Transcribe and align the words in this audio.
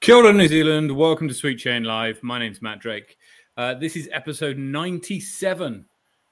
Kia 0.00 0.14
ora, 0.14 0.32
New 0.32 0.48
Zealand. 0.48 0.90
Welcome 0.90 1.28
to 1.28 1.34
Sweet 1.34 1.58
Chain 1.58 1.84
Live. 1.84 2.22
My 2.22 2.38
name's 2.38 2.62
Matt 2.62 2.78
Drake. 2.78 3.18
Uh, 3.58 3.74
this 3.74 3.96
is 3.96 4.08
episode 4.12 4.56
97. 4.56 5.84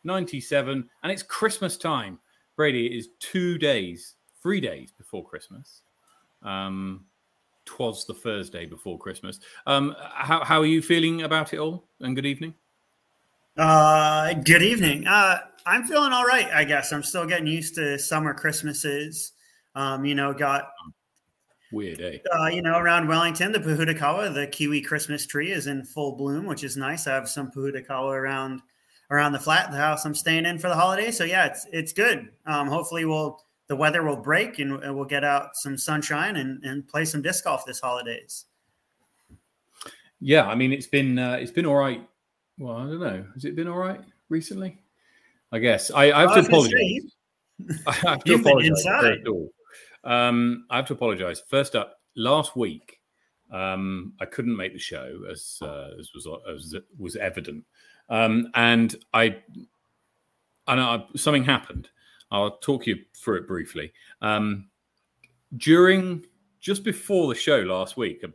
97, 0.05 0.89
and 1.03 1.13
it's 1.13 1.23
Christmas 1.23 1.77
time. 1.77 2.19
Brady, 2.57 2.87
it 2.87 2.97
is 2.97 3.09
two 3.21 3.59
days, 3.59 4.15
three 4.43 4.59
days 4.59 4.91
before 4.91 5.23
Christmas. 5.23 5.83
Um, 6.43 7.05
twas 7.67 8.07
the 8.07 8.15
Thursday 8.15 8.65
before 8.65 8.97
Christmas. 8.97 9.39
Um, 9.67 9.95
how, 10.15 10.43
how 10.45 10.61
are 10.61 10.67
you 10.67 10.81
feeling 10.81 11.21
about 11.25 11.53
it 11.53 11.59
all? 11.59 11.85
And 12.01 12.17
good 12.17 12.25
evening. 12.25 12.55
Uh, 13.59 14.33
good 14.33 14.63
evening. 14.63 15.07
Uh, 15.07 15.41
I'm 15.67 15.85
feeling 15.85 16.15
all 16.15 16.25
right, 16.25 16.49
I 16.55 16.65
guess. 16.65 16.91
I'm 16.91 17.03
still 17.03 17.27
getting 17.27 17.47
used 17.47 17.75
to 17.75 17.99
summer 17.99 18.33
Christmases. 18.33 19.33
Um, 19.75 20.07
you 20.07 20.15
know, 20.15 20.33
got 20.33 20.71
Weird, 21.71 22.01
eh? 22.01 22.19
uh, 22.39 22.47
you 22.47 22.63
know, 22.63 22.79
around 22.79 23.09
Wellington, 23.09 23.53
the 23.53 23.59
Pohutukawa, 23.59 24.33
the 24.33 24.47
Kiwi 24.47 24.81
Christmas 24.81 25.27
tree 25.27 25.53
is 25.53 25.67
in 25.67 25.85
full 25.85 26.17
bloom, 26.17 26.47
which 26.47 26.65
is 26.65 26.77
nice. 26.77 27.07
I 27.07 27.15
have 27.15 27.29
some 27.29 27.51
Pohutukawa 27.51 28.15
around 28.15 28.63
around 29.11 29.33
the 29.33 29.39
flat, 29.39 29.71
the 29.71 29.77
house 29.77 30.05
I'm 30.05 30.15
staying 30.15 30.47
in 30.47 30.59
for 30.59 30.69
the 30.69 30.75
holiday. 30.75 31.11
So 31.11 31.25
yeah, 31.25 31.47
it's 31.47 31.67
it's 31.73 31.93
good. 31.93 32.31
Um, 32.47 32.69
hopefully, 32.69 33.05
we'll 33.05 33.43
the 33.69 33.77
weather 33.77 34.03
will 34.03 34.17
break 34.17 34.59
and, 34.59 34.83
and 34.83 34.97
we'll 34.97 35.05
get 35.05 35.25
out 35.25 35.55
some 35.55 35.77
sunshine 35.77 36.37
and, 36.37 36.65
and 36.65 36.89
play 36.89 37.05
some 37.05 37.21
disc 37.21 37.45
golf 37.45 37.67
this 37.67 37.81
holidays. 37.81 38.47
Yeah, 40.21 40.47
I 40.47 40.55
mean, 40.55 40.73
it's 40.73 40.87
been 40.87 41.19
uh, 41.19 41.35
it's 41.35 41.53
been 41.53 41.67
all 41.67 41.77
right. 41.77 42.07
Well, 42.59 42.77
I 42.77 42.81
don't 42.87 43.01
know. 43.01 43.25
Has 43.35 43.45
it 43.45 43.55
been 43.55 43.69
all 43.69 43.79
right 43.79 44.01
recently? 44.31 44.79
I 45.53 45.59
guess 45.59 45.91
I, 45.91 46.11
I 46.13 46.21
have 46.23 46.31
I 46.31 46.41
to 46.41 46.47
apologize. 46.47 47.15
I 47.87 47.93
have 47.93 48.25
to 48.25 48.33
You've 48.33 48.43
been 48.43 48.53
apologize. 48.53 48.71
inside. 48.71 49.19
Um, 50.05 50.67
I 50.71 50.77
have 50.77 50.87
to 50.87 50.95
apologize. 50.95 51.43
First 51.49 51.77
up, 51.77 52.01
last 52.17 52.57
week 52.57 53.01
um, 53.53 54.13
I 54.21 54.27
couldn't 54.27 54.57
make 54.57 54.73
the 54.73 54.79
show 54.79 55.23
as 55.31 55.59
uh, 55.63 55.91
as 55.99 56.11
was 56.15 56.27
as 56.49 56.75
was 56.99 57.17
evident, 57.17 57.65
um, 58.09 58.49
and 58.55 58.95
I 59.15 59.39
and 60.67 60.81
I, 60.81 61.05
something 61.17 61.45
happened. 61.45 61.89
I'll 62.31 62.59
talk 62.59 62.87
you 62.87 62.97
through 63.17 63.39
it 63.39 63.49
briefly. 63.49 63.93
Um, 64.21 64.69
during 65.57 66.27
just 66.61 66.85
before 66.85 67.29
the 67.29 67.39
show 67.39 67.61
last 67.61 67.97
week, 67.97 68.23
uh, 68.23 68.29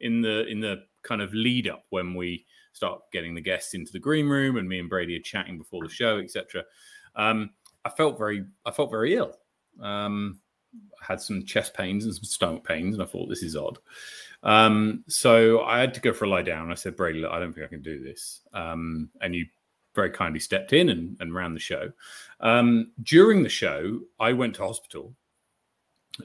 in 0.00 0.22
the 0.22 0.46
in 0.46 0.60
the 0.60 0.84
kind 1.02 1.22
of 1.22 1.34
lead 1.34 1.68
up 1.68 1.84
when 1.90 2.14
we 2.14 2.44
start 2.72 3.00
getting 3.12 3.34
the 3.34 3.40
guests 3.40 3.74
into 3.74 3.92
the 3.92 3.98
green 3.98 4.28
room 4.28 4.56
and 4.56 4.68
me 4.68 4.78
and 4.78 4.88
Brady 4.88 5.16
are 5.16 5.22
chatting 5.22 5.58
before 5.58 5.82
the 5.82 5.92
show, 5.92 6.18
etc. 6.18 6.64
Um, 7.16 7.50
I 7.84 7.90
felt 7.90 8.18
very 8.18 8.44
I 8.64 8.70
felt 8.70 8.90
very 8.90 9.16
ill. 9.16 9.34
Um, 9.80 10.40
had 11.00 11.20
some 11.20 11.44
chest 11.44 11.74
pains 11.74 12.04
and 12.04 12.14
some 12.14 12.24
stomach 12.24 12.64
pains, 12.64 12.94
and 12.94 13.02
I 13.02 13.06
thought 13.06 13.28
this 13.28 13.42
is 13.42 13.56
odd. 13.56 13.78
Um, 14.42 15.04
so 15.08 15.62
I 15.62 15.80
had 15.80 15.94
to 15.94 16.00
go 16.00 16.12
for 16.12 16.24
a 16.24 16.28
lie 16.28 16.42
down. 16.42 16.70
I 16.70 16.74
said, 16.74 16.96
Brady, 16.96 17.24
I 17.24 17.38
don't 17.38 17.52
think 17.52 17.66
I 17.66 17.68
can 17.68 17.82
do 17.82 18.02
this. 18.02 18.40
Um, 18.52 19.10
and 19.20 19.34
you 19.34 19.46
very 19.94 20.10
kindly 20.10 20.40
stepped 20.40 20.72
in 20.72 20.88
and, 20.88 21.16
and 21.20 21.34
ran 21.34 21.54
the 21.54 21.60
show. 21.60 21.90
Um, 22.40 22.92
during 23.02 23.42
the 23.42 23.48
show, 23.48 24.00
I 24.18 24.32
went 24.32 24.54
to 24.56 24.62
hospital. 24.62 25.14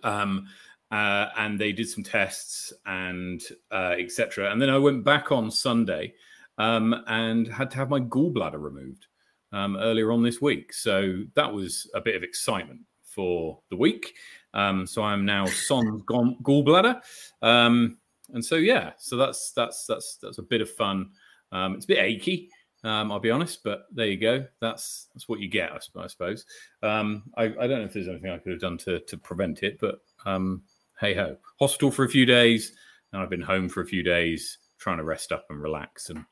Um, 0.03 0.47
uh, 0.91 1.29
and 1.37 1.59
they 1.59 1.71
did 1.71 1.89
some 1.89 2.03
tests 2.03 2.71
and 2.85 3.41
uh, 3.71 3.95
etc. 3.97 4.51
And 4.51 4.61
then 4.61 4.69
I 4.69 4.77
went 4.77 5.03
back 5.03 5.31
on 5.31 5.49
Sunday 5.49 6.13
um, 6.57 7.03
and 7.07 7.47
had 7.47 7.71
to 7.71 7.77
have 7.77 7.89
my 7.89 7.99
gallbladder 7.99 8.61
removed 8.61 9.07
um, 9.51 9.75
earlier 9.77 10.11
on 10.11 10.21
this 10.21 10.41
week. 10.41 10.73
So 10.73 11.23
that 11.33 11.51
was 11.51 11.89
a 11.95 12.01
bit 12.01 12.15
of 12.15 12.23
excitement 12.23 12.81
for 13.15 13.59
the 13.69 13.77
week. 13.77 14.13
Um, 14.53 14.85
so 14.85 15.03
I'm 15.03 15.25
now 15.25 15.45
son 15.45 16.01
gallbladder, 16.07 17.01
um, 17.41 17.97
and 18.33 18.43
so 18.43 18.55
yeah, 18.55 18.91
so 18.97 19.17
that's 19.17 19.51
that's 19.51 19.85
that's 19.85 20.17
that's 20.21 20.37
a 20.37 20.43
bit 20.43 20.61
of 20.61 20.69
fun. 20.69 21.11
Um, 21.51 21.75
it's 21.75 21.85
a 21.85 21.89
bit 21.89 21.99
achy, 21.99 22.49
um, 22.85 23.11
I'll 23.11 23.19
be 23.19 23.31
honest, 23.31 23.63
but 23.63 23.87
there 23.91 24.05
you 24.05 24.17
go. 24.17 24.45
That's 24.61 25.07
that's 25.13 25.27
what 25.27 25.39
you 25.39 25.47
get, 25.49 25.71
I, 25.71 25.79
I 25.99 26.07
suppose. 26.07 26.45
Um, 26.83 27.23
I, 27.35 27.45
I 27.45 27.67
don't 27.67 27.79
know 27.79 27.85
if 27.85 27.93
there's 27.93 28.07
anything 28.07 28.31
I 28.31 28.37
could 28.37 28.51
have 28.51 28.61
done 28.61 28.77
to 28.79 28.99
to 28.99 29.17
prevent 29.17 29.63
it, 29.63 29.79
but 29.81 30.01
um, 30.25 30.61
hey 30.99 31.15
ho, 31.15 31.35
hospital 31.59 31.91
for 31.91 32.05
a 32.05 32.09
few 32.09 32.25
days, 32.25 32.73
and 33.11 33.21
I've 33.21 33.29
been 33.29 33.41
home 33.41 33.69
for 33.69 33.81
a 33.81 33.87
few 33.87 34.03
days, 34.03 34.59
trying 34.77 34.97
to 34.97 35.03
rest 35.03 35.31
up 35.31 35.47
and 35.49 35.61
relax 35.61 36.11
and 36.11 36.23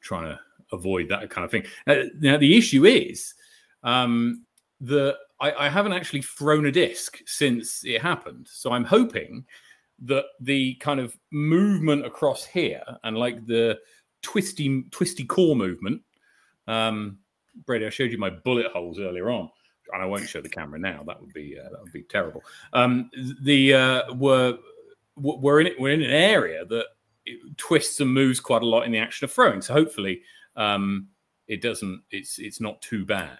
trying 0.00 0.24
to 0.24 0.40
avoid 0.72 1.08
that 1.10 1.28
kind 1.30 1.44
of 1.44 1.50
thing. 1.50 1.64
Uh, 1.86 2.04
now 2.18 2.36
the 2.36 2.56
issue 2.56 2.84
is 2.84 3.34
that 4.80 5.16
I, 5.40 5.52
I 5.52 5.68
haven't 5.68 5.92
actually 5.92 6.22
thrown 6.22 6.66
a 6.66 6.72
disc 6.72 7.18
since 7.26 7.84
it 7.84 8.00
happened, 8.00 8.48
so 8.50 8.72
I'm 8.72 8.84
hoping 8.84 9.44
that 10.04 10.24
the 10.40 10.74
kind 10.74 11.00
of 11.00 11.16
movement 11.30 12.04
across 12.04 12.44
here 12.44 12.82
and 13.04 13.16
like 13.16 13.46
the 13.46 13.78
twisty 14.22 14.84
twisty 14.90 15.24
core 15.24 15.56
movement. 15.56 16.02
Um, 16.66 17.18
Brady, 17.64 17.86
I 17.86 17.90
showed 17.90 18.12
you 18.12 18.18
my 18.18 18.30
bullet 18.30 18.66
holes 18.66 18.98
earlier 18.98 19.30
on, 19.30 19.48
and 19.92 20.02
I 20.02 20.06
won't 20.06 20.28
show 20.28 20.40
the 20.40 20.48
camera 20.48 20.78
now. 20.78 21.02
That 21.06 21.20
would 21.20 21.32
be 21.32 21.56
uh, 21.58 21.68
that 21.70 21.80
would 21.80 21.92
be 21.92 22.02
terrible. 22.02 22.42
Um, 22.72 23.10
the 23.42 23.74
uh, 23.74 24.14
were 24.14 24.58
we're 25.16 25.60
in 25.60 25.66
it. 25.66 25.80
We're 25.80 25.92
in 25.92 26.02
an 26.02 26.10
area 26.10 26.64
that 26.66 26.86
twists 27.56 28.00
and 28.00 28.12
moves 28.12 28.40
quite 28.40 28.62
a 28.62 28.66
lot 28.66 28.82
in 28.82 28.92
the 28.92 28.98
action 28.98 29.24
of 29.24 29.32
throwing. 29.32 29.62
So 29.62 29.72
hopefully, 29.72 30.22
um, 30.56 31.08
it 31.48 31.62
doesn't. 31.62 32.02
It's 32.10 32.38
it's 32.38 32.60
not 32.60 32.82
too 32.82 33.04
bad, 33.06 33.38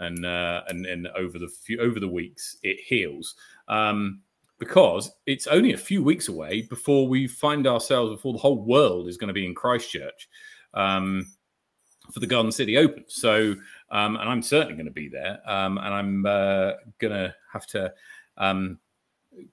and 0.00 0.26
uh, 0.26 0.62
and 0.68 0.86
and 0.86 1.06
over 1.08 1.38
the 1.38 1.48
few 1.48 1.80
over 1.80 2.00
the 2.00 2.08
weeks 2.08 2.56
it 2.62 2.80
heals. 2.80 3.36
Um, 3.68 4.22
because 4.58 5.10
it's 5.24 5.46
only 5.46 5.72
a 5.72 5.78
few 5.78 6.04
weeks 6.04 6.28
away 6.28 6.62
before 6.62 7.08
we 7.08 7.26
find 7.26 7.66
ourselves 7.66 8.12
before 8.12 8.34
the 8.34 8.38
whole 8.38 8.62
world 8.62 9.08
is 9.08 9.16
going 9.16 9.28
to 9.28 9.34
be 9.34 9.46
in 9.46 9.54
Christchurch 9.54 10.28
um, 10.74 11.26
for 12.12 12.20
the 12.20 12.26
Garden 12.26 12.52
City 12.52 12.76
Open. 12.76 13.04
So, 13.08 13.56
um, 13.90 14.16
and 14.16 14.28
I'm 14.28 14.42
certainly 14.42 14.74
going 14.74 14.84
to 14.84 14.92
be 14.92 15.08
there, 15.08 15.40
um, 15.46 15.78
and 15.78 15.94
I'm 15.94 16.26
uh, 16.26 16.72
going 16.98 17.14
to 17.14 17.34
have 17.52 17.66
to 17.68 17.92
um, 18.36 18.78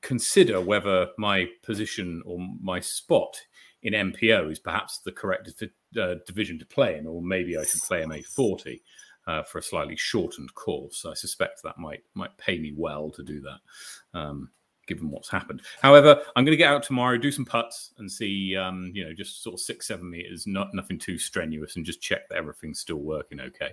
consider 0.01 0.59
whether 0.59 1.07
my 1.17 1.47
position 1.63 2.21
or 2.25 2.37
my 2.61 2.81
spot 2.81 3.39
in 3.83 3.93
MPO 3.93 4.51
is 4.51 4.59
perhaps 4.59 4.99
the 4.99 5.11
correct 5.13 5.63
uh, 5.97 6.15
division 6.25 6.59
to 6.59 6.65
play 6.65 6.97
in, 6.97 7.07
or 7.07 7.21
maybe 7.21 7.57
I 7.57 7.63
should 7.63 7.81
play 7.81 8.03
MA40 8.03 8.81
uh, 9.27 9.43
for 9.43 9.59
a 9.59 9.63
slightly 9.63 9.95
shortened 9.95 10.53
course. 10.55 11.05
I 11.05 11.13
suspect 11.13 11.61
that 11.63 11.77
might 11.77 12.03
might 12.15 12.35
pay 12.37 12.57
me 12.57 12.73
well 12.75 13.11
to 13.11 13.23
do 13.23 13.41
that. 13.41 14.19
Um, 14.19 14.49
given 14.87 15.11
what's 15.11 15.29
happened. 15.29 15.61
However, 15.81 16.21
I'm 16.35 16.45
going 16.45 16.53
to 16.53 16.57
get 16.57 16.71
out 16.71 16.81
tomorrow, 16.81 17.17
do 17.17 17.31
some 17.31 17.43
putts, 17.43 17.91
and 17.97 18.09
see, 18.09 18.55
um, 18.55 18.91
you 18.95 19.03
know, 19.03 19.13
just 19.13 19.43
sort 19.43 19.53
of 19.53 19.59
six, 19.59 19.85
seven 19.87 20.09
meters, 20.09 20.47
not 20.47 20.73
nothing 20.73 20.97
too 20.97 21.17
strenuous, 21.17 21.75
and 21.75 21.85
just 21.85 22.01
check 22.01 22.27
that 22.29 22.37
everything's 22.37 22.79
still 22.79 22.97
working 22.97 23.41
okay. 23.41 23.71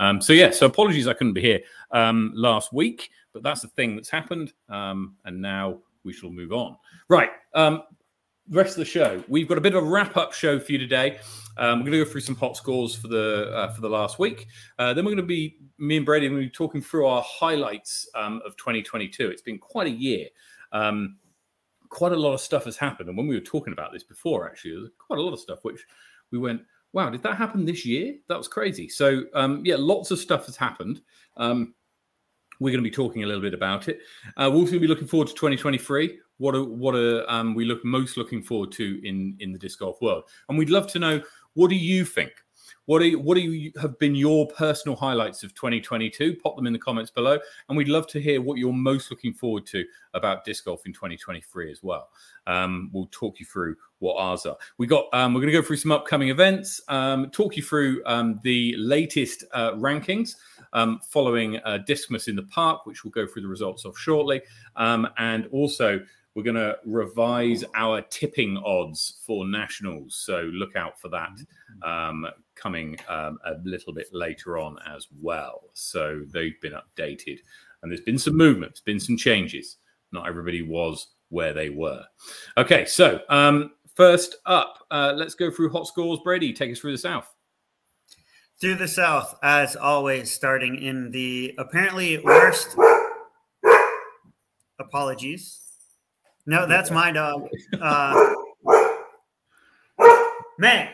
Um, 0.00 0.20
so 0.20 0.32
yeah, 0.32 0.50
so 0.50 0.66
apologies 0.66 1.06
I 1.06 1.14
couldn't 1.14 1.34
be 1.34 1.40
here 1.40 1.60
um, 1.92 2.32
last 2.34 2.72
week, 2.72 3.10
but 3.32 3.44
that's 3.44 3.62
the 3.62 3.68
thing 3.68 3.94
that's 3.94 4.10
happened, 4.10 4.52
um, 4.68 5.14
and 5.24 5.40
now 5.40 5.78
we 6.02 6.12
shall 6.12 6.30
move 6.30 6.52
on. 6.52 6.76
Right. 7.08 7.30
Rest 8.48 8.72
of 8.72 8.76
the 8.76 8.84
show, 8.84 9.24
we've 9.28 9.48
got 9.48 9.58
a 9.58 9.60
bit 9.60 9.74
of 9.74 9.82
a 9.82 9.86
wrap-up 9.86 10.32
show 10.32 10.60
for 10.60 10.70
you 10.70 10.78
today. 10.78 11.18
Um, 11.56 11.80
we're 11.80 11.86
going 11.86 11.98
to 11.98 12.04
go 12.04 12.10
through 12.10 12.20
some 12.20 12.36
hot 12.36 12.56
scores 12.56 12.94
for 12.94 13.08
the 13.08 13.50
uh, 13.52 13.72
for 13.72 13.80
the 13.80 13.88
last 13.88 14.18
week. 14.18 14.46
Uh, 14.78 14.94
then 14.94 15.04
we're 15.04 15.10
going 15.10 15.16
to 15.16 15.22
be 15.22 15.56
me 15.78 15.96
and 15.96 16.06
Brady. 16.06 16.28
We're 16.28 16.40
be 16.40 16.50
talking 16.50 16.80
through 16.80 17.06
our 17.06 17.22
highlights 17.26 18.08
um, 18.14 18.40
of 18.46 18.56
2022. 18.56 19.28
It's 19.30 19.42
been 19.42 19.58
quite 19.58 19.88
a 19.88 19.90
year. 19.90 20.26
Um, 20.70 21.16
quite 21.88 22.12
a 22.12 22.16
lot 22.16 22.34
of 22.34 22.40
stuff 22.40 22.66
has 22.66 22.76
happened, 22.76 23.08
and 23.08 23.18
when 23.18 23.26
we 23.26 23.34
were 23.34 23.40
talking 23.40 23.72
about 23.72 23.92
this 23.92 24.04
before, 24.04 24.48
actually, 24.48 24.72
there's 24.72 24.90
quite 24.98 25.18
a 25.18 25.22
lot 25.22 25.32
of 25.32 25.40
stuff 25.40 25.60
which 25.62 25.84
we 26.30 26.38
went, 26.38 26.62
"Wow, 26.92 27.10
did 27.10 27.22
that 27.24 27.36
happen 27.36 27.64
this 27.64 27.84
year? 27.84 28.14
That 28.28 28.38
was 28.38 28.48
crazy." 28.48 28.88
So 28.88 29.24
um, 29.34 29.62
yeah, 29.64 29.76
lots 29.76 30.10
of 30.10 30.18
stuff 30.18 30.46
has 30.46 30.56
happened. 30.56 31.00
Um, 31.36 31.74
we're 32.60 32.70
going 32.70 32.82
to 32.82 32.88
be 32.88 32.94
talking 32.94 33.22
a 33.22 33.26
little 33.26 33.42
bit 33.42 33.54
about 33.54 33.88
it. 33.88 34.00
Uh, 34.36 34.48
we're 34.50 34.58
also 34.58 34.72
going 34.72 34.80
to 34.80 34.80
be 34.80 34.86
looking 34.86 35.08
forward 35.08 35.28
to 35.28 35.34
2023. 35.34 36.18
What 36.38 36.54
are 36.54 36.64
what 36.64 36.94
are 36.94 37.28
um, 37.30 37.54
we 37.54 37.64
look 37.64 37.84
most 37.84 38.16
looking 38.16 38.42
forward 38.42 38.72
to 38.72 39.00
in 39.06 39.36
in 39.40 39.52
the 39.52 39.58
disc 39.58 39.78
golf 39.78 40.00
world? 40.00 40.24
And 40.48 40.58
we'd 40.58 40.70
love 40.70 40.86
to 40.88 40.98
know 40.98 41.22
what 41.54 41.70
do 41.70 41.76
you 41.76 42.04
think? 42.04 42.32
What 42.86 43.02
are 43.02 43.10
what 43.18 43.34
do 43.34 43.40
you 43.40 43.72
have 43.80 43.98
been 43.98 44.14
your 44.14 44.46
personal 44.46 44.96
highlights 44.96 45.42
of 45.42 45.54
2022? 45.54 46.36
Pop 46.42 46.56
them 46.56 46.66
in 46.66 46.72
the 46.72 46.78
comments 46.78 47.10
below, 47.10 47.38
and 47.68 47.76
we'd 47.76 47.88
love 47.88 48.06
to 48.08 48.20
hear 48.20 48.40
what 48.40 48.58
you're 48.58 48.72
most 48.72 49.10
looking 49.10 49.34
forward 49.34 49.66
to 49.66 49.84
about 50.14 50.44
disc 50.44 50.64
golf 50.64 50.86
in 50.86 50.92
2023 50.92 51.70
as 51.70 51.82
well. 51.82 52.08
Um, 52.46 52.90
we'll 52.92 53.08
talk 53.10 53.40
you 53.40 53.46
through 53.46 53.76
what 53.98 54.14
ours 54.14 54.46
are. 54.46 54.56
We 54.78 54.86
got 54.86 55.06
um, 55.12 55.34
we're 55.34 55.40
going 55.40 55.52
to 55.52 55.58
go 55.58 55.66
through 55.66 55.78
some 55.78 55.90
upcoming 55.90 56.28
events, 56.28 56.80
um, 56.88 57.30
talk 57.30 57.56
you 57.56 57.62
through 57.62 58.02
um, 58.06 58.40
the 58.44 58.74
latest 58.78 59.44
uh, 59.52 59.72
rankings 59.72 60.36
um, 60.72 61.00
following 61.08 61.56
uh, 61.58 61.78
Discmas 61.88 62.28
in 62.28 62.36
the 62.36 62.44
Park, 62.44 62.86
which 62.86 63.04
we'll 63.04 63.10
go 63.10 63.26
through 63.26 63.42
the 63.42 63.48
results 63.48 63.84
of 63.84 63.98
shortly, 63.98 64.42
um, 64.76 65.08
and 65.18 65.46
also 65.50 66.00
we're 66.36 66.42
going 66.42 66.54
to 66.54 66.76
revise 66.84 67.64
our 67.74 68.02
tipping 68.02 68.58
odds 68.58 69.20
for 69.26 69.48
nationals. 69.48 70.14
So 70.16 70.42
look 70.52 70.76
out 70.76 71.00
for 71.00 71.08
that 71.08 71.32
um, 71.82 72.26
coming 72.54 72.98
um, 73.08 73.38
a 73.46 73.54
little 73.64 73.94
bit 73.94 74.08
later 74.12 74.58
on 74.58 74.76
as 74.86 75.08
well. 75.18 75.62
So 75.72 76.24
they've 76.30 76.60
been 76.60 76.74
updated 76.74 77.38
and 77.82 77.90
there's 77.90 78.02
been 78.02 78.18
some 78.18 78.36
movement, 78.36 78.82
been 78.84 79.00
some 79.00 79.16
changes. 79.16 79.78
Not 80.12 80.28
everybody 80.28 80.60
was 80.60 81.06
where 81.30 81.54
they 81.54 81.70
were. 81.70 82.04
Okay, 82.58 82.84
so 82.84 83.20
um, 83.30 83.72
first 83.94 84.36
up, 84.44 84.84
uh, 84.90 85.14
let's 85.16 85.34
go 85.34 85.50
through 85.50 85.70
hot 85.70 85.86
scores. 85.86 86.20
Brady, 86.22 86.52
take 86.52 86.70
us 86.70 86.80
through 86.80 86.92
the 86.92 86.98
South. 86.98 87.32
Through 88.60 88.76
the 88.76 88.88
South, 88.88 89.38
as 89.42 89.74
always, 89.74 90.30
starting 90.30 90.76
in 90.82 91.10
the 91.10 91.54
apparently 91.56 92.18
worst. 92.18 92.76
Apologies. 94.78 95.65
No, 96.46 96.66
that's 96.66 96.90
my 96.90 97.10
dog. 97.10 97.48
Uh, 97.80 98.34
May. 100.58 100.90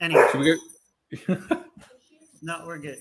Anyway. 0.00 0.26
Should 0.32 0.40
we 0.40 0.58
go? 1.28 1.36
no, 2.42 2.64
we're 2.66 2.78
good. 2.78 2.98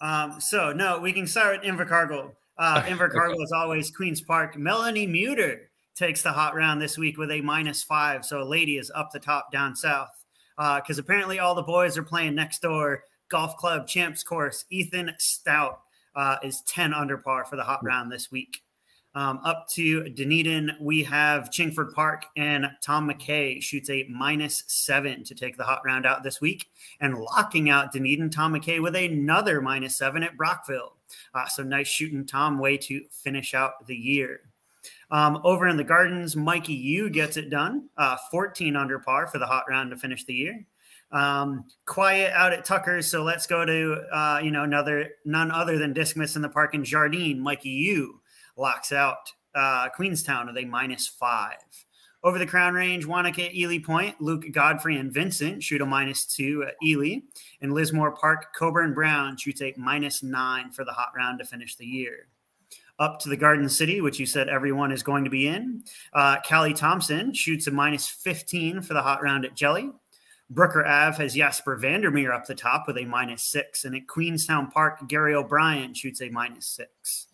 Um, 0.00 0.40
so, 0.40 0.72
no, 0.72 0.98
we 0.98 1.12
can 1.12 1.26
start 1.26 1.60
with 1.60 1.70
Invercargill. 1.70 2.32
Uh, 2.58 2.82
Invercargill, 2.82 3.42
as 3.42 3.52
always, 3.52 3.90
Queen's 3.90 4.20
Park. 4.20 4.56
Melanie 4.56 5.06
Muter 5.06 5.60
takes 5.94 6.22
the 6.22 6.32
hot 6.32 6.54
round 6.54 6.80
this 6.80 6.96
week 6.96 7.18
with 7.18 7.30
a 7.30 7.40
minus 7.40 7.82
five. 7.82 8.24
So, 8.24 8.42
a 8.42 8.44
lady 8.44 8.78
is 8.78 8.90
up 8.94 9.10
the 9.12 9.20
top 9.20 9.52
down 9.52 9.76
south 9.76 10.24
because 10.56 10.98
uh, 10.98 11.02
apparently 11.02 11.38
all 11.38 11.54
the 11.54 11.62
boys 11.62 11.98
are 11.98 12.02
playing 12.02 12.34
next 12.34 12.62
door. 12.62 13.04
Golf 13.28 13.56
Club 13.56 13.86
Champs 13.86 14.22
Course. 14.22 14.64
Ethan 14.70 15.12
Stout 15.18 15.80
uh, 16.14 16.36
is 16.42 16.62
10 16.62 16.94
under 16.94 17.18
par 17.18 17.44
for 17.44 17.56
the 17.56 17.64
hot 17.64 17.82
round 17.82 18.10
this 18.12 18.30
week. 18.30 18.62
Um, 19.16 19.38
up 19.44 19.68
to 19.70 20.08
Dunedin, 20.08 20.72
we 20.80 21.04
have 21.04 21.50
Chingford 21.50 21.92
Park 21.92 22.24
and 22.36 22.66
Tom 22.82 23.08
McKay 23.08 23.62
shoots 23.62 23.88
a 23.88 24.04
minus 24.10 24.64
seven 24.66 25.22
to 25.24 25.34
take 25.36 25.56
the 25.56 25.62
hot 25.62 25.82
round 25.84 26.04
out 26.04 26.24
this 26.24 26.40
week. 26.40 26.70
And 27.00 27.18
locking 27.18 27.70
out 27.70 27.92
Dunedin, 27.92 28.30
Tom 28.30 28.54
McKay 28.54 28.82
with 28.82 28.96
another 28.96 29.60
minus 29.60 29.96
seven 29.96 30.24
at 30.24 30.36
Brockville. 30.36 30.96
Uh, 31.32 31.46
so 31.46 31.62
nice 31.62 31.86
shooting 31.86 32.26
Tom 32.26 32.58
way 32.58 32.76
to 32.78 33.04
finish 33.10 33.54
out 33.54 33.86
the 33.86 33.96
year. 33.96 34.40
Um, 35.12 35.40
over 35.44 35.68
in 35.68 35.76
the 35.76 35.84
Gardens, 35.84 36.34
Mikey 36.34 36.74
Yu 36.74 37.08
gets 37.08 37.36
it 37.36 37.50
done, 37.50 37.88
uh, 37.96 38.16
14 38.32 38.74
under 38.74 38.98
par 38.98 39.28
for 39.28 39.38
the 39.38 39.46
hot 39.46 39.64
round 39.68 39.90
to 39.90 39.96
finish 39.96 40.24
the 40.24 40.34
year. 40.34 40.66
Um, 41.12 41.66
quiet 41.86 42.32
out 42.32 42.52
at 42.52 42.64
Tucker's, 42.64 43.06
so 43.06 43.22
let's 43.22 43.46
go 43.46 43.64
to 43.64 44.02
uh, 44.12 44.40
you 44.42 44.50
know 44.50 44.64
another 44.64 45.10
none 45.24 45.52
other 45.52 45.78
than 45.78 45.94
Discmas 45.94 46.34
in 46.34 46.42
the 46.42 46.48
Park 46.48 46.74
in 46.74 46.84
Jardine. 46.84 47.38
Mikey 47.38 47.68
Yu 47.68 48.20
locks 48.56 48.92
out 48.92 49.32
uh, 49.54 49.88
Queenstown 49.90 50.46
with 50.46 50.56
a 50.56 50.64
minus 50.64 51.06
five. 51.06 51.56
Over 52.22 52.38
the 52.38 52.46
Crown 52.46 52.72
Range, 52.72 53.04
Wanaka 53.04 53.50
Eely 53.50 53.84
Point, 53.84 54.18
Luke 54.18 54.46
Godfrey 54.50 54.96
and 54.96 55.12
Vincent 55.12 55.62
shoot 55.62 55.82
a 55.82 55.86
minus 55.86 56.24
two 56.24 56.64
at 56.66 56.74
Eely. 56.82 57.24
And 57.60 57.74
Lismore 57.74 58.12
Park, 58.12 58.54
Coburn 58.58 58.94
Brown 58.94 59.36
shoots 59.36 59.60
a 59.60 59.74
minus 59.76 60.22
nine 60.22 60.70
for 60.70 60.86
the 60.86 60.92
hot 60.92 61.12
round 61.14 61.38
to 61.40 61.44
finish 61.44 61.76
the 61.76 61.84
year. 61.84 62.28
Up 62.98 63.20
to 63.20 63.28
the 63.28 63.36
Garden 63.36 63.68
City, 63.68 64.00
which 64.00 64.18
you 64.18 64.24
said 64.24 64.48
everyone 64.48 64.90
is 64.90 65.02
going 65.02 65.24
to 65.24 65.30
be 65.30 65.48
in. 65.48 65.82
Uh, 66.14 66.38
Callie 66.48 66.72
Thompson 66.72 67.34
shoots 67.34 67.66
a 67.66 67.70
minus 67.70 68.08
15 68.08 68.80
for 68.80 68.94
the 68.94 69.02
hot 69.02 69.22
round 69.22 69.44
at 69.44 69.54
Jellie. 69.54 69.90
Brooker 70.48 70.84
Ave 70.86 71.22
has 71.22 71.34
Jasper 71.34 71.76
Vandermeer 71.76 72.32
up 72.32 72.46
the 72.46 72.54
top 72.54 72.86
with 72.86 72.96
a 72.96 73.04
minus 73.04 73.42
six. 73.42 73.84
And 73.84 73.94
at 73.94 74.06
Queenstown 74.06 74.70
Park, 74.70 75.08
Gary 75.08 75.34
O'Brien 75.34 75.92
shoots 75.92 76.22
a 76.22 76.30
minus 76.30 76.66
six. 76.66 77.26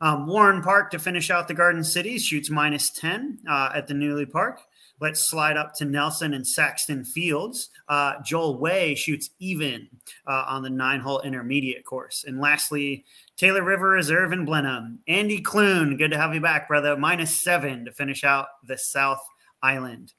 Um, 0.00 0.26
Warren 0.26 0.62
Park 0.62 0.90
to 0.90 0.98
finish 0.98 1.30
out 1.30 1.48
the 1.48 1.54
Garden 1.54 1.82
Cities 1.82 2.24
shoots 2.24 2.50
minus 2.50 2.90
10 2.90 3.40
uh, 3.48 3.70
at 3.74 3.86
the 3.86 3.94
Newley 3.94 4.30
Park. 4.30 4.60
Let's 4.98 5.28
slide 5.28 5.58
up 5.58 5.74
to 5.74 5.84
Nelson 5.84 6.32
and 6.32 6.46
Saxton 6.46 7.04
Fields. 7.04 7.68
Uh, 7.88 8.14
Joel 8.24 8.58
Way 8.58 8.94
shoots 8.94 9.30
even 9.38 9.88
uh, 10.26 10.44
on 10.48 10.62
the 10.62 10.70
nine 10.70 11.00
hole 11.00 11.20
intermediate 11.20 11.84
course. 11.84 12.24
And 12.26 12.40
lastly, 12.40 13.04
Taylor 13.36 13.62
River 13.62 13.90
Reserve 13.90 14.32
in 14.32 14.46
Blenheim. 14.46 15.00
Andy 15.06 15.40
Clune, 15.40 15.98
good 15.98 16.12
to 16.12 16.16
have 16.16 16.34
you 16.34 16.40
back, 16.40 16.66
brother. 16.66 16.96
Minus 16.96 17.42
seven 17.42 17.84
to 17.84 17.92
finish 17.92 18.24
out 18.24 18.46
the 18.66 18.78
South 18.78 19.20
Island. 19.62 20.14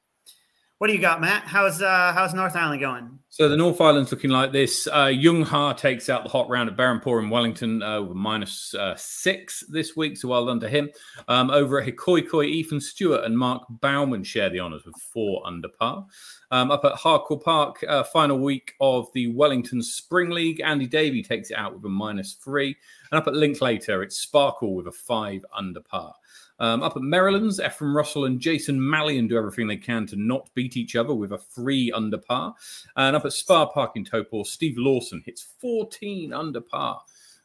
What 0.79 0.87
do 0.87 0.93
you 0.93 1.01
got, 1.01 1.21
Matt? 1.21 1.43
How's 1.47 1.81
uh, 1.81 2.11
how's 2.13 2.35
North 2.35 2.55
Island 2.55 2.81
going? 2.81 3.17
So 3.29 3.49
the 3.49 3.57
North 3.57 3.81
Island's 3.81 4.11
looking 4.11 4.29
like 4.29 4.51
this. 4.51 4.87
Uh, 4.87 5.05
Young 5.05 5.41
Ha 5.41 5.73
takes 5.73 6.07
out 6.07 6.23
the 6.23 6.29
hot 6.29 6.49
round 6.49 6.69
at 6.69 6.77
Berhampore 6.77 7.21
in 7.21 7.31
Wellington 7.31 7.81
uh, 7.81 8.01
with 8.01 8.15
minus, 8.15 8.75
uh, 8.75 8.95
six 8.95 9.63
this 9.69 9.95
week, 9.95 10.17
so 10.17 10.27
well 10.27 10.45
done 10.45 10.59
to 10.59 10.69
him. 10.69 10.89
Um, 11.27 11.49
over 11.49 11.81
at 11.81 11.87
Hikoikoi, 11.87 12.45
Ethan 12.45 12.79
Stewart 12.79 13.23
and 13.25 13.37
Mark 13.37 13.63
Bauman 13.69 14.23
share 14.23 14.51
the 14.51 14.59
honours 14.59 14.85
with 14.85 14.95
four 15.13 15.45
under 15.47 15.67
par. 15.67 16.05
Um, 16.51 16.69
up 16.69 16.85
at 16.85 16.93
Harcourt 16.93 17.43
Park, 17.43 17.83
uh, 17.87 18.03
final 18.03 18.37
week 18.37 18.73
of 18.79 19.07
the 19.13 19.27
Wellington 19.33 19.81
Spring 19.81 20.29
League, 20.29 20.61
Andy 20.61 20.85
Davey 20.85 21.23
takes 21.23 21.49
it 21.49 21.57
out 21.57 21.73
with 21.73 21.85
a 21.85 21.89
minus 21.89 22.33
three. 22.33 22.77
And 23.11 23.19
up 23.19 23.27
at 23.27 23.33
Linklater, 23.33 24.03
it's 24.03 24.17
Sparkle 24.17 24.75
with 24.75 24.87
a 24.87 24.91
five 24.91 25.43
under 25.55 25.81
par. 25.81 26.13
Um, 26.59 26.81
up 26.81 26.95
at 26.95 27.03
Maryland's, 27.03 27.59
Ephraim 27.59 27.95
Russell 27.95 28.25
and 28.25 28.39
Jason 28.39 28.79
Mallion 28.79 29.29
do 29.29 29.37
everything 29.37 29.67
they 29.67 29.77
can 29.77 30.07
to 30.07 30.15
not 30.15 30.49
beat 30.55 30.75
each 30.75 30.95
other 30.95 31.13
with 31.13 31.31
a 31.31 31.37
three 31.37 31.91
under 31.91 32.17
par. 32.17 32.55
And 32.95 33.15
up 33.15 33.25
at 33.25 33.33
Spa 33.33 33.67
Park 33.67 33.91
in 33.95 34.03
Taupo, 34.03 34.43
Steve 34.43 34.77
Lawson 34.77 35.21
hits 35.25 35.45
14 35.59 36.33
under 36.33 36.61
par 36.61 37.01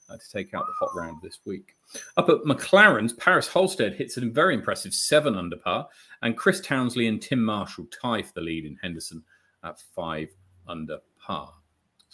uh, 0.09 0.17
to 0.17 0.31
take 0.31 0.55
out 0.55 0.67
the 0.67 0.73
hot 0.79 0.97
round 0.97 1.21
this 1.23 1.41
week. 1.45 1.77
Up 2.17 2.29
at 2.31 2.43
McLaren's, 2.47 3.13
Paris 3.13 3.49
Holstead 3.49 3.95
hits 3.95 4.17
a 4.17 4.23
very 4.23 4.55
impressive 4.55 4.95
seven 4.95 5.37
under 5.37 5.57
par. 5.57 5.89
And 6.23 6.37
Chris 6.37 6.61
Townsley 6.61 7.07
and 7.07 7.21
Tim 7.21 7.45
Marshall 7.45 7.87
tie 7.87 8.23
for 8.23 8.33
the 8.35 8.41
lead 8.41 8.65
in 8.65 8.77
Henderson 8.77 9.23
at 9.63 9.79
five 9.79 10.29
under 10.67 10.99
par. 11.21 11.53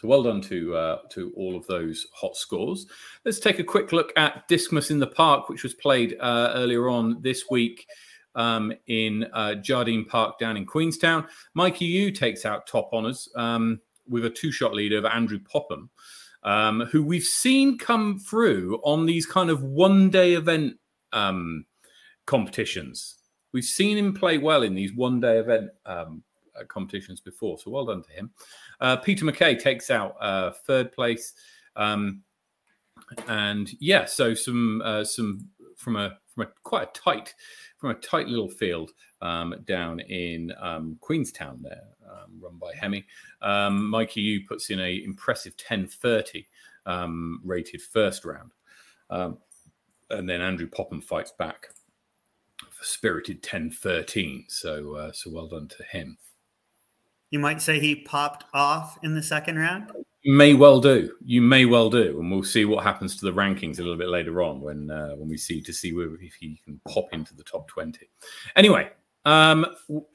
So 0.01 0.07
well 0.07 0.23
done 0.23 0.41
to 0.43 0.77
uh, 0.77 0.99
to 1.11 1.33
all 1.35 1.57
of 1.57 1.67
those 1.67 2.07
hot 2.15 2.37
scores. 2.37 2.87
Let's 3.25 3.41
take 3.41 3.59
a 3.59 3.65
quick 3.65 3.91
look 3.91 4.13
at 4.17 4.49
Discmas 4.49 4.93
in 4.93 5.01
the 5.01 5.09
Park, 5.09 5.49
which 5.49 5.65
was 5.65 5.75
played 5.75 6.17
uh, 6.21 6.53
earlier 6.55 6.89
on 6.89 7.21
this 7.21 7.51
week 7.51 7.85
um, 8.37 8.73
in 8.87 9.27
uh, 9.33 9.57
Jardine 9.57 10.05
Park 10.05 10.39
down 10.39 10.57
in 10.57 10.67
Queenstown. 10.67 11.27
Mikey 11.55 11.87
Yu 11.87 12.13
takes 12.13 12.47
out 12.47 12.69
top 12.69 12.91
honours 12.93 13.29
um, 13.35 13.81
with 14.09 14.25
a 14.25 14.31
two-shot 14.31 14.73
lead 14.73 14.93
over 14.93 15.09
Andrew 15.09 15.41
Popham, 15.41 15.91
um, 16.45 16.83
who 16.93 17.03
we've 17.03 17.25
seen 17.25 17.77
come 17.77 18.21
through 18.21 18.81
on 18.85 19.05
these 19.05 19.27
kind 19.27 19.51
of 19.51 19.65
one-day 19.65 20.35
event 20.35 20.77
um, 21.13 21.67
competitions. 22.25 23.17
We've 23.53 23.65
seen 23.65 23.99
him 23.99 24.15
play 24.15 24.39
well 24.39 24.63
in 24.63 24.77
these 24.77 24.95
one-day 24.95 25.39
event 25.39 25.71
um, 25.87 26.23
competitions 26.65 27.21
before. 27.21 27.59
So 27.59 27.71
well 27.71 27.85
done 27.85 28.03
to 28.03 28.13
him. 28.13 28.31
Uh, 28.81 28.97
Peter 28.97 29.25
McKay 29.25 29.59
takes 29.59 29.91
out 29.91 30.17
uh, 30.21 30.51
third 30.51 30.93
place. 30.93 31.35
Um, 31.77 32.23
and 33.29 33.71
yeah, 33.81 34.05
so 34.05 34.35
some 34.35 34.83
uh, 34.85 35.05
some 35.05 35.49
from 35.77 35.97
a 35.97 36.19
from 36.35 36.45
a 36.45 36.51
quite 36.65 36.89
a 36.89 37.01
tight 37.01 37.35
from 37.79 37.91
a 37.91 37.95
tight 37.95 38.27
little 38.27 38.49
field 38.49 38.91
um, 39.23 39.55
down 39.65 40.01
in 40.01 40.53
um, 40.61 40.97
Queenstown 41.01 41.61
there, 41.63 41.85
um, 42.11 42.41
run 42.41 42.59
by 42.59 42.73
Hemi. 42.75 43.07
Um, 43.41 43.89
Mikey 43.89 44.21
Yu 44.21 44.47
puts 44.47 44.71
in 44.71 44.81
a 44.81 45.03
impressive 45.05 45.53
1030 45.53 46.47
um, 46.87 47.41
rated 47.45 47.81
first 47.81 48.25
round. 48.25 48.51
And 50.11 50.29
then 50.29 50.41
Andrew 50.41 50.67
Popham 50.67 51.01
fights 51.01 51.33
back 51.33 51.69
for 52.71 52.85
spirited 52.85 53.37
1013. 53.37 54.47
So, 54.49 54.95
uh, 54.95 55.13
so 55.13 55.31
well 55.31 55.49
done 55.49 55.69
to 55.69 55.83
him. 55.85 56.17
You 57.31 57.39
might 57.39 57.61
say 57.61 57.79
he 57.79 57.95
popped 57.95 58.45
off 58.55 58.99
in 59.03 59.15
the 59.15 59.23
second 59.23 59.59
round. 59.59 59.91
You 60.23 60.33
may 60.33 60.55
well 60.55 60.81
do. 60.81 61.13
You 61.25 61.41
may 61.43 61.65
well 61.65 61.91
do, 61.91 62.19
and 62.19 62.31
we'll 62.31 62.43
see 62.43 62.65
what 62.65 62.85
happens 62.85 63.17
to 63.17 63.25
the 63.25 63.33
rankings 63.33 63.79
a 63.79 63.83
little 63.83 63.97
bit 63.97 64.09
later 64.09 64.43
on 64.43 64.61
when 64.61 64.91
uh, 64.91 65.11
when 65.11 65.29
we 65.29 65.37
see 65.37 65.61
to 65.63 65.73
see 65.73 65.93
where, 65.93 66.15
if 66.17 66.35
he 66.35 66.61
can 66.65 66.81
pop 66.89 67.09
into 67.13 67.35
the 67.35 67.45
top 67.45 67.69
twenty. 67.69 68.11
Anyway, 68.57 68.91
um, 69.25 69.67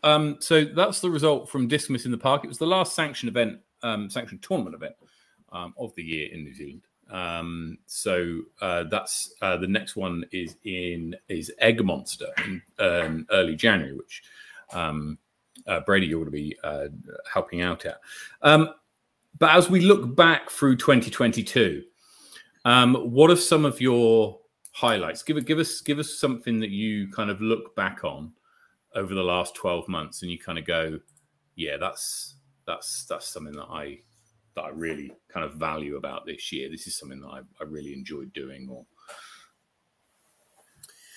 um, 0.04 0.38
so 0.40 0.66
that's 0.66 1.00
the 1.00 1.10
result 1.10 1.50
from 1.50 1.68
Discmas 1.68 2.06
in 2.06 2.12
the 2.12 2.18
Park. 2.18 2.44
It 2.44 2.48
was 2.48 2.58
the 2.58 2.68
last 2.68 2.96
sanctioned 2.96 3.30
event, 3.30 3.60
um, 3.82 4.10
sanctioned 4.10 4.42
tournament 4.42 4.76
event 4.76 4.96
um, 5.52 5.74
of 5.78 5.94
the 5.96 6.04
year 6.04 6.30
in 6.34 6.44
New 6.44 6.54
Zealand. 6.54 6.84
Um, 7.10 7.78
so 7.86 8.42
uh, 8.62 8.86
that's 8.90 9.34
uh, 9.42 9.58
the 9.58 9.68
next 9.68 9.96
one 9.96 10.26
is 10.32 10.58
in 10.64 11.16
is 11.30 11.52
Egg 11.60 11.84
Monster 11.84 12.28
in 12.46 12.62
um, 12.80 13.26
early 13.32 13.56
January, 13.56 13.96
which 13.96 14.24
um, 14.74 15.18
uh, 15.68 15.82
Brady 15.82 16.14
ought 16.14 16.26
to 16.26 16.32
be 16.32 16.56
uh, 16.64 16.88
helping 17.32 17.62
out 17.62 17.86
at. 17.86 18.00
Um, 18.42 18.70
but 19.40 19.52
as 19.56 19.70
we 19.70 19.82
look 19.82 20.16
back 20.16 20.50
through 20.50 20.78
2022, 20.78 21.84
um, 22.66 22.96
what 22.96 23.30
are 23.30 23.36
some 23.36 23.66
of 23.66 23.82
your 23.82 24.40
highlights? 24.72 25.24
Give 25.24 25.44
give 25.46 25.60
us 25.60 25.82
give 25.82 26.00
us 26.00 26.20
something 26.20 26.60
that 26.60 26.70
you 26.70 27.10
kind 27.10 27.30
of 27.30 27.42
look 27.42 27.76
back 27.76 28.04
on 28.04 28.32
over 28.96 29.14
the 29.14 29.24
last 29.24 29.56
12 29.56 29.88
months, 29.88 30.22
and 30.22 30.32
you 30.32 30.38
kind 30.38 30.58
of 30.58 30.66
go, 30.66 31.00
yeah, 31.56 31.78
that's 31.78 32.36
that's 32.66 33.06
that's 33.06 33.28
something 33.28 33.56
that 33.56 33.68
I 33.70 34.00
that 34.56 34.62
I 34.62 34.70
really 34.70 35.12
kind 35.30 35.46
of 35.46 35.56
value 35.56 35.98
about 35.98 36.26
this 36.26 36.52
year. 36.52 36.70
This 36.70 36.88
is 36.88 36.96
something 36.96 37.22
that 37.22 37.28
I, 37.28 37.40
I 37.60 37.64
really 37.66 37.94
enjoyed 37.94 38.32
doing. 38.34 38.68
Or 38.70 38.86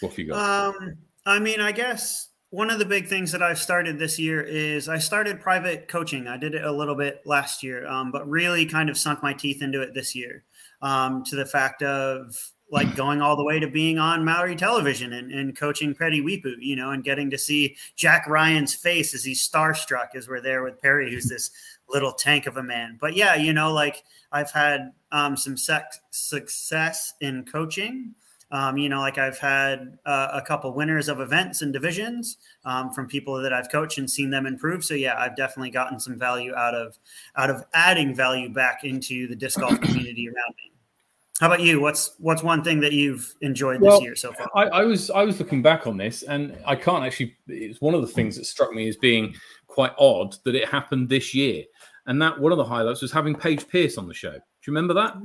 what 0.00 0.10
have 0.10 0.18
you 0.18 0.28
got? 0.28 0.74
Um, 0.74 0.96
I 1.26 1.38
mean, 1.38 1.60
I 1.60 1.72
guess 1.72 2.30
one 2.50 2.70
of 2.70 2.78
the 2.78 2.84
big 2.84 3.08
things 3.08 3.32
that 3.32 3.42
I've 3.42 3.58
started 3.58 3.98
this 3.98 4.18
year 4.18 4.40
is 4.40 4.88
I 4.88 4.98
started 4.98 5.40
private 5.40 5.88
coaching. 5.88 6.28
I 6.28 6.36
did 6.36 6.54
it 6.54 6.64
a 6.64 6.72
little 6.72 6.94
bit 6.94 7.22
last 7.24 7.62
year, 7.62 7.86
um, 7.86 8.12
but 8.12 8.28
really 8.28 8.66
kind 8.66 8.88
of 8.88 8.96
sunk 8.96 9.22
my 9.22 9.32
teeth 9.32 9.62
into 9.62 9.82
it 9.82 9.94
this 9.94 10.14
year 10.14 10.44
um, 10.80 11.24
to 11.24 11.36
the 11.36 11.46
fact 11.46 11.82
of 11.82 12.52
like 12.70 12.96
going 12.96 13.22
all 13.22 13.36
the 13.36 13.44
way 13.44 13.60
to 13.60 13.68
being 13.68 13.98
on 13.98 14.24
Maori 14.24 14.56
television 14.56 15.12
and, 15.12 15.30
and 15.30 15.56
coaching 15.56 15.94
Piri 15.94 16.20
Weepu, 16.20 16.54
you 16.58 16.74
know, 16.74 16.90
and 16.90 17.04
getting 17.04 17.30
to 17.30 17.38
see 17.38 17.76
Jack 17.94 18.26
Ryan's 18.26 18.74
face 18.74 19.14
as 19.14 19.24
he's 19.24 19.46
starstruck 19.46 20.14
as 20.16 20.28
we're 20.28 20.40
there 20.40 20.62
with 20.62 20.80
Piri, 20.80 21.10
who's 21.10 21.26
this 21.26 21.50
little 21.88 22.12
tank 22.12 22.46
of 22.46 22.56
a 22.56 22.62
man. 22.62 22.98
But 23.00 23.14
yeah, 23.14 23.36
you 23.36 23.52
know, 23.52 23.72
like 23.72 24.02
I've 24.32 24.50
had 24.50 24.92
um, 25.12 25.36
some 25.36 25.56
sex 25.56 26.00
success 26.10 27.14
in 27.20 27.44
coaching. 27.44 28.14
Um, 28.50 28.78
you 28.78 28.88
know, 28.88 29.00
like 29.00 29.18
I've 29.18 29.38
had 29.38 29.98
uh, 30.06 30.28
a 30.32 30.42
couple 30.42 30.72
winners 30.72 31.08
of 31.08 31.20
events 31.20 31.62
and 31.62 31.72
divisions 31.72 32.38
um, 32.64 32.92
from 32.92 33.08
people 33.08 33.40
that 33.42 33.52
I've 33.52 33.70
coached 33.70 33.98
and 33.98 34.08
seen 34.08 34.30
them 34.30 34.46
improve. 34.46 34.84
So 34.84 34.94
yeah, 34.94 35.18
I've 35.18 35.36
definitely 35.36 35.70
gotten 35.70 35.98
some 35.98 36.16
value 36.16 36.54
out 36.54 36.74
of 36.74 36.96
out 37.36 37.50
of 37.50 37.64
adding 37.74 38.14
value 38.14 38.48
back 38.48 38.84
into 38.84 39.26
the 39.26 39.34
disc 39.34 39.58
golf 39.58 39.80
community 39.80 40.28
around 40.28 40.54
me. 40.56 40.72
How 41.40 41.48
about 41.48 41.60
you? 41.60 41.80
What's 41.80 42.14
what's 42.18 42.42
one 42.42 42.64
thing 42.64 42.80
that 42.80 42.92
you've 42.92 43.34
enjoyed 43.42 43.80
well, 43.80 43.98
this 43.98 44.04
year 44.04 44.16
so 44.16 44.32
far? 44.32 44.48
I, 44.54 44.80
I, 44.80 44.84
was 44.84 45.10
I 45.10 45.22
was 45.22 45.38
looking 45.38 45.60
back 45.60 45.86
on 45.86 45.98
this, 45.98 46.22
and 46.22 46.56
I 46.64 46.76
can't 46.76 47.04
actually. 47.04 47.36
It's 47.46 47.80
one 47.80 47.94
of 47.94 48.00
the 48.00 48.06
things 48.06 48.36
that 48.36 48.46
struck 48.46 48.72
me 48.72 48.88
as 48.88 48.96
being 48.96 49.34
quite 49.66 49.92
odd 49.98 50.34
that 50.44 50.54
it 50.54 50.66
happened 50.68 51.10
this 51.10 51.34
year, 51.34 51.64
and 52.06 52.22
that 52.22 52.40
one 52.40 52.52
of 52.52 52.58
the 52.58 52.64
highlights 52.64 53.02
was 53.02 53.12
having 53.12 53.34
Paige 53.34 53.68
Pierce 53.68 53.98
on 53.98 54.08
the 54.08 54.14
show. 54.14 54.32
Do 54.32 54.38
you 54.66 54.72
remember 54.72 54.94
that? 54.94 55.16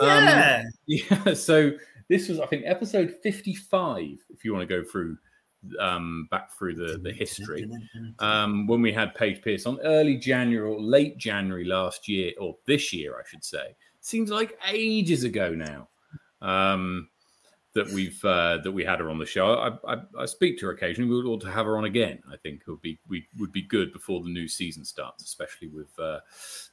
Yeah. 0.00 0.62
Um, 0.64 0.72
yeah. 0.86 1.34
So 1.34 1.72
this 2.08 2.28
was, 2.28 2.40
I 2.40 2.46
think, 2.46 2.64
episode 2.66 3.14
fifty-five. 3.22 4.18
If 4.30 4.44
you 4.44 4.52
want 4.52 4.68
to 4.68 4.82
go 4.82 4.84
through 4.88 5.16
um, 5.80 6.28
back 6.30 6.52
through 6.52 6.74
the, 6.74 6.98
the 6.98 7.12
history 7.12 7.66
um, 8.18 8.66
when 8.66 8.82
we 8.82 8.92
had 8.92 9.14
Paige 9.14 9.40
Pierce 9.42 9.64
on 9.64 9.80
early 9.80 10.16
January 10.16 10.68
or 10.68 10.78
late 10.78 11.16
January 11.16 11.64
last 11.64 12.06
year, 12.06 12.32
or 12.38 12.56
this 12.66 12.92
year, 12.92 13.16
I 13.18 13.22
should 13.28 13.44
say 13.44 13.74
seems 14.00 14.30
like 14.30 14.58
ages 14.68 15.24
ago 15.24 15.54
now 15.54 15.88
um, 16.42 17.08
that 17.74 17.88
we've 17.88 18.24
uh, 18.24 18.58
that 18.58 18.70
we 18.70 18.84
had 18.84 19.00
her 19.00 19.10
on 19.10 19.18
the 19.18 19.26
show. 19.26 19.54
I, 19.54 19.94
I, 19.94 20.00
I, 20.18 20.26
speak 20.26 20.58
to 20.58 20.66
her 20.66 20.72
occasionally. 20.72 21.10
We 21.10 21.16
would 21.16 21.26
ought 21.26 21.40
to 21.40 21.50
have 21.50 21.66
her 21.66 21.76
on 21.76 21.84
again. 21.84 22.22
I 22.32 22.36
think 22.36 22.62
it 22.66 22.70
would 22.70 22.80
be 22.80 22.98
we 23.08 23.26
would 23.38 23.52
be 23.52 23.62
good 23.62 23.92
before 23.92 24.22
the 24.22 24.30
new 24.30 24.46
season 24.46 24.84
starts, 24.84 25.24
especially 25.24 25.68
with 25.68 25.90
uh, 25.98 26.20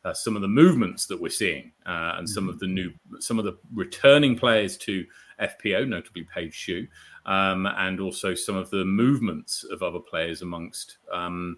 uh, 0.06 0.14
some 0.14 0.36
of 0.36 0.44
the 0.44 0.48
movements 0.48 1.08
that 1.08 1.20
we're 1.20 1.30
seeing 1.30 1.72
uh, 1.88 2.16
and 2.18 2.30
some 2.30 2.48
of 2.48 2.60
the 2.60 2.68
new 2.68 2.92
some 3.20 3.40
of 3.40 3.46
the 3.46 3.58
returning 3.74 4.38
players 4.38 4.78
to 4.78 5.06
FPO, 5.42 5.88
notably 5.88 6.24
Paige 6.24 6.54
Shue, 6.54 6.88
um, 7.26 7.66
and 7.66 8.00
also 8.00 8.36
some 8.36 8.56
of 8.56 8.70
the 8.70 8.86
movements 8.86 9.64
of 9.64 9.84
other 9.84 10.00
players 10.00 10.42
amongst. 10.42 10.98
Um, 11.12 11.58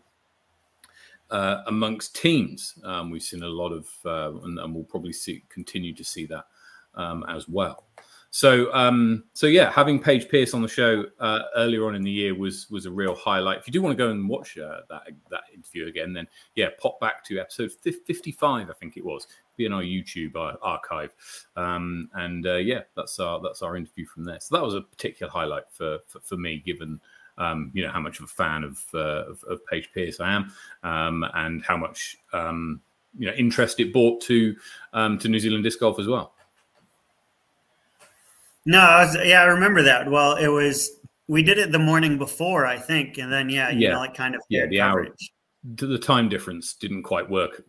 uh, 1.32 1.64
amongst 1.66 2.16
teams. 2.16 2.76
Um, 2.84 3.10
we've 3.10 3.24
seen 3.24 3.42
a 3.42 3.48
lot 3.48 3.72
of, 3.72 3.88
uh, 4.06 4.38
and, 4.44 4.60
and, 4.60 4.76
we'll 4.76 4.84
probably 4.84 5.14
see 5.14 5.44
continue 5.50 5.92
to 5.96 6.04
see 6.04 6.28
that 6.28 6.46
um, 6.94 7.26
as 7.28 7.50
well. 7.50 7.86
So, 8.36 8.74
um, 8.74 9.26
so 9.34 9.46
yeah, 9.46 9.72
having 9.72 10.00
Paige 10.00 10.28
Pierce 10.28 10.56
on 10.56 10.64
the 10.64 10.68
show 10.68 11.06
uh, 11.20 11.42
earlier 11.56 11.86
on 11.86 11.94
in 11.94 12.02
the 12.02 12.10
year 12.10 12.34
was 12.34 12.68
was 12.72 12.88
a 12.88 12.92
real 12.92 13.14
highlight. 13.14 13.60
If 13.60 13.68
you 13.68 13.74
do 13.74 13.80
want 13.80 13.96
to 13.96 14.04
go 14.04 14.10
and 14.10 14.28
watch 14.28 14.58
uh, 14.58 14.80
that 14.90 15.04
that 15.30 15.44
interview 15.54 15.86
again, 15.86 16.14
then 16.14 16.28
yeah, 16.56 16.70
pop 16.82 17.00
back 17.00 17.24
to 17.26 17.38
episode 17.38 17.72
fifty 17.72 18.32
five, 18.32 18.72
I 18.72 18.74
think 18.74 18.98
it 18.98 19.06
was, 19.06 19.28
be 19.56 19.68
in 19.68 19.72
our 19.72 19.84
YouTube 19.84 20.34
archive, 20.64 21.14
um, 21.56 22.10
and 22.16 22.48
uh, 22.48 22.56
yeah, 22.56 22.82
that's 22.96 23.20
our 23.20 23.40
that's 23.40 23.62
our 23.62 23.76
interview 23.76 24.08
from 24.08 24.24
there. 24.24 24.40
So 24.40 24.56
that 24.56 24.64
was 24.64 24.74
a 24.74 24.82
particular 24.82 25.32
highlight 25.32 25.70
for 25.70 26.00
for, 26.08 26.20
for 26.22 26.36
me, 26.36 26.58
given 26.66 27.00
um, 27.38 27.70
you 27.76 27.86
know 27.86 27.92
how 27.92 28.00
much 28.00 28.18
of 28.18 28.26
a 28.26 28.30
fan 28.30 28.64
of, 28.64 28.84
uh, 28.96 29.30
of, 29.30 29.44
of 29.44 29.64
Paige 29.68 29.92
Pierce 29.94 30.20
I 30.20 30.34
am, 30.34 30.52
um, 30.82 31.24
and 31.36 31.64
how 31.64 31.78
much 31.78 32.18
um, 32.34 32.82
you 33.16 33.28
know 33.28 33.34
interest 33.34 33.80
it 33.80 33.94
brought 33.94 34.22
to 34.22 34.56
um, 34.94 35.20
to 35.20 35.30
New 35.30 35.38
Zealand 35.38 35.64
disc 35.64 35.80
golf 35.80 36.00
as 36.00 36.08
well. 36.08 36.34
No, 38.66 38.80
I 38.80 39.06
was, 39.06 39.18
yeah, 39.24 39.42
I 39.42 39.46
remember 39.46 39.84
that. 39.84 40.10
Well, 40.10 40.36
it 40.36 40.48
was 40.48 40.92
we 41.28 41.44
did 41.44 41.58
it 41.58 41.72
the 41.72 41.80
morning 41.80 42.18
before, 42.18 42.66
I 42.66 42.78
think, 42.78 43.18
and 43.18 43.32
then 43.32 43.50
yeah, 43.50 43.70
you 43.70 43.80
yeah, 43.82 43.94
know, 43.94 44.00
like 44.00 44.16
kind 44.16 44.36
of 44.36 44.42
yeah, 44.50 44.66
the 44.66 44.80
coverage. 44.80 45.10
hour 45.10 45.16
the 45.76 45.98
time 45.98 46.28
difference 46.28 46.74
didn't 46.74 47.04
quite 47.04 47.30
work 47.30 47.64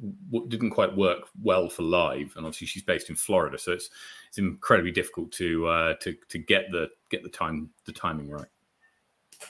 didn't 0.48 0.70
quite 0.70 0.96
work 0.96 1.28
well 1.40 1.68
for 1.68 1.82
live 1.84 2.32
and 2.34 2.44
obviously 2.44 2.66
she's 2.66 2.82
based 2.82 3.08
in 3.08 3.14
florida 3.14 3.56
so 3.56 3.70
it's 3.70 3.88
it's 4.26 4.36
incredibly 4.36 4.90
difficult 4.90 5.30
to 5.30 5.64
uh 5.68 5.94
to 6.00 6.12
to 6.28 6.38
get 6.38 6.64
the 6.72 6.88
get 7.08 7.22
the 7.22 7.28
time 7.28 7.70
the 7.84 7.92
timing 7.92 8.28
right 8.28 8.48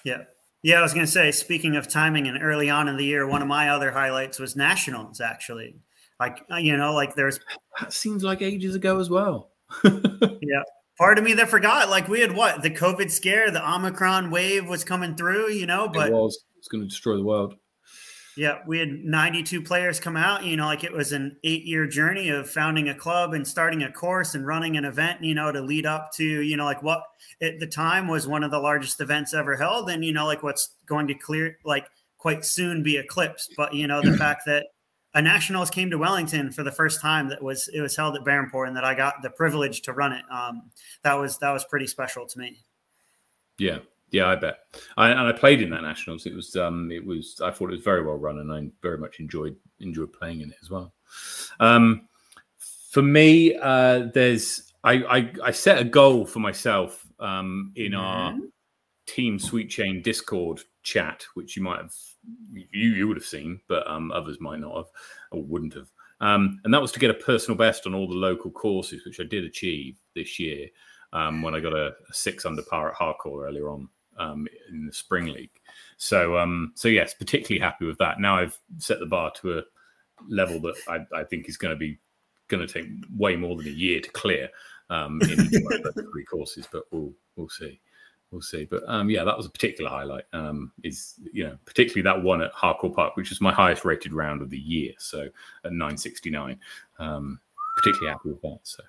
yeah. 0.02 0.22
Yeah, 0.62 0.78
I 0.78 0.82
was 0.82 0.94
going 0.94 1.04
to 1.04 1.12
say, 1.12 1.30
speaking 1.30 1.76
of 1.76 1.88
timing 1.88 2.26
and 2.26 2.42
early 2.42 2.70
on 2.70 2.88
in 2.88 2.96
the 2.96 3.04
year, 3.04 3.26
one 3.26 3.42
of 3.42 3.48
my 3.48 3.68
other 3.68 3.90
highlights 3.90 4.38
was 4.38 4.56
nationals, 4.56 5.20
actually. 5.20 5.76
Like, 6.18 6.42
uh, 6.50 6.56
you 6.56 6.76
know, 6.76 6.94
like 6.94 7.14
there's. 7.14 7.38
That 7.80 7.92
seems 7.92 8.24
like 8.24 8.40
ages 8.40 8.74
ago 8.74 8.98
as 8.98 9.10
well. 9.10 9.50
yeah. 9.84 10.62
Part 10.98 11.18
of 11.18 11.24
me 11.24 11.32
that 11.34 11.48
forgot, 11.48 11.90
like, 11.90 12.08
we 12.08 12.20
had 12.20 12.34
what? 12.34 12.62
The 12.62 12.70
COVID 12.70 13.10
scare, 13.10 13.50
the 13.50 13.68
Omicron 13.68 14.30
wave 14.30 14.68
was 14.68 14.84
coming 14.84 15.16
through, 15.16 15.50
you 15.50 15.66
know, 15.66 15.88
but. 15.88 16.08
It 16.08 16.12
was. 16.12 16.44
It's 16.58 16.68
going 16.68 16.82
to 16.82 16.88
destroy 16.88 17.16
the 17.16 17.24
world. 17.24 17.56
Yeah, 18.36 18.58
we 18.66 18.78
had 18.78 19.04
92 19.04 19.62
players 19.62 20.00
come 20.00 20.16
out. 20.16 20.44
You 20.44 20.56
know, 20.56 20.66
like 20.66 20.82
it 20.82 20.92
was 20.92 21.12
an 21.12 21.36
eight 21.44 21.64
year 21.64 21.86
journey 21.86 22.30
of 22.30 22.50
founding 22.50 22.88
a 22.88 22.94
club 22.94 23.32
and 23.32 23.46
starting 23.46 23.82
a 23.82 23.92
course 23.92 24.34
and 24.34 24.46
running 24.46 24.76
an 24.76 24.84
event, 24.84 25.22
you 25.22 25.34
know, 25.34 25.52
to 25.52 25.60
lead 25.60 25.86
up 25.86 26.10
to, 26.14 26.24
you 26.24 26.56
know, 26.56 26.64
like 26.64 26.82
what 26.82 27.02
at 27.40 27.60
the 27.60 27.66
time 27.66 28.08
was 28.08 28.26
one 28.26 28.42
of 28.42 28.50
the 28.50 28.58
largest 28.58 29.00
events 29.00 29.34
ever 29.34 29.56
held. 29.56 29.88
And, 29.88 30.04
you 30.04 30.12
know, 30.12 30.26
like 30.26 30.42
what's 30.42 30.74
going 30.86 31.06
to 31.08 31.14
clear, 31.14 31.58
like 31.64 31.86
quite 32.18 32.44
soon 32.44 32.82
be 32.82 32.96
eclipsed. 32.96 33.54
But, 33.56 33.74
you 33.74 33.86
know, 33.86 34.02
the 34.02 34.16
fact 34.18 34.42
that 34.46 34.66
a 35.14 35.23
nationals 35.23 35.71
came 35.71 35.90
to 35.90 35.99
Wellington 35.99 36.52
for 36.52 36.62
the 36.62 36.73
first 36.73 37.00
time 37.00 37.28
that 37.28 37.42
was, 37.42 37.68
it 37.68 37.80
was 37.80 37.97
held 37.97 38.16
at 38.16 38.25
Berhampore 38.25 38.66
and 38.66 38.76
that 38.76 38.85
I 38.85 38.94
got 38.94 39.23
the 39.23 39.30
privilege 39.30 39.83
to 39.83 39.92
run 39.92 40.12
it. 40.12 40.25
Um, 40.30 40.71
that 41.02 41.14
was, 41.14 41.38
that 41.38 41.52
was 41.52 41.64
pretty 41.64 41.87
special 41.87 42.26
to 42.26 42.38
me. 42.38 42.64
Yeah. 43.59 43.78
Yeah, 44.11 44.28
I 44.28 44.37
bet. 44.37 44.59
I, 44.97 45.11
and 45.11 45.21
I 45.21 45.33
played 45.33 45.61
in 45.61 45.71
that 45.71 45.83
nationals. 45.83 46.25
It 46.25 46.35
was, 46.37 46.54
um, 46.54 46.92
it 46.92 47.04
was. 47.04 47.40
I 47.42 47.50
thought 47.50 47.71
it 47.71 47.73
was 47.73 47.83
very 47.83 48.04
well 48.04 48.14
run, 48.14 48.38
and 48.38 48.52
I 48.52 48.68
very 48.80 48.97
much 48.97 49.18
enjoyed 49.18 49.56
enjoyed 49.80 50.12
playing 50.12 50.40
in 50.40 50.50
it 50.50 50.56
as 50.62 50.71
well. 50.71 50.94
Um, 51.59 52.06
for 52.92 53.02
me, 53.02 53.56
uh, 53.56 54.11
there's 54.14 54.73
I, 54.85 54.92
I, 54.92 55.33
I 55.47 55.50
set 55.50 55.80
a 55.80 55.85
goal 55.85 56.26
for 56.26 56.38
myself 56.38 57.04
um, 57.18 57.73
in 57.75 57.90
mm-hmm. 57.92 58.00
our 58.00 58.37
Team 59.06 59.40
Sweet 59.40 59.68
Chain 59.68 60.00
Discord 60.00 60.61
chat, 60.85 61.26
which 61.35 61.56
you 61.56 61.64
might 61.64 61.80
have 61.80 61.94
you 62.52 62.90
you 62.90 63.09
would 63.09 63.16
have 63.16 63.26
seen, 63.26 63.61
but 63.69 63.88
um, 63.88 64.12
others 64.12 64.40
might 64.40 64.61
not 64.61 64.76
have 64.76 64.87
or 65.31 65.43
wouldn't 65.43 65.75
have. 65.75 65.90
Um, 66.21 66.61
and 66.64 66.73
that 66.73 66.81
was 66.81 66.93
to 66.93 67.00
get 67.00 67.11
a 67.11 67.14
personal 67.14 67.59
best 67.59 67.87
on 67.87 67.95
all 67.95 68.09
the 68.09 68.14
local 68.14 68.50
courses, 68.50 69.04
which 69.04 69.21
I 69.21 69.25
did 69.25 69.45
achieve 69.45 69.99
this 70.14 70.38
year 70.38 70.69
um, 71.12 71.43
when 71.43 71.54
I 71.54 71.61
got 71.61 71.73
a, 71.73 71.88
a, 71.88 72.12
six 72.12 72.47
under 72.47 72.62
par 72.62 72.90
at 72.90 72.97
Harcourt 72.97 73.47
earlier 73.47 73.69
on 73.69 73.88
um, 74.19 74.47
in 74.71 74.87
the 74.87 74.93
spring 74.93 75.26
league. 75.26 75.50
So, 75.97 76.38
um, 76.38 76.73
so 76.76 76.88
yes, 76.88 77.14
particularly 77.14 77.61
happy 77.61 77.85
with 77.85 77.99
that. 77.99 78.21
Now 78.21 78.37
I've 78.37 78.59
set 78.78 79.00
the 79.00 79.07
bar 79.07 79.33
to 79.43 79.59
a 79.59 79.62
level 80.28 80.61
that 80.61 80.76
I, 80.88 81.21
I 81.21 81.25
think 81.25 81.49
is 81.49 81.57
going 81.57 81.75
to 81.75 81.78
be 81.78 81.99
going 82.49 82.66
to 82.66 82.73
take 82.73 82.88
way 83.16 83.37
more 83.37 83.57
than 83.57 83.66
a 83.66 83.71
year 83.71 84.00
to 84.00 84.11
clear 84.11 84.49
um, 84.90 85.21
in 85.23 85.49
three 85.49 86.25
courses, 86.25 86.69
but 86.71 86.85
we'll 86.90 87.12
we'll 87.37 87.49
see. 87.49 87.81
We'll 88.34 88.42
see, 88.42 88.64
but 88.64 88.82
um, 88.88 89.10
yeah, 89.10 89.22
that 89.22 89.36
was 89.36 89.46
a 89.46 89.50
particular 89.50 89.88
highlight. 89.88 90.24
Um, 90.32 90.72
is 90.82 91.14
you 91.32 91.44
know 91.44 91.56
particularly 91.66 92.02
that 92.02 92.20
one 92.20 92.42
at 92.42 92.50
Harcourt 92.50 92.92
Park, 92.92 93.16
which 93.16 93.30
is 93.30 93.40
my 93.40 93.52
highest 93.52 93.84
rated 93.84 94.12
round 94.12 94.42
of 94.42 94.50
the 94.50 94.58
year, 94.58 94.90
so 94.98 95.28
at 95.64 95.72
nine 95.72 95.96
sixty 95.96 96.30
nine. 96.30 96.58
Um, 96.98 97.38
particularly 97.76 98.12
happy 98.12 98.30
with 98.30 98.42
that. 98.42 98.58
So 98.64 98.82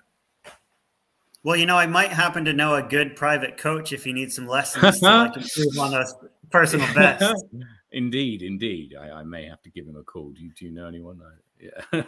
well, 1.44 1.54
you 1.54 1.64
know, 1.64 1.78
I 1.78 1.86
might 1.86 2.10
happen 2.10 2.44
to 2.46 2.52
know 2.52 2.74
a 2.74 2.82
good 2.82 3.14
private 3.14 3.56
coach 3.56 3.92
if 3.92 4.04
you 4.04 4.12
need 4.12 4.32
some 4.32 4.48
lessons 4.48 4.98
to 4.98 5.04
like 5.04 5.36
improve 5.36 5.78
on 5.78 5.92
those 5.92 6.12
personal 6.50 6.92
bests. 6.92 7.44
indeed, 7.92 8.42
indeed. 8.42 8.96
I, 8.98 9.20
I, 9.20 9.22
may 9.22 9.46
have 9.46 9.62
to 9.62 9.70
give 9.70 9.86
him 9.86 9.94
a 9.94 10.02
call. 10.02 10.30
Do 10.30 10.42
you, 10.42 10.50
do 10.58 10.64
you 10.64 10.72
know 10.72 10.88
anyone? 10.88 11.20
Yeah. 11.60 12.00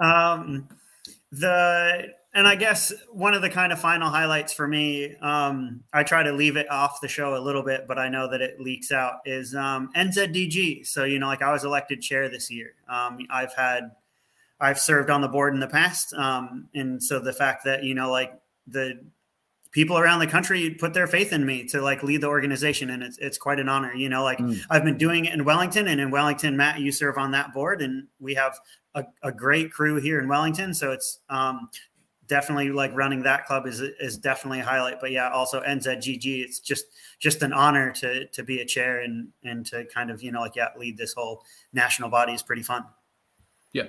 um, 0.00 0.66
the 1.30 2.08
and 2.34 2.46
I 2.48 2.56
guess 2.56 2.92
one 3.10 3.34
of 3.34 3.42
the 3.42 3.50
kind 3.50 3.72
of 3.72 3.80
final 3.80 4.10
highlights 4.10 4.52
for 4.52 4.66
me, 4.66 5.14
um, 5.16 5.82
I 5.92 6.02
try 6.02 6.22
to 6.22 6.32
leave 6.32 6.56
it 6.56 6.70
off 6.70 7.00
the 7.00 7.08
show 7.08 7.36
a 7.36 7.38
little 7.38 7.62
bit, 7.62 7.86
but 7.86 7.98
I 7.98 8.08
know 8.08 8.30
that 8.30 8.40
it 8.40 8.60
leaks 8.60 8.92
out 8.92 9.20
is 9.24 9.54
um, 9.54 9.90
NZDG. 9.96 10.86
So 10.86 11.04
you 11.04 11.18
know, 11.18 11.26
like 11.26 11.42
I 11.42 11.52
was 11.52 11.64
elected 11.64 12.02
chair 12.02 12.28
this 12.28 12.50
year. 12.50 12.74
Um, 12.88 13.18
I've 13.30 13.54
had 13.54 13.92
I've 14.60 14.78
served 14.78 15.10
on 15.10 15.20
the 15.20 15.28
board 15.28 15.54
in 15.54 15.60
the 15.60 15.66
past. 15.66 16.14
Um, 16.14 16.68
and 16.74 17.02
so 17.02 17.18
the 17.18 17.32
fact 17.32 17.64
that, 17.64 17.84
you 17.84 17.94
know, 17.94 18.10
like 18.10 18.32
the 18.66 19.00
people 19.72 19.98
around 19.98 20.20
the 20.20 20.26
country 20.26 20.70
put 20.70 20.94
their 20.94 21.06
faith 21.06 21.32
in 21.32 21.44
me 21.44 21.64
to 21.64 21.82
like 21.82 22.02
lead 22.02 22.20
the 22.20 22.28
organization. 22.28 22.90
And 22.90 23.02
it's, 23.02 23.18
it's 23.18 23.36
quite 23.36 23.58
an 23.58 23.68
honor, 23.68 23.92
you 23.92 24.08
know, 24.08 24.22
like 24.22 24.38
mm. 24.38 24.58
I've 24.70 24.84
been 24.84 24.96
doing 24.96 25.24
it 25.24 25.34
in 25.34 25.44
Wellington 25.44 25.88
and 25.88 26.00
in 26.00 26.10
Wellington, 26.10 26.56
Matt, 26.56 26.80
you 26.80 26.92
serve 26.92 27.18
on 27.18 27.32
that 27.32 27.52
board 27.52 27.82
and 27.82 28.06
we 28.20 28.34
have 28.34 28.58
a, 28.94 29.04
a 29.22 29.32
great 29.32 29.72
crew 29.72 30.00
here 30.00 30.20
in 30.20 30.28
Wellington. 30.28 30.72
So 30.72 30.92
it's, 30.92 31.18
um, 31.28 31.68
definitely 32.26 32.70
like 32.70 32.94
running 32.94 33.22
that 33.22 33.46
club 33.46 33.66
is 33.66 33.80
is 33.80 34.16
definitely 34.16 34.60
a 34.60 34.64
highlight 34.64 35.00
but 35.00 35.10
yeah 35.10 35.30
also 35.30 35.60
NZDG 35.62 36.42
it's 36.44 36.60
just 36.60 36.86
just 37.18 37.42
an 37.42 37.52
honor 37.52 37.92
to 37.92 38.26
to 38.26 38.42
be 38.42 38.60
a 38.60 38.64
chair 38.64 39.00
and 39.00 39.28
and 39.44 39.66
to 39.66 39.84
kind 39.86 40.10
of 40.10 40.22
you 40.22 40.32
know 40.32 40.40
like 40.40 40.56
yeah 40.56 40.68
lead 40.78 40.96
this 40.96 41.14
whole 41.14 41.42
national 41.72 42.08
body 42.08 42.32
is 42.32 42.42
pretty 42.42 42.62
fun 42.62 42.84
yeah 43.72 43.84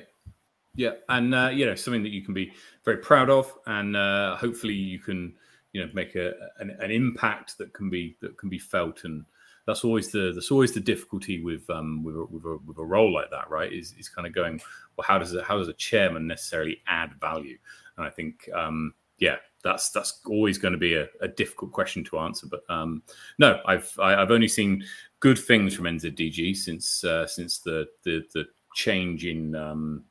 Yeah, 0.75 0.91
and 1.07 1.33
uh, 1.33 1.49
you 1.53 1.65
know 1.65 1.75
something 1.75 2.03
that 2.03 2.11
you 2.11 2.21
can 2.21 2.33
be 2.33 2.51
very 2.83 2.97
proud 2.97 3.29
of, 3.29 3.53
and 3.65 3.95
uh, 3.95 4.35
hopefully 4.35 4.73
you 4.73 4.99
can 4.99 5.33
you 5.71 5.81
know 5.85 5.91
make 5.93 6.15
a 6.15 6.33
an, 6.59 6.75
an, 6.79 6.91
impact 6.91 7.57
that 7.57 7.73
can 7.73 7.89
be 7.89 8.17
that 8.21 8.37
can 8.37 8.49
be 8.49 8.59
felt, 8.59 9.05
and 9.05 9.25
that's 9.65 9.85
always 9.85 10.11
the 10.11 10.33
that's 10.33 10.51
always 10.51 10.73
the 10.73 10.79
difficulty 10.81 11.41
with 11.41 11.69
um 11.69 12.03
with 12.03 12.15
a, 12.15 12.25
with 12.25 12.43
a, 12.43 12.57
with 12.65 12.77
a 12.77 12.83
role 12.83 13.13
like 13.13 13.31
that, 13.31 13.49
right? 13.49 13.71
Is 13.71 13.93
is 13.97 14.09
kind 14.09 14.27
of 14.27 14.35
going 14.35 14.61
well, 14.97 15.07
how 15.07 15.17
does 15.17 15.33
it 15.33 15.43
how 15.45 15.57
does 15.57 15.69
a 15.69 15.73
chairman 15.73 16.27
necessarily 16.27 16.81
add 16.87 17.13
value? 17.21 17.57
And 17.97 18.05
I 18.05 18.09
think 18.09 18.49
um 18.53 18.93
yeah, 19.17 19.37
that's 19.63 19.89
that's 19.89 20.21
always 20.27 20.57
going 20.57 20.73
to 20.73 20.77
be 20.77 20.95
a, 20.95 21.07
a 21.21 21.27
difficult 21.27 21.71
question 21.71 22.03
to 22.05 22.19
answer. 22.19 22.47
But 22.47 22.63
um, 22.69 23.01
no, 23.39 23.61
I've 23.65 23.91
I, 23.99 24.11
have 24.11 24.17
i 24.17 24.21
have 24.21 24.31
only 24.31 24.47
seen 24.47 24.83
good 25.19 25.39
things 25.39 25.73
from 25.73 25.85
NZDG 25.85 26.55
since 26.55 27.03
uh, 27.03 27.27
since 27.27 27.59
the 27.59 27.87
the 28.03 28.23
the 28.33 28.45
change 28.73 29.25
in 29.25 29.55
um, 29.55 30.03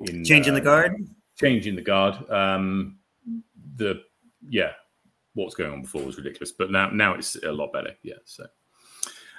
in 0.00 0.24
changing 0.24 0.54
uh, 0.54 0.56
the 0.56 0.62
guard, 0.62 0.92
changing 1.38 1.76
the 1.76 1.82
guard. 1.82 2.30
Um, 2.30 2.98
the 3.76 4.02
yeah, 4.48 4.72
what's 5.34 5.54
going 5.54 5.72
on 5.72 5.82
before 5.82 6.02
was 6.02 6.16
ridiculous, 6.16 6.52
but 6.52 6.70
now 6.70 6.90
now 6.90 7.14
it's 7.14 7.36
a 7.44 7.52
lot 7.52 7.72
better. 7.72 7.94
Yeah, 8.02 8.14
so 8.24 8.46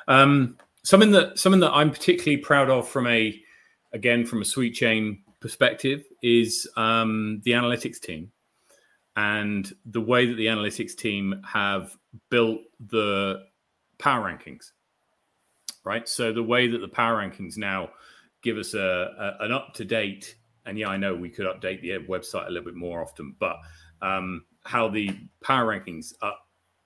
um, 0.07 0.57
something 0.83 1.11
that 1.11 1.39
something 1.39 1.61
that 1.61 1.71
I'm 1.71 1.89
particularly 1.89 2.37
proud 2.37 2.69
of 2.69 2.87
from 2.87 3.07
a 3.07 3.41
again 3.93 4.25
from 4.25 4.41
a 4.43 4.45
sweet 4.45 4.75
chain 4.75 5.23
perspective 5.41 6.05
is 6.23 6.69
um, 6.77 7.41
the 7.43 7.51
analytics 7.51 7.99
team. 7.99 8.31
And 9.17 9.69
the 9.85 9.99
way 9.99 10.25
that 10.25 10.35
the 10.35 10.45
analytics 10.45 10.95
team 10.95 11.41
have 11.45 11.97
built 12.29 12.61
the 12.79 13.43
power 13.97 14.25
rankings 14.25 14.71
right? 15.83 16.07
So 16.07 16.31
the 16.31 16.43
way 16.43 16.67
that 16.67 16.77
the 16.77 16.87
power 16.87 17.17
rankings 17.17 17.57
now 17.57 17.89
give 18.41 18.57
us 18.57 18.73
a, 18.73 18.79
a 19.39 19.45
an 19.45 19.51
up 19.51 19.73
to 19.75 19.85
date 19.85 20.35
and 20.65 20.77
yeah 20.77 20.87
i 20.87 20.97
know 20.97 21.13
we 21.15 21.29
could 21.29 21.45
update 21.45 21.81
the 21.81 21.91
website 22.07 22.47
a 22.47 22.49
little 22.49 22.65
bit 22.65 22.75
more 22.75 23.01
often 23.01 23.35
but 23.39 23.57
um, 24.01 24.43
how 24.63 24.87
the 24.87 25.11
power 25.43 25.67
rankings 25.67 26.13
are, 26.21 26.35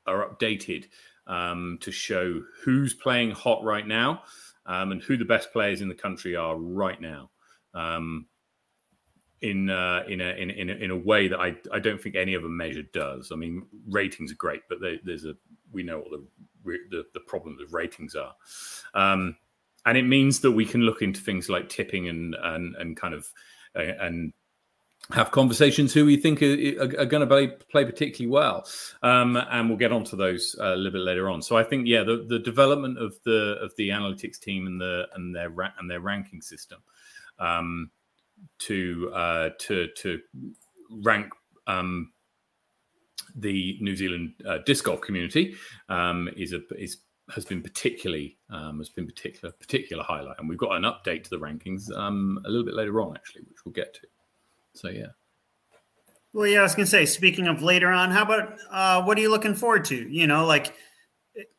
are 0.05 0.29
updated 0.29 0.85
um, 1.27 1.77
to 1.81 1.91
show 1.91 2.41
who's 2.63 2.93
playing 2.93 3.31
hot 3.31 3.63
right 3.63 3.88
now 3.88 4.21
um, 4.65 4.91
and 4.91 5.01
who 5.01 5.17
the 5.17 5.25
best 5.25 5.51
players 5.53 5.81
in 5.81 5.88
the 5.88 5.95
country 5.95 6.35
are 6.35 6.57
right 6.57 7.00
now. 7.00 7.29
Um, 7.74 8.25
in 9.42 9.70
uh, 9.70 10.04
in, 10.08 10.22
a, 10.22 10.30
in, 10.30 10.50
in 10.50 10.70
a 10.70 10.74
in 10.74 10.92
a 10.92 10.96
way 10.98 11.27
that 11.27 11.39
I 11.39 11.56
I 11.72 11.80
don't 11.80 12.01
think 12.01 12.15
any 12.15 12.36
other 12.36 12.50
measure 12.50 12.84
does. 12.94 13.32
I 13.32 13.36
mean, 13.36 13.65
ratings 13.89 14.32
are 14.32 14.36
great, 14.36 14.62
but 14.70 14.82
they, 14.82 15.00
there's 15.04 15.25
a 15.25 15.36
we 15.72 15.84
know 15.84 16.00
what 16.00 16.12
the 16.12 16.25
the, 16.89 17.06
the 17.13 17.20
problems 17.22 17.62
of 17.62 17.74
ratings 17.74 18.15
are, 18.15 18.34
um, 18.94 19.36
and 19.86 19.98
it 19.98 20.04
means 20.04 20.39
that 20.42 20.51
we 20.51 20.65
can 20.65 20.82
look 20.82 21.01
into 21.01 21.22
things 21.22 21.50
like 21.50 21.70
tipping 21.70 22.08
and 22.08 22.36
and 22.44 22.75
and 22.75 22.98
kind 22.98 23.13
of 23.13 23.32
uh, 23.75 23.94
and 24.00 24.34
have 25.12 25.32
conversations 25.32 25.94
who 25.94 26.06
we 26.06 26.18
think 26.18 26.42
are, 26.42 26.82
are, 26.82 27.01
are 27.01 27.06
going 27.06 27.22
to 27.22 27.27
play, 27.27 27.48
play 27.70 27.86
particularly 27.86 28.32
well, 28.32 28.65
um, 29.04 29.36
and 29.51 29.70
we'll 29.70 29.77
get 29.77 29.92
onto 29.92 30.18
those 30.18 30.56
uh, 30.60 30.74
a 30.74 30.75
little 30.75 30.94
bit 30.94 31.01
later 31.01 31.30
on. 31.30 31.42
So 31.42 31.56
I 31.56 31.63
think 31.63 31.88
yeah, 31.88 32.04
the, 32.04 32.25
the 32.27 32.39
development 32.39 32.98
of 32.98 33.15
the 33.24 33.58
of 33.62 33.75
the 33.77 33.89
analytics 33.89 34.39
team 34.39 34.65
and 34.65 34.82
the 34.82 35.08
and 35.13 35.36
their 35.36 35.50
ra- 35.50 35.74
and 35.77 35.89
their 35.89 36.00
ranking 36.00 36.42
system 36.42 36.80
um, 37.39 37.92
to 38.59 39.11
uh, 39.13 39.49
to 39.59 39.87
to 39.97 40.19
rank 40.89 41.27
um, 41.67 42.11
the 43.35 43.77
New 43.81 43.95
Zealand 43.95 44.33
uh, 44.47 44.59
disc 44.65 44.85
golf 44.85 45.01
community 45.01 45.55
um, 45.89 46.29
is 46.37 46.53
a 46.53 46.61
is 46.77 46.97
has 47.33 47.45
been 47.45 47.61
particularly 47.61 48.37
um, 48.49 48.77
has 48.77 48.89
been 48.89 49.05
particular 49.05 49.51
particular 49.53 50.03
highlight, 50.03 50.37
and 50.39 50.47
we've 50.47 50.57
got 50.57 50.75
an 50.75 50.83
update 50.83 51.23
to 51.23 51.29
the 51.29 51.39
rankings 51.39 51.95
um, 51.97 52.39
a 52.45 52.49
little 52.49 52.65
bit 52.65 52.75
later 52.75 53.01
on, 53.01 53.15
actually, 53.15 53.41
which 53.43 53.65
we'll 53.65 53.73
get 53.73 53.93
to. 53.95 54.01
So 54.73 54.89
yeah. 54.89 55.07
Well, 56.33 56.47
yeah, 56.47 56.59
I 56.59 56.63
was 56.63 56.75
gonna 56.75 56.85
say. 56.85 57.05
Speaking 57.05 57.47
of 57.47 57.61
later 57.61 57.89
on, 57.89 58.11
how 58.11 58.23
about 58.23 58.57
uh, 58.69 59.03
what 59.03 59.17
are 59.17 59.21
you 59.21 59.29
looking 59.29 59.55
forward 59.55 59.85
to? 59.85 59.95
You 59.95 60.27
know, 60.27 60.45
like 60.45 60.73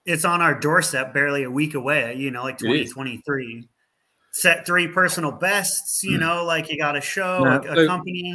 it's 0.05 0.25
on 0.25 0.43
our 0.43 0.59
doorstep, 0.59 1.13
barely 1.13 1.43
a 1.43 1.51
week 1.51 1.75
away. 1.75 2.15
You 2.15 2.31
know, 2.31 2.43
like 2.43 2.59
twenty 2.59 2.87
twenty 2.87 3.23
three 3.27 3.69
set 4.37 4.67
three 4.67 4.87
personal 4.89 5.33
bests. 5.33 6.03
You 6.03 6.15
hmm. 6.15 6.21
know, 6.21 6.45
like 6.45 6.71
you 6.71 6.79
got 6.79 6.97
a 6.97 7.01
show, 7.01 7.45
a, 7.45 7.61
a 7.61 7.77
so, 7.77 7.87
company. 7.87 8.35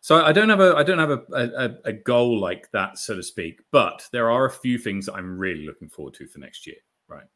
So 0.00 0.24
I 0.24 0.32
don't 0.32 0.48
have 0.48 0.60
a 0.60 0.74
I 0.76 0.82
don't 0.82 0.98
have 0.98 1.10
a, 1.10 1.22
a, 1.32 1.70
a 1.86 1.92
goal 1.92 2.38
like 2.38 2.70
that, 2.72 2.98
so 2.98 3.16
to 3.16 3.22
speak. 3.22 3.60
But 3.72 4.06
there 4.12 4.30
are 4.30 4.46
a 4.46 4.50
few 4.50 4.78
things 4.78 5.06
that 5.06 5.14
I'm 5.14 5.38
really 5.38 5.66
looking 5.66 5.88
forward 5.88 6.14
to 6.14 6.26
for 6.26 6.38
next 6.38 6.66
year. 6.66 6.76
Right. 7.08 7.26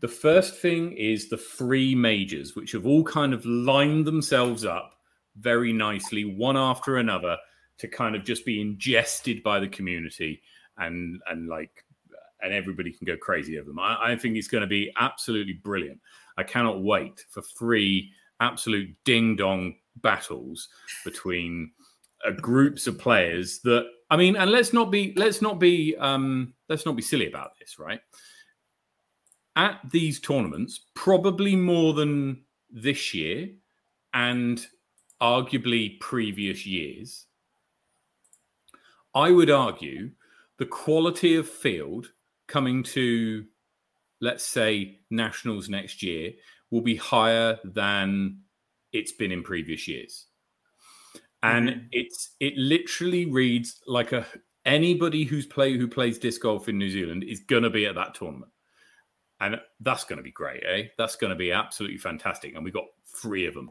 The 0.00 0.08
first 0.08 0.56
thing 0.56 0.92
is 0.92 1.28
the 1.28 1.36
three 1.36 1.94
majors, 1.94 2.56
which 2.56 2.72
have 2.72 2.86
all 2.86 3.04
kind 3.04 3.32
of 3.32 3.44
lined 3.46 4.06
themselves 4.06 4.64
up 4.64 4.92
very 5.36 5.72
nicely, 5.72 6.24
one 6.24 6.56
after 6.56 6.96
another, 6.96 7.36
to 7.78 7.88
kind 7.88 8.16
of 8.16 8.24
just 8.24 8.44
be 8.44 8.60
ingested 8.60 9.42
by 9.42 9.60
the 9.60 9.68
community 9.68 10.42
and 10.78 11.20
and 11.28 11.48
like 11.48 11.84
and 12.42 12.52
everybody 12.52 12.92
can 12.92 13.06
go 13.06 13.16
crazy 13.16 13.58
over 13.58 13.68
them. 13.68 13.78
I, 13.78 14.12
I 14.12 14.16
think 14.16 14.36
it's 14.36 14.48
going 14.48 14.60
to 14.62 14.66
be 14.66 14.92
absolutely 14.98 15.54
brilliant. 15.54 16.00
I 16.36 16.42
cannot 16.42 16.82
wait 16.82 17.24
for 17.28 17.42
three 17.42 18.12
absolute 18.40 18.94
ding 19.04 19.36
dong 19.36 19.76
battles 19.96 20.68
between 21.04 21.70
uh, 22.26 22.32
groups 22.32 22.86
of 22.86 22.98
players 22.98 23.60
that 23.60 23.86
I 24.10 24.16
mean, 24.16 24.36
and 24.36 24.50
let's 24.50 24.72
not 24.72 24.90
be 24.90 25.14
let's 25.16 25.42
not 25.42 25.58
be 25.58 25.96
um, 25.96 26.54
let's 26.68 26.86
not 26.86 26.96
be 26.96 27.02
silly 27.02 27.26
about 27.26 27.58
this, 27.58 27.78
right? 27.78 28.00
At 29.56 29.80
these 29.90 30.20
tournaments, 30.20 30.80
probably 30.94 31.56
more 31.56 31.94
than 31.94 32.42
this 32.70 33.14
year, 33.14 33.48
and 34.12 34.64
arguably 35.20 35.98
previous 35.98 36.66
years, 36.66 37.26
I 39.14 39.30
would 39.30 39.50
argue 39.50 40.10
the 40.58 40.66
quality 40.66 41.36
of 41.36 41.48
field 41.48 42.12
coming 42.46 42.82
to 42.82 43.44
let's 44.20 44.44
say 44.44 45.00
nationals 45.10 45.68
next 45.68 46.02
year 46.02 46.32
will 46.70 46.80
be 46.80 46.96
higher 46.96 47.58
than 47.64 48.38
it's 48.92 49.12
been 49.12 49.32
in 49.32 49.42
previous 49.42 49.86
years. 49.86 50.26
And 51.42 51.68
mm-hmm. 51.68 51.86
it's 51.92 52.30
it 52.40 52.56
literally 52.56 53.26
reads 53.26 53.80
like 53.86 54.12
a 54.12 54.26
anybody 54.64 55.24
who's 55.24 55.46
play 55.46 55.76
who 55.76 55.86
plays 55.86 56.18
disc 56.18 56.40
golf 56.42 56.68
in 56.68 56.76
new 56.76 56.90
zealand 56.90 57.22
is 57.22 57.40
going 57.40 57.62
to 57.62 57.70
be 57.70 57.86
at 57.86 57.94
that 57.94 58.14
tournament. 58.14 58.50
And 59.38 59.60
that's 59.80 60.04
going 60.04 60.16
to 60.16 60.22
be 60.22 60.32
great 60.32 60.62
eh? 60.66 60.84
That's 60.96 61.16
going 61.16 61.30
to 61.30 61.36
be 61.36 61.52
absolutely 61.52 61.98
fantastic. 61.98 62.54
And 62.54 62.64
we 62.64 62.70
got 62.70 62.86
three 63.20 63.46
of 63.46 63.54
them. 63.54 63.70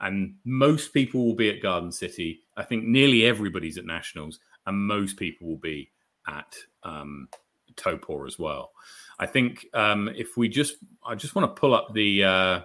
And 0.00 0.34
most 0.44 0.92
people 0.92 1.24
will 1.24 1.36
be 1.36 1.50
at 1.50 1.62
garden 1.62 1.92
city. 1.92 2.40
I 2.56 2.64
think 2.64 2.84
nearly 2.84 3.24
everybody's 3.24 3.78
at 3.78 3.84
nationals. 3.84 4.40
And 4.66 4.76
most 4.76 5.16
people 5.16 5.46
will 5.48 5.58
be 5.58 5.90
at 6.26 6.56
um, 6.82 7.28
Taupo 7.76 8.26
as 8.26 8.38
well. 8.38 8.72
I 9.18 9.26
think 9.26 9.66
um, 9.74 10.10
if 10.16 10.36
we 10.36 10.48
just, 10.48 10.76
I 11.06 11.14
just 11.14 11.34
want 11.34 11.54
to 11.54 11.60
pull 11.60 11.74
up 11.74 11.92
the 11.94 12.24
uh, 12.24 12.60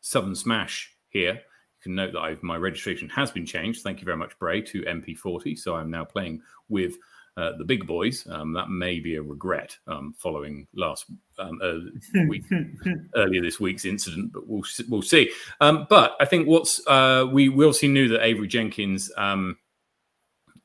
Southern 0.00 0.34
Smash 0.34 0.94
here. 1.08 1.34
You 1.34 1.82
can 1.82 1.94
note 1.94 2.12
that 2.12 2.20
I've, 2.20 2.42
my 2.42 2.56
registration 2.56 3.08
has 3.10 3.30
been 3.30 3.46
changed. 3.46 3.82
Thank 3.82 4.00
you 4.00 4.04
very 4.04 4.16
much, 4.16 4.38
Bray, 4.38 4.60
to 4.62 4.82
MP40. 4.82 5.58
So 5.58 5.76
I'm 5.76 5.90
now 5.90 6.04
playing 6.04 6.42
with 6.68 6.96
uh, 7.38 7.56
the 7.56 7.64
big 7.64 7.86
boys. 7.86 8.26
Um, 8.28 8.52
that 8.52 8.68
may 8.68 8.98
be 8.98 9.14
a 9.14 9.22
regret 9.22 9.76
um, 9.86 10.12
following 10.18 10.66
last 10.74 11.04
um, 11.38 11.60
uh, 11.62 12.24
week, 12.26 12.42
earlier 13.14 13.40
this 13.40 13.60
week's 13.60 13.84
incident, 13.84 14.32
but 14.32 14.48
we'll 14.48 14.64
we'll 14.88 15.02
see. 15.02 15.30
Um, 15.60 15.86
but 15.88 16.16
I 16.18 16.24
think 16.24 16.48
what's 16.48 16.84
uh, 16.88 17.26
we 17.30 17.48
we 17.48 17.64
obviously 17.64 17.90
knew 17.90 18.08
that 18.08 18.24
Avery 18.24 18.48
Jenkins 18.48 19.12
um, 19.16 19.56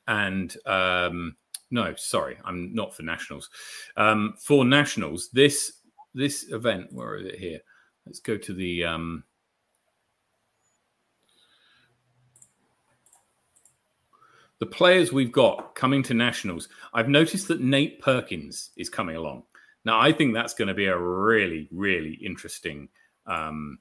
and 0.08 0.58
um, 0.66 1.36
no, 1.74 1.96
sorry, 1.96 2.38
I'm 2.46 2.74
not 2.74 2.96
for 2.96 3.02
nationals. 3.02 3.50
Um, 3.98 4.36
for 4.40 4.64
nationals, 4.64 5.30
this 5.34 5.80
this 6.14 6.52
event, 6.52 6.94
where 6.94 7.16
is 7.16 7.26
it 7.26 7.40
here? 7.40 7.60
Let's 8.06 8.20
go 8.20 8.38
to 8.38 8.54
the 8.54 8.86
um, 8.86 9.24
the 14.60 14.68
players 14.68 15.12
we've 15.12 15.32
got 15.32 15.74
coming 15.74 16.04
to 16.04 16.14
nationals. 16.14 16.70
I've 16.94 17.10
noticed 17.10 17.48
that 17.48 17.60
Nate 17.60 18.00
Perkins 18.00 18.70
is 18.78 18.88
coming 18.88 19.16
along. 19.16 19.44
Now, 19.84 20.00
I 20.00 20.14
think 20.14 20.34
that's 20.34 20.54
going 20.54 20.68
to 20.68 20.76
be 20.76 20.86
a 20.86 20.98
really, 20.98 21.68
really 21.72 22.14
interesting 22.24 22.88
um, 23.26 23.80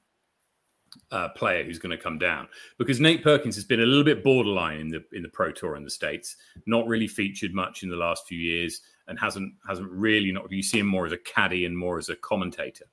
uh, 1.11 1.29
player 1.29 1.63
who's 1.63 1.79
going 1.79 1.95
to 1.95 2.01
come 2.01 2.17
down 2.17 2.47
because 2.77 2.99
Nate 2.99 3.23
Perkins 3.23 3.55
has 3.55 3.65
been 3.65 3.81
a 3.81 3.85
little 3.85 4.03
bit 4.03 4.23
borderline 4.23 4.79
in 4.79 4.89
the 4.89 5.03
in 5.13 5.23
the 5.23 5.29
pro 5.29 5.51
tour 5.51 5.75
in 5.75 5.83
the 5.83 5.89
states, 5.89 6.35
not 6.65 6.87
really 6.87 7.07
featured 7.07 7.53
much 7.53 7.83
in 7.83 7.89
the 7.89 7.95
last 7.95 8.27
few 8.27 8.37
years, 8.37 8.81
and 9.07 9.19
hasn't 9.19 9.53
hasn't 9.67 9.89
really 9.91 10.31
not. 10.31 10.51
You 10.51 10.63
see 10.63 10.79
him 10.79 10.87
more 10.87 11.05
as 11.05 11.11
a 11.11 11.17
caddy 11.17 11.65
and 11.65 11.77
more 11.77 11.97
as 11.97 12.09
a 12.09 12.15
commentator, 12.15 12.85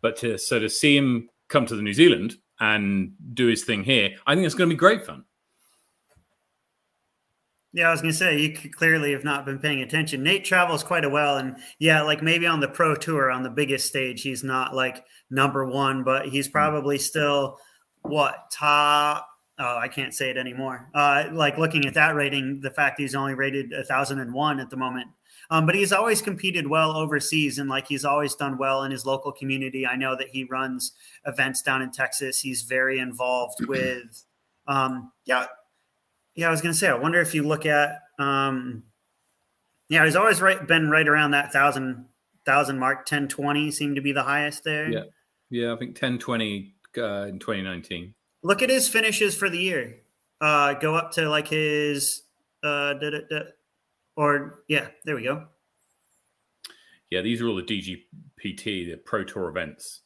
but 0.00 0.16
to, 0.18 0.38
so 0.38 0.58
to 0.58 0.68
see 0.68 0.96
him 0.96 1.28
come 1.48 1.66
to 1.66 1.76
the 1.76 1.82
New 1.82 1.94
Zealand 1.94 2.36
and 2.60 3.12
do 3.34 3.46
his 3.46 3.64
thing 3.64 3.84
here, 3.84 4.10
I 4.26 4.34
think 4.34 4.46
it's 4.46 4.54
going 4.54 4.70
to 4.70 4.74
be 4.74 4.78
great 4.78 5.04
fun. 5.04 5.24
Yeah, 7.74 7.88
I 7.88 7.90
was 7.90 8.00
gonna 8.00 8.12
say 8.12 8.38
you 8.38 8.70
clearly 8.70 9.12
have 9.12 9.24
not 9.24 9.44
been 9.44 9.58
paying 9.58 9.82
attention. 9.82 10.22
Nate 10.22 10.44
travels 10.44 10.82
quite 10.82 11.04
a 11.04 11.10
well, 11.10 11.36
and 11.36 11.56
yeah, 11.78 12.02
like 12.02 12.22
maybe 12.22 12.46
on 12.46 12.60
the 12.60 12.68
pro 12.68 12.94
tour 12.94 13.30
on 13.30 13.42
the 13.42 13.50
biggest 13.50 13.88
stage, 13.88 14.22
he's 14.22 14.44
not 14.44 14.74
like 14.74 15.04
number 15.28 15.66
one, 15.66 16.04
but 16.04 16.28
he's 16.28 16.46
hmm. 16.46 16.52
probably 16.52 16.98
still 16.98 17.58
what 18.02 18.50
top 18.52 19.26
oh, 19.58 19.76
I 19.76 19.88
can't 19.88 20.14
say 20.14 20.30
it 20.30 20.36
anymore. 20.36 20.88
Uh, 20.94 21.24
like 21.32 21.58
looking 21.58 21.86
at 21.86 21.94
that 21.94 22.14
rating, 22.14 22.60
the 22.60 22.70
fact 22.70 22.98
he's 22.98 23.14
only 23.14 23.34
rated 23.34 23.72
a 23.72 23.84
thousand 23.84 24.18
and 24.20 24.32
one 24.32 24.60
at 24.60 24.70
the 24.70 24.76
moment. 24.76 25.08
Um, 25.50 25.66
but 25.66 25.74
he's 25.74 25.92
always 25.92 26.22
competed 26.22 26.66
well 26.66 26.96
overseas 26.96 27.58
and 27.58 27.68
like 27.68 27.86
he's 27.86 28.04
always 28.04 28.34
done 28.34 28.56
well 28.56 28.82
in 28.84 28.90
his 28.90 29.04
local 29.04 29.30
community. 29.30 29.86
I 29.86 29.94
know 29.96 30.16
that 30.16 30.28
he 30.28 30.44
runs 30.44 30.92
events 31.26 31.62
down 31.62 31.82
in 31.82 31.92
Texas. 31.92 32.40
He's 32.40 32.62
very 32.62 32.98
involved 32.98 33.64
with, 33.66 34.24
um, 34.66 35.12
yeah, 35.26 35.46
yeah. 36.34 36.48
I 36.48 36.50
was 36.50 36.60
gonna 36.60 36.74
say, 36.74 36.88
I 36.88 36.94
wonder 36.94 37.20
if 37.20 37.34
you 37.34 37.42
look 37.42 37.66
at, 37.66 38.00
um, 38.18 38.84
yeah, 39.88 40.04
he's 40.04 40.16
always 40.16 40.40
right 40.40 40.66
been 40.66 40.90
right 40.90 41.06
around 41.06 41.32
that 41.32 41.52
thousand 41.52 42.06
thousand 42.46 42.78
mark. 42.78 43.06
Ten 43.06 43.28
twenty 43.28 43.70
seemed 43.70 43.96
to 43.96 44.02
be 44.02 44.12
the 44.12 44.22
highest 44.22 44.64
there. 44.64 44.90
Yeah, 44.90 45.04
yeah. 45.50 45.72
I 45.72 45.76
think 45.76 45.96
ten 45.96 46.18
twenty 46.18 46.74
uh, 46.96 47.26
in 47.28 47.38
twenty 47.38 47.62
nineteen. 47.62 48.14
Look 48.42 48.62
at 48.62 48.70
his 48.70 48.88
finishes 48.88 49.34
for 49.34 49.48
the 49.48 49.58
year. 49.58 49.96
Uh, 50.40 50.74
go 50.74 50.94
up 50.94 51.12
to 51.12 51.28
like 51.28 51.48
his 51.48 52.22
uh, 52.62 52.94
da, 52.94 53.10
da, 53.10 53.18
da, 53.30 53.40
or 54.16 54.64
yeah, 54.68 54.88
there 55.04 55.14
we 55.14 55.22
go. 55.22 55.46
Yeah, 57.10 57.20
these 57.20 57.40
are 57.40 57.48
all 57.48 57.56
the 57.56 57.62
DGPT, 57.62 58.90
the 58.90 58.96
Pro 58.96 59.24
Tour 59.24 59.48
events. 59.48 60.00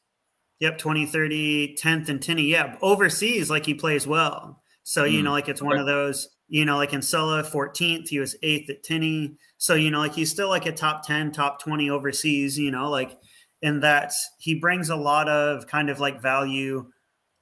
Yep, 0.60 0.78
2030, 0.78 1.76
10th 1.76 2.08
and 2.08 2.20
Tinny. 2.20 2.42
Yeah, 2.42 2.76
overseas, 2.82 3.48
like 3.48 3.64
he 3.64 3.74
plays 3.74 4.06
well. 4.06 4.60
So, 4.88 5.05
you 5.05 5.20
mm. 5.20 5.24
know, 5.24 5.33
like 5.33 5.51
it's 5.51 5.61
one 5.61 5.77
of 5.77 5.85
those, 5.85 6.31
you 6.48 6.64
know, 6.64 6.79
like 6.79 6.94
in 6.94 7.03
Sulla, 7.03 7.42
14th, 7.42 8.09
he 8.09 8.18
was 8.20 8.35
eighth 8.42 8.70
at 8.70 8.83
Tinny. 8.83 9.37
So, 9.59 9.74
you 9.74 9.90
know, 9.90 9.98
like 9.98 10.14
he's 10.14 10.31
still 10.31 10.48
like 10.48 10.64
a 10.64 10.72
top 10.72 11.07
10, 11.07 11.31
top 11.33 11.61
20 11.61 11.90
overseas, 11.90 12.59
you 12.59 12.70
know, 12.70 12.88
like, 12.88 13.18
and 13.62 13.83
that's, 13.83 14.31
he 14.38 14.55
brings 14.55 14.88
a 14.88 14.96
lot 14.96 15.29
of 15.29 15.66
kind 15.66 15.90
of 15.90 16.01
like 16.01 16.22
value 16.22 16.87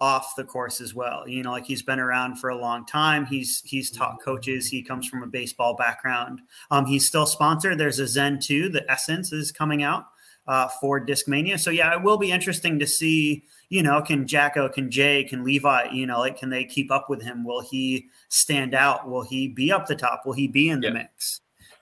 off 0.01 0.35
the 0.37 0.43
course 0.43 0.81
as 0.81 0.93
well. 0.93 1.23
You 1.29 1.45
know, 1.45 1.53
like 1.53 1.67
he's 1.67 1.83
been 1.83 2.01
around 2.01 2.41
for 2.41 2.51
a 2.51 2.59
long 2.59 2.85
time. 2.85 3.25
He's 3.25 3.63
he's 3.65 3.93
taught 3.93 4.21
coaches. 4.21 4.67
He 4.67 4.83
comes 4.83 5.07
from 5.07 5.23
a 5.23 5.29
baseball 5.29 5.77
background. 5.77 6.41
Um, 6.73 6.85
he's 6.85 7.07
still 7.07 7.27
sponsored. 7.27 7.79
There's 7.79 8.01
a 8.01 8.09
Zen 8.09 8.41
2, 8.41 8.71
the 8.71 8.91
Essence 8.91 9.33
is 9.33 9.53
coming 9.53 9.85
out 9.85 10.07
uh, 10.47 10.69
for 10.81 11.05
Discmania. 11.05 11.59
So 11.59 11.71
yeah, 11.71 11.95
it 11.95 12.03
will 12.03 12.19
be 12.19 12.31
interesting 12.31 12.79
to 12.79 12.87
see. 12.87 13.45
You 13.69 13.83
know, 13.83 14.01
can 14.01 14.29
Jacko, 14.29 14.69
can 14.69 14.91
Jay, 14.93 15.25
can 15.25 15.43
Levi? 15.43 15.91
You 15.93 16.07
know, 16.07 16.21
like 16.21 16.39
can 16.39 16.51
they 16.51 16.65
keep 16.65 16.93
up 16.93 17.11
with 17.11 17.23
him? 17.23 17.45
Will 17.45 17.63
he 17.63 18.07
stand 18.29 18.75
out? 18.75 19.09
Will 19.09 19.23
he 19.23 19.49
be 19.49 19.73
up 19.73 19.87
the 19.87 19.97
top? 19.97 20.23
Will 20.25 20.35
he 20.35 20.47
be 20.47 20.69
in 20.69 20.81
the 20.81 20.89
yeah. 20.89 20.93
mix? 20.93 21.41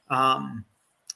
Um, 0.08 0.64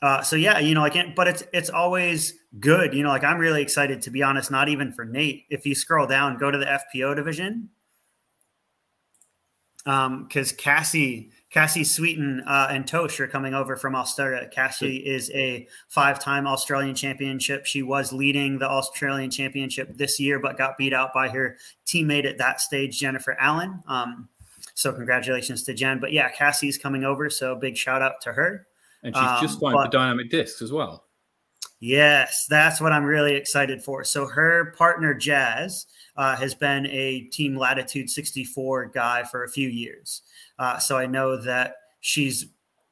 uh, 0.01 0.23
so 0.23 0.37
yeah, 0.37 0.59
you 0.59 0.75
know, 0.75 0.85
I 0.85 0.91
can't, 0.91 1.17
but 1.17 1.27
it's 1.27 1.43
it's 1.53 1.71
always 1.71 2.35
good. 2.61 2.95
You 2.95 3.03
know, 3.03 3.09
like 3.09 3.25
I'm 3.25 3.39
really 3.39 3.63
excited 3.63 4.03
to 4.03 4.11
be 4.11 4.23
honest. 4.23 4.51
Not 4.51 4.69
even 4.69 4.93
for 4.93 5.05
Nate. 5.05 5.47
If 5.51 5.67
you 5.67 5.75
scroll 5.75 6.07
down, 6.07 6.39
go 6.39 6.51
to 6.51 6.59
the 6.59 6.67
FPO 6.67 7.17
division, 7.17 7.71
um, 9.87 10.25
because 10.25 10.53
Cassie, 10.53 11.31
Cassie 11.51 11.85
Sweeten 11.85 12.43
uh, 12.47 12.69
and 12.71 12.87
Tosh 12.87 13.21
are 13.21 13.27
coming 13.27 13.55
over 13.55 13.77
from 13.77 13.95
Australia. 13.95 14.49
Cassie 14.53 14.99
is 14.99 15.31
a 15.31 15.67
five-time 15.89 16.47
Australian 16.47 16.95
championship. 16.95 17.65
She 17.65 17.83
was 17.83 18.13
leading 18.13 18.59
the 18.59 18.69
Australian 18.69 19.31
championship 19.31 19.97
this 19.97 20.21
year, 20.21 20.39
but 20.39 20.59
got 20.59 20.77
beat 20.77 20.93
out 20.93 21.15
by 21.15 21.29
her 21.29 21.57
teammate 21.87 22.27
at 22.27 22.39
that 22.39 22.61
stage, 22.61 22.99
Jennifer 22.99 23.37
Allen. 23.41 23.83
Um, 23.87 24.29
so 24.75 24.93
congratulations 24.93 25.63
to 25.65 25.75
Jen. 25.75 25.99
But 25.99 26.13
yeah, 26.13 26.29
Cassie's 26.29 26.79
coming 26.79 27.05
over, 27.05 27.31
so 27.31 27.57
big 27.57 27.77
shout 27.77 28.03
out 28.03 28.21
to 28.23 28.33
her. 28.33 28.67
And 29.03 29.15
she's 29.15 29.25
um, 29.25 29.41
just 29.41 29.61
signed 29.61 29.75
for 29.75 29.89
Dynamic 29.89 30.31
Discs 30.31 30.61
as 30.61 30.71
well. 30.71 31.08
Yes, 31.81 32.47
that's 32.51 32.81
what 32.81 32.93
I'm 32.93 33.05
really 33.05 33.35
excited 33.35 33.83
for. 33.83 34.03
So 34.03 34.27
her 34.27 34.75
partner 34.77 35.15
Jazz 35.15 35.87
uh, 36.17 36.35
has 36.37 36.55
been 36.55 36.87
a 36.87 37.21
Team 37.33 37.57
Latitude 37.57 38.11
64 38.11 38.87
guy 38.87 39.23
for 39.23 39.45
a 39.45 39.49
few 39.49 39.69
years. 39.69 40.23
Uh, 40.59 40.79
so 40.79 40.99
I 40.99 41.07
know 41.07 41.37
that 41.43 41.75
she's 42.01 42.47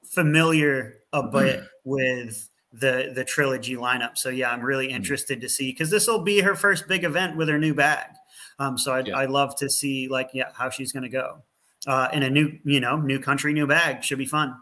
familiar 0.05 0.99
a 1.13 1.23
bit 1.25 1.65
with 1.85 2.49
the 2.73 3.13
the 3.15 3.25
trilogy 3.25 3.75
lineup. 3.75 4.17
So 4.17 4.29
yeah, 4.29 4.51
I'm 4.51 4.61
really 4.61 4.87
mm-hmm. 4.89 4.97
interested 4.97 5.41
to 5.41 5.49
see 5.49 5.73
because 5.73 5.91
this 5.91 6.07
will 6.07 6.23
be 6.23 6.41
her 6.41 6.55
first 6.55 6.87
big 6.87 7.05
event 7.05 7.37
with 7.37 7.49
her 7.49 7.59
new 7.59 7.75
bag. 7.75 8.11
Um, 8.59 8.79
so 8.79 8.95
I'd, 8.95 9.09
yeah. 9.09 9.19
I'd 9.19 9.31
love 9.31 9.57
to 9.57 9.69
see 9.69 10.09
like 10.09 10.31
yeah 10.33 10.51
how 10.55 10.71
she's 10.71 10.93
going 10.93 11.03
to 11.03 11.09
go 11.09 11.43
uh, 11.87 12.09
in 12.13 12.23
a 12.23 12.31
new 12.31 12.59
you 12.65 12.81
know 12.81 12.97
new 12.97 13.19
country 13.19 13.53
new 13.53 13.67
bag 13.67 14.05
should 14.05 14.19
be 14.19 14.27
fun. 14.27 14.55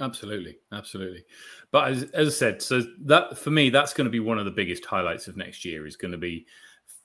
Absolutely, 0.00 0.56
absolutely. 0.72 1.24
But 1.72 1.90
as, 1.90 2.02
as 2.14 2.28
I 2.28 2.30
said, 2.30 2.62
so 2.62 2.82
that 3.04 3.36
for 3.36 3.50
me, 3.50 3.68
that's 3.68 3.92
going 3.92 4.06
to 4.06 4.10
be 4.10 4.20
one 4.20 4.38
of 4.38 4.46
the 4.46 4.50
biggest 4.50 4.84
highlights 4.84 5.28
of 5.28 5.36
next 5.36 5.64
year. 5.64 5.86
Is 5.86 5.96
going 5.96 6.12
to 6.12 6.18
be 6.18 6.46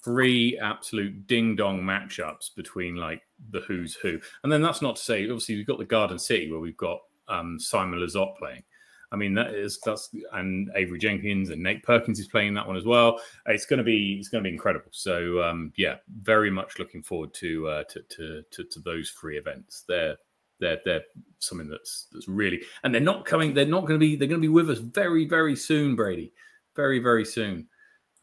three 0.04 0.58
absolute 0.60 1.28
ding 1.28 1.56
dong 1.56 1.82
matchups 1.82 2.56
between 2.56 2.96
like 2.96 3.22
the 3.52 3.60
who's 3.62 3.96
who, 3.96 4.20
and 4.44 4.52
then 4.52 4.62
that's 4.62 4.82
not 4.82 4.96
to 4.96 5.02
say 5.02 5.24
obviously 5.24 5.56
we've 5.56 5.68
got 5.68 5.78
the 5.78 5.86
Garden 5.86 6.18
City 6.18 6.50
where 6.50 6.62
we've 6.62 6.78
got 6.78 7.02
um, 7.28 7.60
Simon 7.60 8.00
Lizotte 8.00 8.38
playing. 8.38 8.64
I 9.12 9.18
mean 9.18 9.34
that 9.36 9.54
is 9.54 9.78
that's 9.84 10.10
and 10.32 10.72
Avery 10.76 10.98
Jenkins 10.98 11.50
and 11.50 11.62
Nate 11.62 11.84
Perkins 11.84 12.20
is 12.20 12.28
playing 12.28 12.54
that 12.54 12.66
one 12.66 12.78
as 12.78 12.86
well. 12.86 13.20
It's 13.46 13.66
going 13.66 13.78
to 13.80 13.84
be 13.84 14.16
it's 14.20 14.30
going 14.30 14.44
to 14.44 14.48
be 14.48 14.54
incredible. 14.54 14.90
So 14.92 15.44
um, 15.44 15.74
yeah, 15.76 15.96
very 16.22 16.50
much 16.50 16.80
looking 16.80 17.04
forward 17.04 17.34
to, 17.36 17.68
uh, 17.68 17.84
to, 17.90 18.02
to 18.02 18.44
to 18.52 18.64
to 18.64 18.80
those 18.80 19.10
three 19.12 19.38
events. 19.38 19.84
They're 19.88 20.16
they're 20.60 20.80
they're 20.86 21.04
something 21.40 21.68
that's 21.68 22.08
that's 22.12 22.28
really 22.28 22.62
and 22.84 22.94
they're 22.94 23.02
not 23.02 23.26
coming. 23.26 23.54
They're 23.54 23.66
not 23.66 23.82
going 23.82 24.00
to 24.00 24.06
be. 24.06 24.16
They're 24.16 24.28
going 24.28 24.42
to 24.42 24.48
be 24.48 24.54
with 24.54 24.70
us 24.70 24.80
very 24.80 25.26
very 25.26 25.56
soon, 25.56 25.96
Brady. 25.96 26.34
Very 26.76 27.00
very 27.00 27.26
soon. 27.26 27.68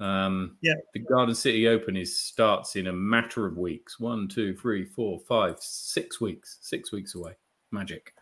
Um, 0.00 0.56
yeah, 0.62 0.74
the 0.94 1.00
Garden 1.00 1.34
City 1.34 1.68
Open 1.68 1.96
is 1.96 2.18
starts 2.18 2.74
in 2.76 2.88
a 2.88 2.92
matter 2.92 3.46
of 3.46 3.56
weeks. 3.56 4.00
One, 4.00 4.26
two, 4.26 4.56
three, 4.56 4.84
four, 4.84 5.20
five, 5.20 5.56
six 5.60 6.20
weeks. 6.20 6.58
Six 6.60 6.90
weeks 6.90 7.14
away. 7.14 7.34
Magic. 7.70 8.12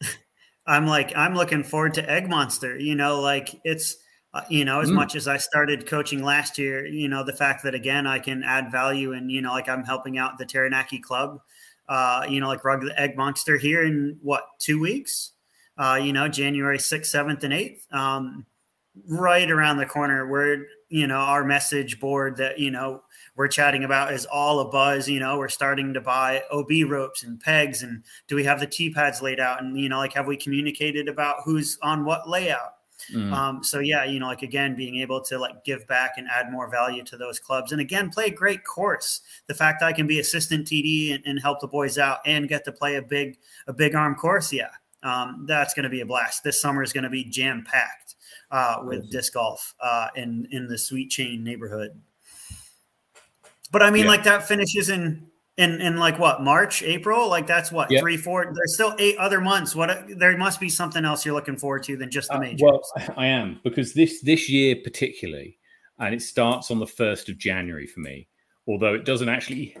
I'm 0.66 0.86
like 0.86 1.14
I'm 1.16 1.34
looking 1.34 1.62
forward 1.62 1.94
to 1.94 2.10
Egg 2.10 2.28
Monster. 2.28 2.78
You 2.78 2.94
know, 2.94 3.20
like 3.20 3.60
it's 3.64 3.96
uh, 4.32 4.42
you 4.48 4.64
know 4.64 4.80
as 4.80 4.90
mm. 4.90 4.94
much 4.94 5.16
as 5.16 5.28
I 5.28 5.36
started 5.36 5.86
coaching 5.86 6.22
last 6.22 6.56
year. 6.56 6.86
You 6.86 7.08
know, 7.08 7.22
the 7.22 7.36
fact 7.36 7.62
that 7.64 7.74
again 7.74 8.06
I 8.06 8.18
can 8.18 8.42
add 8.42 8.72
value 8.72 9.12
and 9.12 9.30
you 9.30 9.42
know 9.42 9.52
like 9.52 9.68
I'm 9.68 9.84
helping 9.84 10.16
out 10.16 10.38
the 10.38 10.46
Taranaki 10.46 10.98
Club 10.98 11.40
uh, 11.88 12.26
you 12.28 12.40
know, 12.40 12.48
like 12.48 12.64
Rug 12.64 12.82
the 12.82 13.00
Egg 13.00 13.16
Monster 13.16 13.56
here 13.56 13.84
in 13.84 14.18
what, 14.22 14.44
two 14.58 14.80
weeks? 14.80 15.32
Uh, 15.78 16.00
you 16.02 16.12
know, 16.12 16.28
January 16.28 16.78
6th, 16.78 17.14
7th, 17.14 17.44
and 17.44 17.52
8th. 17.52 17.92
Um, 17.92 18.46
right 19.08 19.50
around 19.50 19.76
the 19.76 19.86
corner 19.86 20.26
where, 20.26 20.66
you 20.88 21.06
know, 21.06 21.18
our 21.18 21.44
message 21.44 22.00
board 22.00 22.36
that, 22.38 22.58
you 22.58 22.70
know, 22.70 23.02
we're 23.36 23.48
chatting 23.48 23.84
about 23.84 24.12
is 24.14 24.24
all 24.24 24.60
a 24.60 24.68
buzz. 24.70 25.08
You 25.08 25.20
know, 25.20 25.36
we're 25.36 25.48
starting 25.48 25.92
to 25.94 26.00
buy 26.00 26.42
OB 26.50 26.70
ropes 26.88 27.22
and 27.22 27.38
pegs. 27.38 27.82
And 27.82 28.02
do 28.28 28.36
we 28.36 28.44
have 28.44 28.60
the 28.60 28.66
T 28.66 28.92
pads 28.92 29.20
laid 29.20 29.38
out? 29.38 29.62
And, 29.62 29.78
you 29.78 29.88
know, 29.88 29.98
like, 29.98 30.14
have 30.14 30.26
we 30.26 30.36
communicated 30.36 31.08
about 31.08 31.42
who's 31.44 31.78
on 31.82 32.04
what 32.04 32.28
layout? 32.28 32.75
Mm. 33.12 33.32
Um, 33.32 33.64
so 33.64 33.78
yeah, 33.78 34.04
you 34.04 34.18
know, 34.18 34.26
like 34.26 34.42
again, 34.42 34.74
being 34.74 34.96
able 34.96 35.20
to 35.22 35.38
like 35.38 35.64
give 35.64 35.86
back 35.86 36.14
and 36.16 36.26
add 36.28 36.50
more 36.50 36.68
value 36.68 37.04
to 37.04 37.16
those 37.16 37.38
clubs, 37.38 37.72
and 37.72 37.80
again, 37.80 38.10
play 38.10 38.26
a 38.26 38.30
great 38.30 38.64
course. 38.64 39.20
The 39.46 39.54
fact 39.54 39.82
I 39.82 39.92
can 39.92 40.06
be 40.06 40.18
assistant 40.20 40.66
TD 40.66 41.14
and, 41.14 41.24
and 41.26 41.40
help 41.40 41.60
the 41.60 41.68
boys 41.68 41.98
out 41.98 42.18
and 42.26 42.48
get 42.48 42.64
to 42.64 42.72
play 42.72 42.96
a 42.96 43.02
big 43.02 43.38
a 43.66 43.72
big 43.72 43.94
arm 43.94 44.14
course, 44.14 44.52
yeah, 44.52 44.70
um, 45.02 45.44
that's 45.46 45.74
going 45.74 45.84
to 45.84 45.90
be 45.90 46.00
a 46.00 46.06
blast. 46.06 46.42
This 46.42 46.60
summer 46.60 46.82
is 46.82 46.92
going 46.92 47.04
to 47.04 47.10
be 47.10 47.24
jam 47.24 47.64
packed 47.64 48.16
uh, 48.50 48.78
with 48.82 49.10
disc 49.10 49.34
golf 49.34 49.74
uh, 49.80 50.08
in 50.16 50.48
in 50.50 50.66
the 50.66 50.78
Sweet 50.78 51.10
Chain 51.10 51.44
neighborhood. 51.44 52.00
But 53.72 53.82
I 53.82 53.90
mean, 53.90 54.04
yeah. 54.04 54.10
like 54.10 54.24
that 54.24 54.46
finishes 54.46 54.90
in 54.90 55.26
in 55.56 55.80
in 55.80 55.96
like 55.96 56.18
what 56.18 56.42
March, 56.42 56.82
April, 56.82 57.28
like 57.28 57.46
that's 57.46 57.72
what 57.72 57.90
yep. 57.90 58.02
three, 58.02 58.16
four. 58.16 58.44
There's 58.44 58.74
still 58.74 58.94
eight 58.98 59.16
other 59.16 59.40
months. 59.40 59.74
What 59.74 60.06
there 60.18 60.36
must 60.36 60.60
be 60.60 60.68
something 60.68 61.04
else 61.04 61.24
you're 61.24 61.34
looking 61.34 61.56
forward 61.56 61.82
to 61.84 61.96
than 61.96 62.10
just 62.10 62.30
the 62.30 62.38
majors. 62.38 62.62
Uh, 62.62 62.78
well, 63.08 63.14
I 63.16 63.26
am 63.26 63.60
because 63.64 63.94
this 63.94 64.20
this 64.20 64.48
year 64.48 64.76
particularly, 64.82 65.58
and 65.98 66.14
it 66.14 66.22
starts 66.22 66.70
on 66.70 66.78
the 66.78 66.86
first 66.86 67.28
of 67.28 67.38
January 67.38 67.86
for 67.86 68.00
me. 68.00 68.28
Although 68.68 68.94
it 68.94 69.04
doesn't 69.04 69.28
actually 69.28 69.76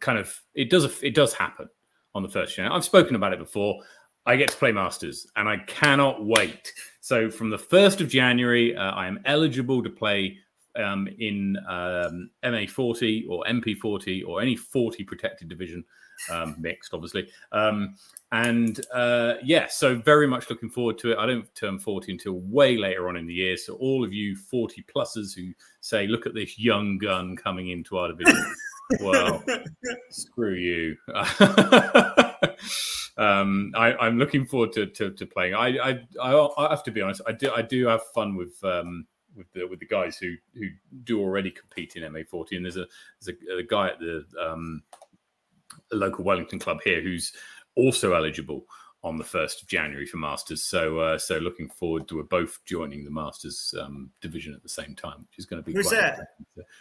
kind 0.00 0.18
of 0.18 0.34
it 0.54 0.70
does 0.70 1.02
it 1.02 1.14
does 1.14 1.34
happen 1.34 1.68
on 2.14 2.22
the 2.22 2.28
first 2.28 2.54
January. 2.54 2.76
I've 2.76 2.84
spoken 2.84 3.16
about 3.16 3.32
it 3.32 3.38
before. 3.38 3.82
I 4.26 4.34
get 4.36 4.50
to 4.50 4.56
play 4.56 4.72
Masters, 4.72 5.26
and 5.36 5.48
I 5.48 5.58
cannot 5.58 6.24
wait. 6.24 6.72
So 7.00 7.30
from 7.30 7.50
the 7.50 7.58
first 7.58 8.00
of 8.00 8.08
January, 8.08 8.76
uh, 8.76 8.90
I 8.90 9.06
am 9.06 9.20
eligible 9.24 9.82
to 9.84 9.90
play 9.90 10.38
um, 10.76 11.08
in 11.18 11.56
um, 11.68 12.30
MA40 12.44 13.28
or 13.28 13.44
MP40 13.44 14.26
or 14.26 14.40
any 14.40 14.56
40 14.56 15.04
protected 15.04 15.48
division 15.48 15.84
um, 16.30 16.56
mixed, 16.60 16.94
obviously. 16.94 17.28
Um, 17.52 17.94
and 18.32 18.84
uh, 18.92 19.34
yeah, 19.42 19.66
so 19.68 19.94
very 19.96 20.26
much 20.26 20.50
looking 20.50 20.68
forward 20.68 20.98
to 20.98 21.12
it. 21.12 21.18
I 21.18 21.26
don't 21.26 21.52
turn 21.54 21.78
40 21.78 22.12
until 22.12 22.40
way 22.40 22.76
later 22.76 23.08
on 23.08 23.16
in 23.16 23.26
the 23.26 23.34
year. 23.34 23.56
So 23.56 23.74
all 23.74 24.04
of 24.04 24.12
you 24.12 24.36
40 24.36 24.84
pluses 24.94 25.34
who 25.34 25.52
say, 25.80 26.06
look 26.06 26.26
at 26.26 26.34
this 26.34 26.58
young 26.58 26.98
gun 26.98 27.36
coming 27.36 27.70
into 27.70 27.96
our 27.98 28.08
division. 28.08 28.54
well, 29.00 29.42
screw 30.10 30.54
you. 30.54 30.96
um, 33.16 33.72
I, 33.76 34.06
am 34.06 34.18
looking 34.18 34.44
forward 34.44 34.72
to, 34.72 34.86
to, 34.86 35.10
to 35.10 35.26
playing. 35.26 35.54
I, 35.54 35.78
I, 35.78 36.00
I, 36.22 36.70
have 36.70 36.82
to 36.84 36.90
be 36.90 37.00
honest. 37.00 37.22
I 37.26 37.32
do 37.32 37.50
I 37.54 37.62
do 37.62 37.86
have 37.86 38.02
fun 38.14 38.36
with 38.36 38.62
um, 38.64 39.06
with 39.36 39.52
the 39.52 39.66
with 39.66 39.80
the 39.80 39.86
guys 39.86 40.16
who 40.16 40.34
who 40.54 40.68
do 41.04 41.20
already 41.20 41.50
compete 41.50 41.96
in 41.96 42.02
MA40. 42.02 42.56
And 42.56 42.64
there's 42.64 42.76
a 42.76 42.86
there's 43.20 43.36
a, 43.50 43.58
a 43.58 43.62
guy 43.62 43.88
at 43.88 43.98
the 43.98 44.24
um, 44.40 44.82
local 45.92 46.24
Wellington 46.24 46.58
club 46.58 46.78
here 46.84 47.02
who's 47.02 47.32
also 47.76 48.14
eligible 48.14 48.66
on 49.06 49.16
the 49.16 49.24
first 49.24 49.62
of 49.62 49.68
January 49.68 50.04
for 50.04 50.16
Masters. 50.16 50.64
So 50.64 50.98
uh, 50.98 51.18
so 51.18 51.38
looking 51.38 51.68
forward 51.68 52.08
to 52.08 52.22
both 52.24 52.58
joining 52.64 53.04
the 53.04 53.10
Masters 53.10 53.72
um, 53.80 54.10
division 54.20 54.52
at 54.52 54.64
the 54.64 54.68
same 54.68 54.96
time, 54.96 55.20
which 55.20 55.38
is 55.38 55.46
going 55.46 55.62
to 55.62 55.66
be 55.66 55.72
who's 55.72 55.90
that? 55.90 56.18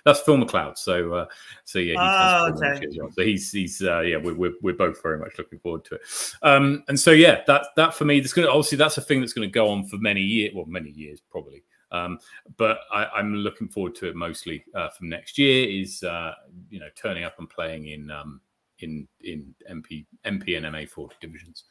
That's 0.05 0.21
Phil 0.21 0.37
McLeod. 0.37 0.77
So 0.77 1.13
uh, 1.13 1.25
so 1.65 1.77
yeah, 1.77 1.95
oh, 1.99 2.51
okay. 2.53 2.87
so 3.11 3.23
he's 3.23 3.51
he's 3.51 3.81
uh, 3.83 4.01
yeah, 4.01 4.17
we're, 4.17 4.33
we're, 4.33 4.53
we're 4.63 4.73
both 4.73 5.01
very 5.03 5.19
much 5.19 5.37
looking 5.37 5.59
forward 5.59 5.85
to 5.85 5.95
it. 5.95 6.01
Um, 6.41 6.83
and 6.87 6.99
so 6.99 7.11
yeah, 7.11 7.41
that 7.45 7.67
that 7.75 7.93
for 7.93 8.05
me, 8.05 8.19
that's 8.19 8.33
going 8.33 8.47
to 8.47 8.51
obviously 8.51 8.79
that's 8.79 8.97
a 8.97 9.01
thing 9.01 9.19
that's 9.19 9.33
going 9.33 9.47
to 9.47 9.53
go 9.53 9.69
on 9.69 9.85
for 9.85 9.97
many 9.97 10.21
years, 10.21 10.51
well, 10.55 10.65
many 10.65 10.89
years 10.89 11.21
probably. 11.29 11.63
Um, 11.95 12.19
but 12.57 12.79
I, 12.91 13.19
am 13.19 13.35
looking 13.35 13.67
forward 13.67 13.95
to 13.95 14.09
it 14.09 14.15
mostly 14.15 14.63
uh, 14.73 14.89
from 14.89 15.09
next 15.09 15.37
year. 15.37 15.67
Is 15.67 16.03
uh, 16.03 16.33
you 16.69 16.79
know 16.79 16.89
turning 16.95 17.23
up 17.23 17.39
and 17.39 17.49
playing 17.49 17.87
in 17.87 18.11
um, 18.11 18.41
in 18.79 19.07
in 19.21 19.55
MP 19.71 20.05
MP 20.25 20.57
and 20.57 20.71
MA 20.71 20.81
40 20.87 21.15
divisions 21.21 21.63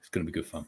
It's 0.00 0.08
going 0.08 0.24
to 0.26 0.30
be 0.30 0.34
good 0.34 0.46
fun. 0.46 0.66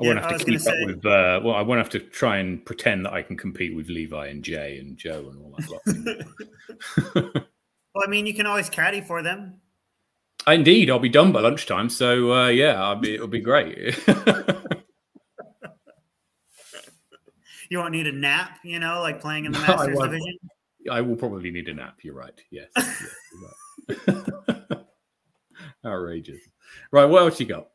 I 0.00 0.04
yeah, 0.04 0.14
won't 0.14 0.24
have 0.24 0.38
to 0.38 0.44
keep 0.44 0.60
say, 0.60 0.70
up 0.70 0.86
with. 0.86 1.04
Uh, 1.04 1.40
well, 1.44 1.54
I 1.54 1.62
won't 1.62 1.78
have 1.78 1.90
to 1.90 2.00
try 2.00 2.38
and 2.38 2.64
pretend 2.64 3.04
that 3.04 3.12
I 3.12 3.22
can 3.22 3.36
compete 3.36 3.76
with 3.76 3.88
Levi 3.88 4.28
and 4.28 4.42
Jay 4.42 4.78
and 4.78 4.96
Joe 4.96 5.30
and 5.30 5.38
all 5.42 5.54
that 5.58 5.70
lot. 7.14 7.44
well, 7.94 8.04
I 8.06 8.08
mean, 8.08 8.24
you 8.26 8.32
can 8.32 8.46
always 8.46 8.70
caddy 8.70 9.02
for 9.02 9.22
them. 9.22 9.60
Indeed, 10.46 10.90
I'll 10.90 10.98
be 10.98 11.08
done 11.08 11.32
by 11.32 11.40
lunchtime. 11.40 11.90
So 11.90 12.32
uh, 12.32 12.48
yeah, 12.48 12.82
I'll 12.82 12.96
be, 12.96 13.14
it'll 13.14 13.28
be 13.28 13.40
great. 13.40 13.98
you 17.70 17.78
won't 17.78 17.92
need 17.92 18.06
a 18.06 18.12
nap, 18.12 18.58
you 18.62 18.78
know, 18.78 19.00
like 19.00 19.20
playing 19.20 19.46
in 19.46 19.52
the 19.52 19.60
Masters 19.60 19.98
I 19.98 20.06
division. 20.06 20.38
I 20.90 21.00
will 21.00 21.16
probably 21.16 21.50
need 21.50 21.68
a 21.68 21.74
nap. 21.74 21.98
You're 22.02 22.14
right. 22.14 22.38
Yes. 22.50 22.68
yes 22.76 23.02
you're 24.06 24.24
right. 24.68 24.78
Outrageous. 25.86 26.40
Right. 26.90 27.04
What 27.04 27.22
else 27.22 27.40
you 27.40 27.46
got? 27.46 27.68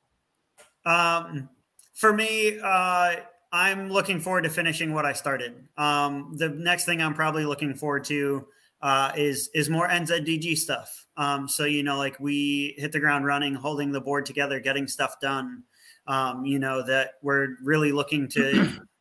Um, 0.85 1.49
for 1.93 2.13
me, 2.13 2.59
uh, 2.61 3.15
I'm 3.51 3.89
looking 3.89 4.19
forward 4.19 4.43
to 4.43 4.49
finishing 4.49 4.93
what 4.93 5.05
I 5.05 5.13
started. 5.13 5.55
Um, 5.77 6.35
the 6.35 6.49
next 6.49 6.85
thing 6.85 7.01
I'm 7.01 7.13
probably 7.13 7.45
looking 7.45 7.73
forward 7.73 8.03
to 8.05 8.45
uh, 8.81 9.13
is 9.15 9.49
is 9.55 9.69
more 9.69 9.87
NZDG 9.87 10.57
stuff. 10.57 11.07
Um, 11.15 11.47
so 11.47 11.63
you 11.63 11.83
know, 11.83 11.97
like 11.97 12.19
we 12.19 12.75
hit 12.77 12.91
the 12.91 12.99
ground 12.99 13.25
running, 13.25 13.55
holding 13.55 13.91
the 13.91 14.01
board 14.01 14.25
together, 14.25 14.59
getting 14.59 14.87
stuff 14.87 15.15
done. 15.21 15.63
Um, 16.05 16.45
you 16.45 16.59
know 16.59 16.85
that 16.85 17.13
we're 17.21 17.55
really 17.63 17.91
looking 17.91 18.27
to 18.29 18.81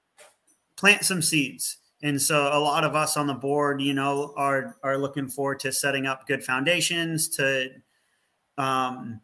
plant 0.84 1.02
some 1.02 1.22
seeds. 1.22 1.78
And 2.02 2.20
so 2.20 2.50
a 2.52 2.60
lot 2.60 2.84
of 2.84 2.94
us 2.94 3.16
on 3.16 3.26
the 3.26 3.32
board, 3.32 3.80
you 3.80 3.94
know, 3.94 4.34
are 4.36 4.76
are 4.82 4.98
looking 4.98 5.28
forward 5.28 5.60
to 5.60 5.72
setting 5.72 6.04
up 6.04 6.26
good 6.26 6.44
foundations 6.44 7.26
to 7.36 7.70
um, 8.58 9.22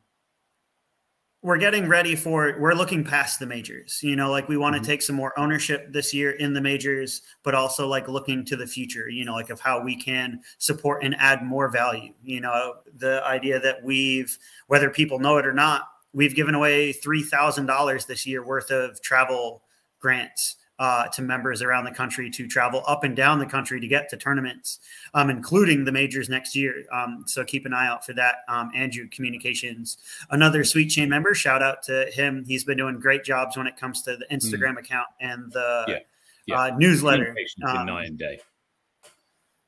we're 1.42 1.58
getting 1.58 1.86
ready 1.86 2.16
for 2.16 2.56
we're 2.58 2.72
looking 2.72 3.04
past 3.04 3.38
the 3.38 3.46
majors 3.46 4.00
you 4.02 4.14
know 4.14 4.30
like 4.30 4.46
we 4.46 4.58
want 4.58 4.74
to 4.74 4.80
mm-hmm. 4.80 4.90
take 4.90 5.00
some 5.00 5.16
more 5.16 5.38
ownership 5.38 5.90
this 5.90 6.12
year 6.12 6.32
in 6.32 6.52
the 6.52 6.60
majors 6.60 7.22
but 7.42 7.54
also 7.54 7.88
like 7.88 8.08
looking 8.08 8.44
to 8.44 8.56
the 8.56 8.66
future 8.66 9.08
you 9.08 9.24
know 9.24 9.32
like 9.32 9.48
of 9.48 9.58
how 9.58 9.82
we 9.82 9.96
can 9.96 10.38
support 10.58 11.02
and 11.02 11.16
add 11.18 11.42
more 11.42 11.70
value 11.70 12.12
you 12.22 12.42
know 12.42 12.74
the 12.96 13.24
idea 13.24 13.58
that 13.58 13.82
we've 13.82 14.38
whether 14.66 14.90
people 14.90 15.18
know 15.18 15.38
it 15.38 15.46
or 15.46 15.54
not 15.54 15.88
we've 16.12 16.34
given 16.34 16.54
away 16.54 16.92
$3000 16.92 18.06
this 18.06 18.26
year 18.26 18.44
worth 18.44 18.70
of 18.70 19.00
travel 19.00 19.62
grants 19.98 20.56
uh, 20.80 21.06
to 21.08 21.20
members 21.20 21.60
around 21.60 21.84
the 21.84 21.90
country 21.90 22.30
to 22.30 22.48
travel 22.48 22.82
up 22.86 23.04
and 23.04 23.14
down 23.14 23.38
the 23.38 23.46
country 23.46 23.78
to 23.78 23.86
get 23.86 24.08
to 24.08 24.16
tournaments, 24.16 24.80
um, 25.12 25.28
including 25.28 25.84
the 25.84 25.92
majors 25.92 26.30
next 26.30 26.56
year. 26.56 26.86
Um, 26.90 27.24
so 27.26 27.44
keep 27.44 27.66
an 27.66 27.74
eye 27.74 27.86
out 27.86 28.04
for 28.04 28.14
that. 28.14 28.36
Um, 28.48 28.70
Andrew 28.74 29.06
Communications, 29.08 29.98
another 30.30 30.64
Sweet 30.64 30.88
Chain 30.88 31.10
member, 31.10 31.34
shout 31.34 31.62
out 31.62 31.82
to 31.84 32.06
him. 32.12 32.44
He's 32.46 32.64
been 32.64 32.78
doing 32.78 32.98
great 32.98 33.24
jobs 33.24 33.58
when 33.58 33.66
it 33.66 33.76
comes 33.76 34.02
to 34.02 34.16
the 34.16 34.24
mm. 34.24 34.38
Instagram 34.38 34.76
mm. 34.76 34.80
account 34.80 35.08
and 35.20 35.52
the 35.52 35.84
yeah. 35.86 35.98
Yeah. 36.46 36.60
Uh, 36.60 36.76
newsletter. 36.78 37.36
Um, 37.66 37.86
and 37.88 38.18
day. 38.18 38.40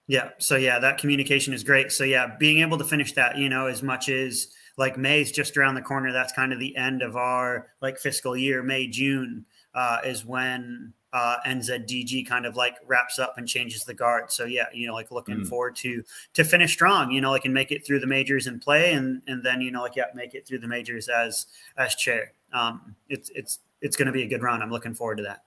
Yeah. 0.07 0.31
So 0.39 0.57
yeah, 0.57 0.79
that 0.79 0.97
communication 0.97 1.53
is 1.53 1.63
great. 1.63 1.93
So 1.93 2.05
yeah, 2.05 2.35
being 2.39 2.61
able 2.61 2.79
to 2.79 2.85
finish 2.85 3.13
that, 3.13 3.37
you 3.37 3.51
know, 3.51 3.67
as 3.67 3.83
much 3.83 4.09
as 4.09 4.49
like 4.79 4.97
May's 4.97 5.31
just 5.31 5.57
around 5.57 5.75
the 5.75 5.83
corner. 5.83 6.13
That's 6.13 6.33
kind 6.33 6.53
of 6.53 6.59
the 6.59 6.75
end 6.77 7.03
of 7.03 7.17
our 7.17 7.69
like 7.81 7.99
fiscal 7.99 8.37
year. 8.37 8.63
May 8.63 8.87
June 8.89 9.45
uh, 9.75 9.99
is 10.05 10.25
when 10.25 10.95
uh, 11.13 11.37
NZDG 11.47 12.27
kind 12.27 12.47
of 12.47 12.57
like 12.57 12.77
wraps 12.87 13.19
up 13.19 13.37
and 13.37 13.47
changes 13.47 13.85
the 13.85 13.95
guard. 13.95 14.33
So 14.33 14.45
yeah, 14.45 14.67
you 14.73 14.87
know, 14.87 14.95
like 14.95 15.11
looking 15.11 15.39
mm. 15.39 15.47
forward 15.47 15.77
to 15.77 16.03
to 16.35 16.45
finish 16.45 16.73
strong. 16.73 17.11
You 17.11 17.21
know, 17.21 17.31
like 17.31 17.45
and 17.45 17.53
make 17.53 17.71
it 17.71 17.87
through 17.87 18.01
the 18.01 18.07
majors 18.07 18.47
and 18.47 18.61
play, 18.61 18.95
and 18.95 19.23
and 19.27 19.45
then 19.45 19.61
you 19.61 19.71
know, 19.71 19.83
like 19.83 19.97
yeah, 19.97 20.05
make 20.15 20.35
it 20.35 20.47
through 20.47 20.61
the 20.61 20.69
majors 20.69 21.09
as 21.09 21.47
as 21.77 21.95
chair. 21.95 22.33
Um, 22.53 22.97
it's 23.09 23.31
it's 23.35 23.59
it's 23.81 23.97
going 23.97 24.07
to 24.07 24.13
be 24.13 24.23
a 24.23 24.29
good 24.29 24.43
run. 24.43 24.63
I'm 24.63 24.71
looking 24.71 24.95
forward 24.95 25.17
to 25.17 25.25
that. 25.25 25.45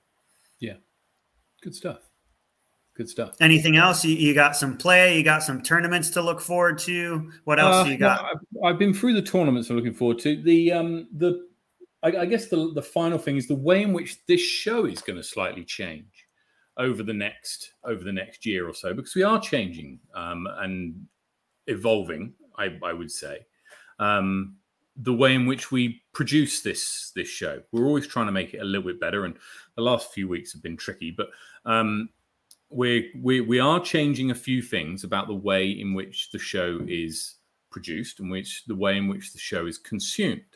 Yeah, 0.60 0.76
good 1.62 1.76
stuff. 1.76 2.00
Good 2.96 3.10
stuff. 3.10 3.36
Anything 3.42 3.76
else? 3.76 4.06
You, 4.06 4.16
you 4.16 4.34
got 4.34 4.56
some 4.56 4.78
play. 4.78 5.18
You 5.18 5.24
got 5.24 5.44
some 5.44 5.62
tournaments 5.62 6.10
to 6.12 6.22
look 6.22 6.40
forward 6.40 6.80
to. 6.80 7.30
What 7.44 7.60
else 7.60 7.86
uh, 7.86 7.90
you 7.90 7.98
got? 7.98 8.24
I've, 8.24 8.64
I've, 8.64 8.80
been 8.80 8.94
through 8.94 9.16
the 9.16 9.22
tournaments. 9.22 9.70
I'm 9.70 9.76
looking 9.76 9.94
forward 9.94 10.20
to 10.20 10.42
the 10.42 10.72
um 10.72 11.08
the 11.18 11.46
I, 12.06 12.22
I 12.22 12.26
guess 12.26 12.48
the 12.48 12.72
the 12.74 12.82
final 12.82 13.18
thing 13.18 13.38
is 13.38 13.48
the 13.48 13.56
way 13.56 13.82
in 13.82 13.92
which 13.92 14.24
this 14.28 14.42
show 14.42 14.86
is 14.86 15.02
going 15.02 15.18
to 15.18 15.24
slightly 15.24 15.64
change 15.64 16.28
over 16.78 17.02
the 17.04 17.14
next 17.14 17.72
over 17.84 18.04
the 18.04 18.12
next 18.12 18.46
year 18.46 18.70
or 18.70 18.74
so 18.74 18.94
because 18.94 19.16
we 19.16 19.24
are 19.24 19.40
changing 19.40 20.00
um, 20.14 20.48
and 20.60 21.08
evolving. 21.68 22.34
I, 22.58 22.78
I 22.84 22.94
would 22.94 23.12
say 23.12 23.40
um, 24.00 24.56
the 24.96 25.14
way 25.14 25.34
in 25.34 25.46
which 25.46 25.72
we 25.72 26.02
produce 26.14 26.62
this 26.62 27.12
this 27.16 27.28
show. 27.28 27.62
We're 27.72 27.88
always 27.88 28.08
trying 28.08 28.28
to 28.28 28.32
make 28.32 28.54
it 28.54 28.60
a 28.60 28.66
little 28.66 28.88
bit 28.88 29.00
better, 29.00 29.26
and 29.26 29.36
the 29.76 29.82
last 29.82 30.14
few 30.14 30.28
weeks 30.28 30.54
have 30.54 30.62
been 30.62 30.78
tricky, 30.78 31.12
but 31.12 31.30
um, 31.66 32.10
we 32.70 33.12
we 33.22 33.42
we 33.42 33.60
are 33.60 33.80
changing 33.80 34.30
a 34.30 34.36
few 34.36 34.62
things 34.62 35.04
about 35.04 35.28
the 35.28 35.34
way 35.34 35.70
in 35.70 35.96
which 35.96 36.30
the 36.32 36.40
show 36.40 36.80
is 36.88 37.36
produced 37.72 38.20
and 38.20 38.30
which 38.30 38.64
the 38.68 38.76
way 38.76 38.96
in 38.96 39.08
which 39.08 39.34
the 39.34 39.40
show 39.40 39.66
is 39.66 39.78
consumed. 39.80 40.55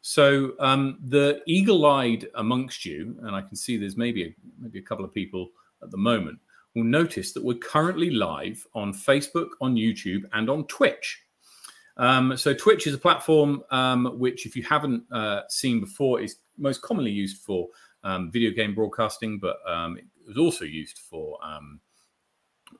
So 0.00 0.52
um, 0.60 0.98
the 1.02 1.42
eagle-eyed 1.46 2.28
amongst 2.34 2.84
you, 2.84 3.16
and 3.22 3.34
I 3.34 3.42
can 3.42 3.56
see 3.56 3.76
there's 3.76 3.96
maybe 3.96 4.24
a, 4.24 4.34
maybe 4.58 4.78
a 4.78 4.82
couple 4.82 5.04
of 5.04 5.12
people 5.12 5.50
at 5.82 5.90
the 5.90 5.96
moment, 5.96 6.38
will 6.74 6.84
notice 6.84 7.32
that 7.32 7.44
we're 7.44 7.58
currently 7.58 8.10
live 8.10 8.64
on 8.74 8.92
Facebook, 8.92 9.48
on 9.60 9.74
YouTube, 9.74 10.22
and 10.32 10.48
on 10.48 10.66
Twitch. 10.66 11.22
Um, 11.96 12.36
so 12.36 12.54
Twitch 12.54 12.86
is 12.86 12.94
a 12.94 12.98
platform 12.98 13.62
um, 13.70 14.18
which, 14.18 14.46
if 14.46 14.54
you 14.54 14.62
haven't 14.62 15.02
uh, 15.10 15.42
seen 15.48 15.80
before, 15.80 16.20
is 16.20 16.36
most 16.56 16.80
commonly 16.82 17.10
used 17.10 17.38
for 17.38 17.68
um, 18.04 18.30
video 18.30 18.52
game 18.52 18.74
broadcasting, 18.74 19.38
but 19.38 19.56
um, 19.66 19.98
it 19.98 20.04
was 20.26 20.38
also 20.38 20.64
used 20.64 20.98
for 20.98 21.38
um, 21.44 21.80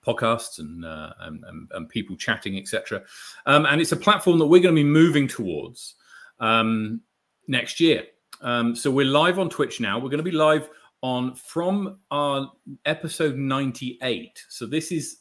podcasts 0.06 0.60
and, 0.60 0.84
uh, 0.84 1.12
and, 1.20 1.42
and, 1.44 1.68
and, 1.72 1.88
people 1.88 2.14
chatting, 2.14 2.56
etc. 2.58 3.02
And 3.46 3.80
it's 3.80 3.92
a 3.92 3.96
platform 3.96 4.38
that 4.38 4.46
we're 4.46 4.62
going 4.62 4.76
to 4.76 4.82
be 4.82 4.88
moving 4.88 5.26
towards. 5.26 5.96
Um, 6.38 7.00
next 7.48 7.80
year. 7.80 8.04
Um, 8.40 8.76
so 8.76 8.90
we're 8.90 9.06
live 9.06 9.38
on 9.38 9.50
Twitch 9.50 9.80
now. 9.80 9.98
We're 9.98 10.10
going 10.10 10.18
to 10.18 10.22
be 10.22 10.30
live 10.30 10.68
on 11.02 11.34
from 11.34 11.98
our 12.10 12.52
episode 12.84 13.36
98. 13.36 14.44
So 14.48 14.66
this 14.66 14.92
is 14.92 15.20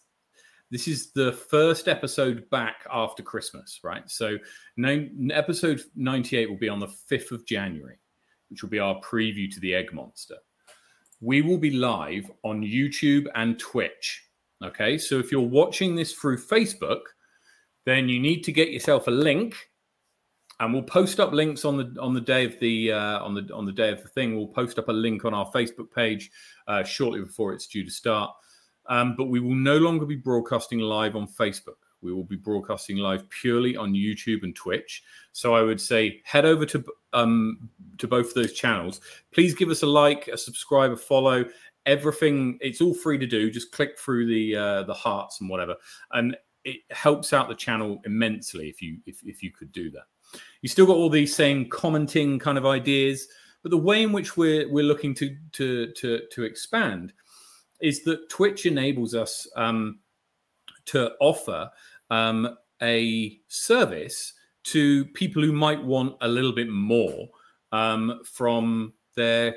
this 0.70 0.88
is 0.88 1.14
the 1.14 1.32
first 1.32 1.88
episode 1.88 2.50
back 2.50 2.86
after 2.92 3.24
Christmas, 3.24 3.80
right? 3.84 4.04
So 4.12 4.38
episode 5.32 5.82
98 5.96 6.50
will 6.50 6.58
be 6.58 6.68
on 6.68 6.80
the 6.80 6.88
5th 7.10 7.32
of 7.32 7.46
January, 7.46 7.98
which 8.50 8.64
will 8.64 8.70
be 8.70 8.80
our 8.80 9.00
preview 9.00 9.50
to 9.50 9.62
the 9.62 9.74
Egg 9.74 9.94
Monster. 9.94 10.36
We 11.22 11.42
will 11.42 11.58
be 11.58 11.72
live 11.72 12.30
on 12.44 12.62
YouTube 12.62 13.28
and 13.34 13.58
Twitch. 13.58 14.26
Okay, 14.62 14.98
so 14.98 15.20
if 15.20 15.32
you're 15.32 15.40
watching 15.40 15.96
this 15.96 16.12
through 16.12 16.38
Facebook, 16.38 17.02
then 17.86 18.10
you 18.10 18.20
need 18.20 18.44
to 18.44 18.52
get 18.52 18.72
yourself 18.72 19.08
a 19.08 19.12
link 19.12 19.56
and 20.60 20.74
we'll 20.74 20.84
post 20.84 21.20
up 21.20 21.34
links 21.34 21.66
on 21.66 21.78
the 21.78 22.02
on 22.02 22.14
the 22.14 22.22
day 22.22 22.46
of 22.46 22.60
the 22.60 22.92
uh, 22.92 23.24
on 23.24 23.34
the 23.36 23.54
on 23.54 23.66
the 23.66 23.72
day 23.72 23.92
of 23.92 24.02
the 24.02 24.10
thing. 24.10 24.36
We'll 24.36 24.48
post 24.48 24.80
up 24.80 24.90
a 24.90 24.94
link 24.94 25.26
on 25.26 25.34
our 25.34 25.50
Facebook 25.52 25.92
page 25.94 26.32
uh, 26.68 26.84
shortly 26.84 27.22
before 27.22 27.54
it's 27.54 27.68
due 27.68 27.84
to 27.84 27.92
start. 27.92 28.32
Um, 28.88 29.16
but 29.18 29.26
we 29.26 29.40
will 29.40 29.56
no 29.56 29.78
longer 29.78 30.06
be 30.06 30.16
broadcasting 30.16 30.80
live 30.80 31.16
on 31.16 31.28
Facebook. 31.28 31.76
We 32.02 32.14
will 32.14 32.24
be 32.24 32.36
broadcasting 32.36 32.98
live 32.98 33.30
purely 33.30 33.76
on 33.76 33.94
YouTube 33.94 34.44
and 34.44 34.56
Twitch. 34.56 35.04
So 35.32 35.56
I 35.56 35.62
would 35.62 35.82
say 35.82 36.22
head 36.24 36.46
over 36.46 36.66
to 36.68 36.84
um, 37.14 37.70
to 37.98 38.08
both 38.08 38.30
of 38.30 38.34
those 38.34 38.54
channels. 38.54 39.02
Please 39.34 39.54
give 39.54 39.70
us 39.70 39.84
a 39.84 39.88
like, 39.88 40.28
a 40.28 40.38
subscribe, 40.38 40.92
a 40.92 40.98
follow. 40.98 41.46
Everything 41.86 42.58
it's 42.62 42.82
all 42.82 42.94
free 42.94 43.18
to 43.18 43.28
do. 43.28 43.52
Just 43.52 43.72
click 43.72 43.98
through 44.00 44.28
the 44.28 44.56
uh, 44.56 44.84
the 44.84 44.94
hearts 44.94 45.42
and 45.42 45.50
whatever, 45.50 45.76
and 46.12 46.36
it 46.64 46.82
helps 46.92 47.32
out 47.32 47.48
the 47.48 47.56
channel 47.56 48.02
immensely 48.06 48.70
if 48.70 48.82
you 48.82 48.98
if, 49.06 49.22
if 49.24 49.42
you 49.42 49.52
could 49.52 49.72
do 49.72 49.90
that. 49.92 50.04
You 50.62 50.70
still 50.70 50.86
got 50.86 50.98
all 50.98 51.10
these 51.10 51.36
same 51.36 51.70
commenting 51.70 52.40
kind 52.40 52.58
of 52.58 52.66
ideas, 52.66 53.28
but 53.62 53.72
the 53.72 53.78
way 53.78 54.04
in 54.04 54.12
which 54.12 54.38
we're 54.38 54.72
we're 54.72 54.84
looking 54.84 55.14
to 55.16 55.36
to 55.54 55.92
to 55.94 56.22
to 56.32 56.44
expand 56.44 57.14
is 57.82 58.04
that 58.04 58.30
Twitch 58.30 58.66
enables 58.66 59.14
us 59.14 59.48
um, 59.56 60.00
to 60.86 61.12
offer 61.20 61.70
um, 62.10 62.58
a 62.82 63.40
service 63.48 64.34
to 64.64 65.06
people 65.06 65.42
who 65.42 65.54
might 65.54 65.84
want 65.84 66.16
a 66.22 66.28
little 66.28 66.54
bit 66.54 66.70
more 66.70 67.30
um, 67.72 68.20
from 68.26 68.94
their 69.16 69.56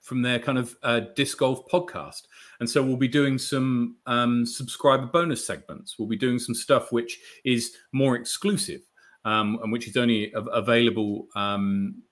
from 0.00 0.22
their 0.22 0.40
kind 0.40 0.58
of 0.58 0.76
uh, 0.82 1.00
disc 1.14 1.38
golf 1.38 1.66
podcast. 1.68 2.22
And 2.58 2.68
so 2.68 2.82
we'll 2.82 2.96
be 2.96 3.06
doing 3.06 3.38
some 3.38 3.96
um, 4.06 4.44
subscriber 4.44 5.06
bonus 5.06 5.46
segments. 5.46 5.98
We'll 5.98 6.08
be 6.08 6.16
doing 6.16 6.38
some 6.38 6.54
stuff 6.54 6.90
which 6.90 7.20
is 7.44 7.76
more 7.92 8.16
exclusive 8.16 8.80
um, 9.24 9.58
and 9.62 9.72
which 9.72 9.88
is 9.88 9.96
only 9.96 10.32
available 10.34 11.26
um, 11.34 12.02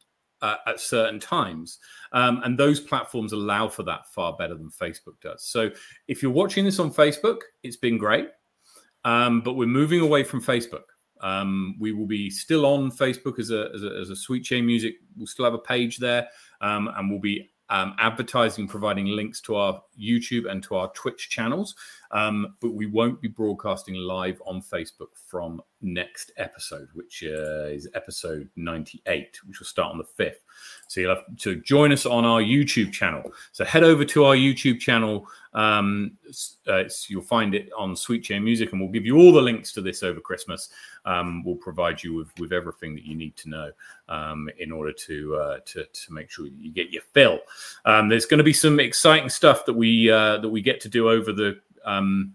uh, 0.42 0.56
at 0.66 0.80
certain 0.80 1.20
times. 1.20 1.78
Um, 2.12 2.40
and 2.44 2.58
those 2.58 2.80
platforms 2.80 3.32
allow 3.32 3.68
for 3.68 3.82
that 3.84 4.06
far 4.14 4.36
better 4.36 4.54
than 4.54 4.70
Facebook 4.70 5.20
does. 5.20 5.44
So 5.44 5.70
if 6.06 6.22
you're 6.22 6.32
watching 6.32 6.64
this 6.64 6.78
on 6.78 6.92
Facebook, 6.92 7.38
it's 7.62 7.76
been 7.76 7.98
great. 7.98 8.28
Um, 9.04 9.40
but 9.40 9.54
we're 9.54 9.66
moving 9.66 10.00
away 10.00 10.24
from 10.24 10.42
Facebook. 10.42 10.84
Um, 11.20 11.76
we 11.80 11.92
will 11.92 12.06
be 12.06 12.30
still 12.30 12.66
on 12.66 12.90
Facebook 12.90 13.38
as 13.38 13.50
a, 13.50 13.70
as 13.74 13.82
a, 13.82 13.90
as 14.00 14.10
a 14.10 14.16
Sweet 14.16 14.44
Chain 14.44 14.66
Music. 14.66 14.94
We'll 15.16 15.26
still 15.26 15.44
have 15.44 15.54
a 15.54 15.58
page 15.58 15.98
there, 15.98 16.28
um, 16.60 16.88
and 16.96 17.10
we'll 17.10 17.20
be 17.20 17.50
um, 17.70 17.94
advertising, 17.98 18.68
providing 18.68 19.06
links 19.06 19.40
to 19.42 19.56
our 19.56 19.82
YouTube 20.00 20.50
and 20.50 20.62
to 20.64 20.76
our 20.76 20.90
Twitch 20.92 21.28
channels. 21.28 21.74
Um, 22.10 22.54
but 22.60 22.72
we 22.72 22.86
won't 22.86 23.20
be 23.20 23.28
broadcasting 23.28 23.94
live 23.94 24.40
on 24.46 24.62
Facebook 24.62 25.08
from 25.26 25.62
next 25.80 26.32
episode, 26.36 26.88
which 26.94 27.22
uh, 27.24 27.66
is 27.66 27.88
episode 27.94 28.48
98, 28.56 29.40
which 29.46 29.60
will 29.60 29.66
start 29.66 29.92
on 29.92 29.98
the 29.98 30.24
5th. 30.24 30.40
So 30.88 31.00
you'll 31.00 31.14
have 31.14 31.24
to 31.38 31.56
join 31.56 31.92
us 31.92 32.06
on 32.06 32.24
our 32.24 32.40
YouTube 32.40 32.92
channel. 32.92 33.30
So 33.52 33.64
head 33.64 33.84
over 33.84 34.04
to 34.06 34.24
our 34.24 34.34
YouTube 34.34 34.80
channel. 34.80 35.26
Um, 35.52 36.16
uh, 36.66 36.84
you'll 37.08 37.22
find 37.22 37.54
it 37.54 37.70
on 37.76 37.94
Sweet 37.94 38.24
Chain 38.24 38.44
Music, 38.44 38.72
and 38.72 38.80
we'll 38.80 38.90
give 38.90 39.06
you 39.06 39.16
all 39.16 39.32
the 39.32 39.40
links 39.40 39.72
to 39.72 39.80
this 39.80 40.02
over 40.02 40.20
Christmas. 40.20 40.70
Um, 41.04 41.42
we'll 41.44 41.56
provide 41.56 42.02
you 42.02 42.14
with, 42.14 42.38
with 42.38 42.52
everything 42.52 42.94
that 42.94 43.04
you 43.04 43.14
need 43.14 43.36
to 43.36 43.48
know 43.48 43.70
um, 44.08 44.48
in 44.58 44.72
order 44.72 44.92
to, 44.92 45.36
uh, 45.36 45.58
to 45.66 45.84
to 45.84 46.12
make 46.12 46.30
sure 46.30 46.46
you 46.46 46.72
get 46.72 46.90
your 46.90 47.02
fill. 47.12 47.40
Um, 47.84 48.08
there's 48.08 48.26
going 48.26 48.38
to 48.38 48.44
be 48.44 48.52
some 48.52 48.80
exciting 48.80 49.28
stuff 49.28 49.64
that 49.66 49.74
we 49.74 50.10
uh, 50.10 50.38
that 50.38 50.48
we 50.48 50.60
get 50.60 50.80
to 50.82 50.88
do 50.88 51.08
over 51.08 51.32
the 51.32 51.60
um, 51.84 52.34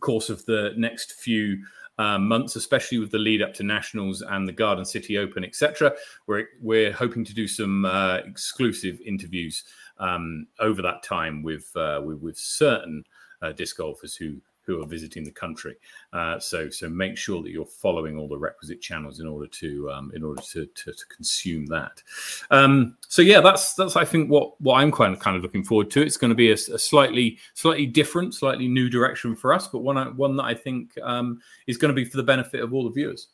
course 0.00 0.30
of 0.30 0.44
the 0.46 0.72
next 0.76 1.12
few 1.12 1.58
uh, 1.98 2.18
months, 2.18 2.56
especially 2.56 2.98
with 2.98 3.10
the 3.10 3.18
lead 3.18 3.42
up 3.42 3.54
to 3.54 3.62
nationals 3.62 4.22
and 4.22 4.48
the 4.48 4.52
Garden 4.52 4.84
City 4.84 5.18
Open, 5.18 5.44
etc. 5.44 5.92
We're 6.26 6.48
we're 6.60 6.92
hoping 6.92 7.24
to 7.24 7.34
do 7.34 7.46
some 7.46 7.84
uh, 7.84 8.16
exclusive 8.16 9.00
interviews 9.04 9.64
um, 9.98 10.46
over 10.58 10.82
that 10.82 11.02
time 11.02 11.42
with, 11.42 11.70
uh, 11.76 12.02
with, 12.04 12.18
with 12.18 12.36
certain 12.36 13.04
uh, 13.42 13.52
disc 13.52 13.76
golfers 13.76 14.16
who 14.16 14.40
who 14.66 14.82
are 14.82 14.86
visiting 14.86 15.24
the 15.24 15.30
country. 15.30 15.76
Uh, 16.12 16.38
so 16.38 16.70
so 16.70 16.88
make 16.88 17.16
sure 17.16 17.42
that 17.42 17.50
you're 17.50 17.64
following 17.64 18.16
all 18.16 18.28
the 18.28 18.38
requisite 18.38 18.80
channels 18.80 19.20
in 19.20 19.26
order 19.26 19.46
to 19.46 19.90
um, 19.90 20.12
in 20.14 20.22
order 20.22 20.42
to, 20.42 20.66
to, 20.66 20.92
to 20.92 21.06
consume 21.14 21.66
that. 21.66 22.02
Um, 22.50 22.96
so 23.08 23.22
yeah, 23.22 23.40
that's 23.40 23.74
that's 23.74 23.96
I 23.96 24.04
think 24.04 24.30
what 24.30 24.60
what 24.60 24.76
I'm 24.76 24.92
kind 24.92 25.12
of 25.12 25.20
kind 25.20 25.36
of 25.36 25.42
looking 25.42 25.64
forward 25.64 25.90
to. 25.92 26.02
It's 26.02 26.16
going 26.16 26.30
to 26.30 26.34
be 26.34 26.50
a, 26.50 26.54
a 26.54 26.78
slightly 26.78 27.38
slightly 27.54 27.86
different, 27.86 28.34
slightly 28.34 28.68
new 28.68 28.88
direction 28.88 29.36
for 29.36 29.52
us, 29.52 29.68
but 29.68 29.80
one 29.80 30.16
one 30.16 30.36
that 30.36 30.44
I 30.44 30.54
think 30.54 30.96
um, 31.02 31.40
is 31.66 31.76
going 31.76 31.90
to 31.90 31.94
be 31.94 32.04
for 32.04 32.16
the 32.16 32.22
benefit 32.22 32.60
of 32.60 32.72
all 32.72 32.84
the 32.84 32.90
viewers. 32.90 33.28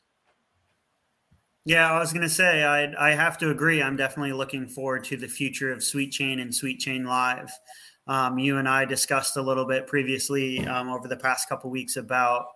Yeah, 1.66 1.92
I 1.92 1.98
was 1.98 2.12
going 2.12 2.22
to 2.22 2.28
say 2.28 2.64
I 2.64 3.10
I 3.10 3.14
have 3.14 3.36
to 3.38 3.50
agree. 3.50 3.82
I'm 3.82 3.96
definitely 3.96 4.32
looking 4.32 4.66
forward 4.66 5.04
to 5.04 5.16
the 5.16 5.28
future 5.28 5.70
of 5.72 5.84
Sweet 5.84 6.10
Chain 6.10 6.40
and 6.40 6.54
Sweet 6.54 6.80
Chain 6.80 7.04
Live. 7.04 7.50
Um, 8.10 8.40
you 8.40 8.58
and 8.58 8.68
I 8.68 8.84
discussed 8.86 9.36
a 9.36 9.42
little 9.42 9.64
bit 9.64 9.86
previously 9.86 10.66
um, 10.66 10.88
over 10.88 11.06
the 11.06 11.16
past 11.16 11.48
couple 11.48 11.70
weeks 11.70 11.96
about 11.96 12.46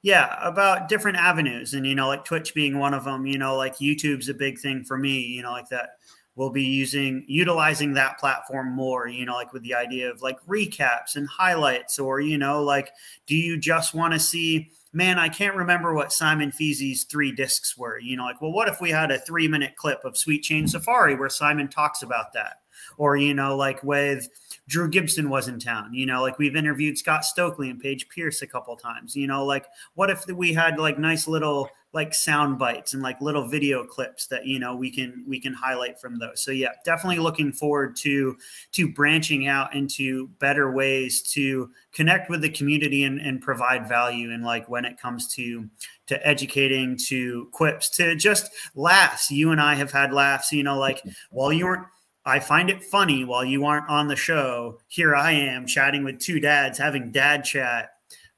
yeah 0.00 0.38
about 0.40 0.88
different 0.88 1.18
avenues. 1.18 1.74
And 1.74 1.86
you 1.86 1.94
know 1.94 2.08
like 2.08 2.24
twitch 2.24 2.54
being 2.54 2.78
one 2.78 2.94
of 2.94 3.04
them 3.04 3.26
you 3.26 3.36
know 3.36 3.54
like 3.54 3.76
youtube's 3.76 4.30
a 4.30 4.34
big 4.34 4.58
thing 4.58 4.82
for 4.82 4.96
me 4.96 5.20
you 5.20 5.42
know 5.42 5.52
like 5.52 5.68
that 5.68 5.90
we'll 6.36 6.50
be 6.50 6.64
using 6.64 7.22
utilizing 7.28 7.92
that 7.92 8.18
platform 8.18 8.74
more 8.74 9.06
you 9.06 9.26
know 9.26 9.34
like 9.34 9.52
with 9.52 9.62
the 9.62 9.74
idea 9.74 10.10
of 10.10 10.22
like 10.22 10.38
recaps 10.46 11.16
and 11.16 11.28
highlights 11.28 11.98
or 11.98 12.20
you 12.20 12.38
know 12.38 12.62
like 12.62 12.90
do 13.26 13.36
you 13.36 13.58
just 13.58 13.94
want 13.94 14.12
to 14.12 14.18
see 14.18 14.70
man 14.92 15.18
i 15.18 15.28
can't 15.28 15.54
remember 15.54 15.94
what 15.94 16.12
simon 16.12 16.50
feezy's 16.50 17.04
three 17.04 17.30
discs 17.30 17.76
were 17.76 17.98
you 18.00 18.16
know 18.16 18.24
like 18.24 18.40
well 18.40 18.52
what 18.52 18.68
if 18.68 18.80
we 18.80 18.90
had 18.90 19.10
a 19.10 19.18
three 19.20 19.48
minute 19.48 19.76
clip 19.76 20.04
of 20.04 20.16
sweet 20.16 20.42
chain 20.42 20.66
safari 20.66 21.14
where 21.14 21.28
simon 21.28 21.68
talks 21.68 22.02
about 22.02 22.32
that 22.32 22.56
or 22.96 23.16
you 23.16 23.34
know 23.34 23.56
like 23.56 23.82
with 23.82 24.28
Drew 24.66 24.88
Gibson 24.88 25.28
was 25.28 25.48
in 25.48 25.58
town. 25.58 25.92
You 25.92 26.06
know, 26.06 26.22
like 26.22 26.38
we've 26.38 26.56
interviewed 26.56 26.98
Scott 26.98 27.24
Stokely 27.24 27.70
and 27.70 27.80
Paige 27.80 28.08
Pierce 28.08 28.42
a 28.42 28.46
couple 28.46 28.76
times. 28.76 29.14
You 29.14 29.26
know, 29.26 29.44
like 29.44 29.66
what 29.94 30.10
if 30.10 30.26
we 30.26 30.52
had 30.52 30.78
like 30.78 30.98
nice 30.98 31.28
little 31.28 31.70
like 31.92 32.12
sound 32.12 32.58
bites 32.58 32.92
and 32.92 33.02
like 33.04 33.20
little 33.20 33.46
video 33.46 33.84
clips 33.84 34.26
that 34.26 34.46
you 34.46 34.58
know 34.58 34.74
we 34.74 34.90
can 34.90 35.24
we 35.28 35.40
can 35.40 35.54
highlight 35.54 36.00
from 36.00 36.18
those. 36.18 36.42
So 36.42 36.50
yeah, 36.50 36.70
definitely 36.84 37.20
looking 37.20 37.52
forward 37.52 37.94
to 37.96 38.36
to 38.72 38.92
branching 38.92 39.46
out 39.46 39.74
into 39.74 40.28
better 40.40 40.72
ways 40.72 41.22
to 41.32 41.70
connect 41.92 42.28
with 42.28 42.42
the 42.42 42.50
community 42.50 43.04
and, 43.04 43.20
and 43.20 43.40
provide 43.40 43.88
value 43.88 44.32
and 44.32 44.44
like 44.44 44.68
when 44.68 44.84
it 44.84 44.98
comes 44.98 45.32
to 45.34 45.68
to 46.06 46.26
educating 46.26 46.96
to 46.96 47.48
quips 47.52 47.88
to 47.88 48.14
just 48.16 48.50
laughs 48.74 49.30
you 49.30 49.52
and 49.52 49.60
i 49.60 49.74
have 49.74 49.92
had 49.92 50.12
laughs 50.12 50.52
you 50.52 50.62
know 50.62 50.78
like 50.78 51.00
while 51.30 51.52
you 51.52 51.64
weren't 51.64 51.86
I 52.26 52.40
find 52.40 52.70
it 52.70 52.82
funny 52.82 53.24
while 53.24 53.44
you 53.44 53.66
aren't 53.66 53.88
on 53.88 54.08
the 54.08 54.16
show. 54.16 54.80
Here 54.88 55.14
I 55.14 55.32
am 55.32 55.66
chatting 55.66 56.04
with 56.04 56.20
two 56.20 56.40
dads, 56.40 56.78
having 56.78 57.12
dad 57.12 57.44
chat 57.44 57.90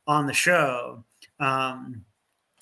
on 0.07 0.27
the 0.27 0.33
show. 0.33 1.05
Um, 1.39 2.05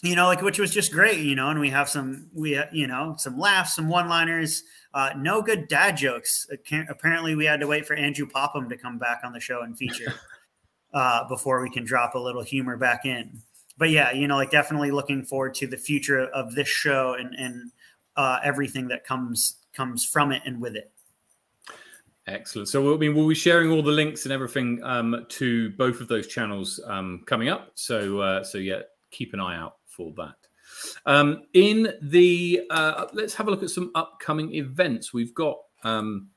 you 0.02 0.14
know, 0.16 0.26
like 0.26 0.42
which 0.42 0.58
was 0.58 0.70
just 0.70 0.92
great, 0.92 1.20
you 1.20 1.34
know, 1.34 1.48
and 1.48 1.58
we 1.58 1.70
have 1.70 1.88
some, 1.88 2.28
we, 2.34 2.60
you 2.72 2.86
know, 2.86 3.14
some 3.16 3.38
laughs, 3.38 3.74
some 3.74 3.88
one 3.88 4.06
liners, 4.06 4.62
uh, 4.92 5.10
no 5.16 5.40
good 5.40 5.66
dad 5.66 5.96
jokes. 5.96 6.46
Apparently, 6.90 7.34
we 7.34 7.46
had 7.46 7.60
to 7.60 7.66
wait 7.66 7.86
for 7.86 7.94
Andrew 7.94 8.26
Popham 8.26 8.68
to 8.68 8.76
come 8.76 8.98
back 8.98 9.22
on 9.24 9.32
the 9.32 9.40
show 9.40 9.62
and 9.62 9.78
feature 9.78 10.12
uh, 10.94 11.26
before 11.26 11.62
we 11.62 11.70
can 11.70 11.84
drop 11.84 12.14
a 12.14 12.18
little 12.18 12.42
humor 12.42 12.76
back 12.76 13.06
in. 13.06 13.40
But 13.78 13.88
yeah, 13.90 14.12
you 14.12 14.28
know, 14.28 14.36
like 14.36 14.50
definitely 14.50 14.90
looking 14.90 15.24
forward 15.24 15.54
to 15.54 15.66
the 15.66 15.78
future 15.78 16.26
of 16.28 16.54
this 16.54 16.68
show 16.68 17.14
and, 17.18 17.34
and 17.34 17.72
uh, 18.14 18.40
everything 18.44 18.88
that 18.88 19.04
comes 19.04 19.56
comes 19.74 20.04
from 20.04 20.32
it 20.32 20.42
and 20.44 20.60
with 20.60 20.76
it. 20.76 20.92
Excellent. 22.26 22.68
So, 22.68 22.94
I 22.94 22.96
mean, 22.96 23.14
we'll 23.14 23.28
be 23.28 23.34
sharing 23.34 23.70
all 23.70 23.82
the 23.82 23.92
links 23.92 24.24
and 24.24 24.32
everything 24.32 24.82
um, 24.82 25.26
to 25.28 25.70
both 25.70 26.00
of 26.00 26.08
those 26.08 26.26
channels 26.26 26.80
um, 26.86 27.22
coming 27.26 27.48
up. 27.48 27.72
So, 27.74 28.20
uh, 28.20 28.44
so 28.44 28.58
yeah, 28.58 28.80
keep 29.10 29.34
an 29.34 29.40
eye 29.40 29.56
out 29.56 29.76
for 29.86 30.12
that. 30.16 30.36
Um, 31.06 31.42
in 31.52 31.92
the 32.02 32.62
uh, 32.70 33.06
let's 33.12 33.34
have 33.34 33.48
a 33.48 33.50
look 33.50 33.62
at 33.62 33.70
some 33.70 33.90
upcoming 33.94 34.54
events. 34.54 35.12
We've 35.12 35.34
got 35.34 35.58
um, 35.84 36.30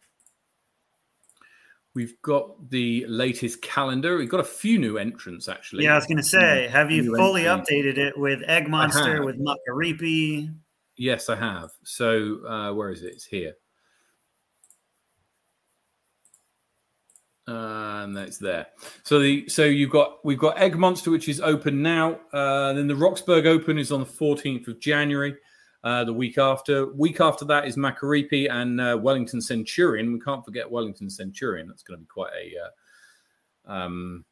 we've 1.95 2.21
got 2.21 2.69
the 2.69 3.05
latest 3.07 3.61
calendar. 3.61 4.17
We've 4.17 4.29
got 4.29 4.41
a 4.41 4.43
few 4.43 4.77
new 4.77 4.97
entrants 4.97 5.47
actually. 5.47 5.85
Yeah, 5.85 5.93
I 5.93 5.95
was 5.95 6.05
going 6.05 6.17
to 6.17 6.23
say, 6.23 6.67
have 6.67 6.91
you 6.91 7.15
fully 7.15 7.43
updated 7.43 7.97
it 7.97 8.17
with 8.17 8.43
Egg 8.43 8.67
Monster, 8.69 9.25
with 9.25 9.37
Makaripi? 9.39 10.53
Yes, 10.97 11.29
I 11.29 11.35
have. 11.35 11.71
So, 11.83 12.45
uh, 12.45 12.73
where 12.73 12.91
is 12.91 13.03
it? 13.03 13.13
It's 13.13 13.25
here. 13.25 13.53
And 17.47 18.15
that's 18.15 18.37
there. 18.37 18.67
So 19.03 19.19
the 19.19 19.47
so 19.47 19.63
you've 19.63 19.89
got 19.89 20.23
we've 20.25 20.37
got 20.37 20.57
Egg 20.57 20.77
Monster, 20.77 21.11
which 21.11 21.29
is 21.29 21.39
open 21.41 21.81
now. 21.81 22.19
Uh, 22.33 22.73
then 22.73 22.87
the 22.87 22.95
Roxburgh 22.95 23.45
Open 23.45 23.77
is 23.77 23.91
on 23.91 24.01
the 24.01 24.05
14th 24.05 24.67
of 24.67 24.79
January. 24.79 25.35
Uh, 25.83 26.03
the 26.03 26.13
week 26.13 26.37
after, 26.37 26.87
week 26.93 27.21
after 27.21 27.45
that 27.45 27.65
is 27.65 27.77
Makaripi 27.77 28.51
and 28.51 28.81
uh, 28.81 28.97
Wellington 28.99 29.39
Centurion. 29.39 30.11
We 30.11 30.19
can't 30.19 30.43
forget 30.43 30.69
Wellington 30.69 31.09
Centurion. 31.09 31.67
That's 31.67 31.83
going 31.83 31.99
to 31.99 32.01
be 32.01 32.07
quite 32.07 32.31
a 32.33 33.71
uh, 33.71 33.71
um, 33.71 34.25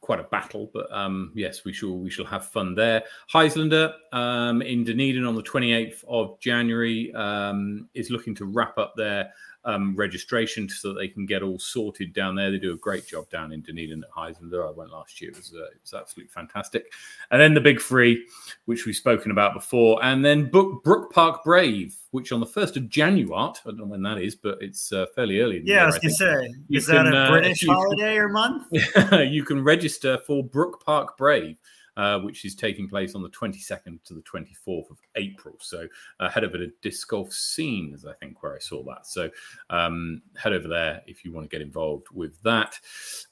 quite 0.00 0.20
a 0.20 0.24
battle, 0.24 0.70
but 0.72 0.90
um, 0.92 1.32
yes, 1.34 1.64
we 1.64 1.72
shall 1.72 1.98
we 1.98 2.08
shall 2.08 2.24
have 2.24 2.46
fun 2.46 2.74
there. 2.74 3.02
Heislander 3.32 3.92
um, 4.12 4.62
in 4.62 4.84
Dunedin 4.84 5.26
on 5.26 5.34
the 5.34 5.42
28th 5.42 6.04
of 6.06 6.38
January 6.40 7.12
um, 7.12 7.88
is 7.92 8.10
looking 8.10 8.34
to 8.36 8.44
wrap 8.44 8.78
up 8.78 8.94
their 8.96 9.32
um, 9.66 9.96
registration 9.96 10.68
so 10.68 10.88
that 10.88 10.94
they 10.94 11.08
can 11.08 11.26
get 11.26 11.42
all 11.42 11.58
sorted 11.58 12.14
down 12.14 12.36
there. 12.36 12.50
They 12.50 12.58
do 12.58 12.72
a 12.72 12.78
great 12.78 13.06
job 13.06 13.28
down 13.28 13.52
in 13.52 13.60
Dunedin 13.60 14.04
at 14.04 14.10
Heislander. 14.10 14.66
I 14.66 14.70
went 14.70 14.92
last 14.92 15.20
year; 15.20 15.32
it 15.32 15.36
was, 15.36 15.52
uh, 15.54 15.64
it 15.64 15.80
was 15.82 15.92
absolutely 15.92 16.30
fantastic. 16.30 16.92
And 17.30 17.40
then 17.40 17.52
the 17.52 17.60
big 17.60 17.80
three, 17.80 18.26
which 18.64 18.86
we've 18.86 18.96
spoken 18.96 19.32
about 19.32 19.54
before, 19.54 20.02
and 20.02 20.24
then 20.24 20.48
Brook, 20.48 20.84
Brook 20.84 21.12
Park 21.12 21.42
Brave, 21.44 21.96
which 22.12 22.30
on 22.30 22.40
the 22.40 22.46
first 22.46 22.76
of 22.76 22.88
January, 22.88 23.34
I 23.34 23.52
don't 23.64 23.78
know 23.78 23.84
when 23.84 24.02
that 24.02 24.18
is, 24.18 24.36
but 24.36 24.58
it's 24.62 24.92
uh, 24.92 25.06
fairly 25.14 25.40
early. 25.40 25.62
yeah, 25.64 25.74
year, 25.74 25.82
I 25.82 25.86
was 25.86 25.98
going 25.98 26.10
to 26.10 26.14
say, 26.14 26.54
is 26.70 26.86
can, 26.86 27.04
that 27.04 27.12
a 27.12 27.16
uh, 27.16 27.30
British 27.30 27.66
holiday 27.66 28.16
or 28.16 28.28
month? 28.28 28.68
you 29.12 29.44
can 29.44 29.62
register 29.64 30.18
for 30.26 30.44
Brook 30.44 30.84
Park 30.84 31.18
Brave. 31.18 31.56
Uh, 31.96 32.18
which 32.20 32.44
is 32.44 32.54
taking 32.54 32.88
place 32.88 33.14
on 33.14 33.22
the 33.22 33.30
22nd 33.30 34.02
to 34.04 34.14
the 34.14 34.22
24th 34.22 34.90
of 34.90 34.98
April. 35.14 35.54
So 35.60 35.86
head 36.30 36.44
over 36.44 36.58
to 36.58 36.70
Disc 36.82 37.08
Golf 37.08 37.32
Scenes, 37.32 38.04
I 38.04 38.12
think, 38.14 38.42
where 38.42 38.54
I 38.54 38.58
saw 38.58 38.82
that. 38.84 39.06
So 39.06 39.30
um, 39.70 40.22
head 40.36 40.52
over 40.52 40.68
there 40.68 41.02
if 41.06 41.24
you 41.24 41.32
want 41.32 41.48
to 41.48 41.54
get 41.54 41.62
involved 41.62 42.06
with 42.12 42.40
that. 42.42 42.78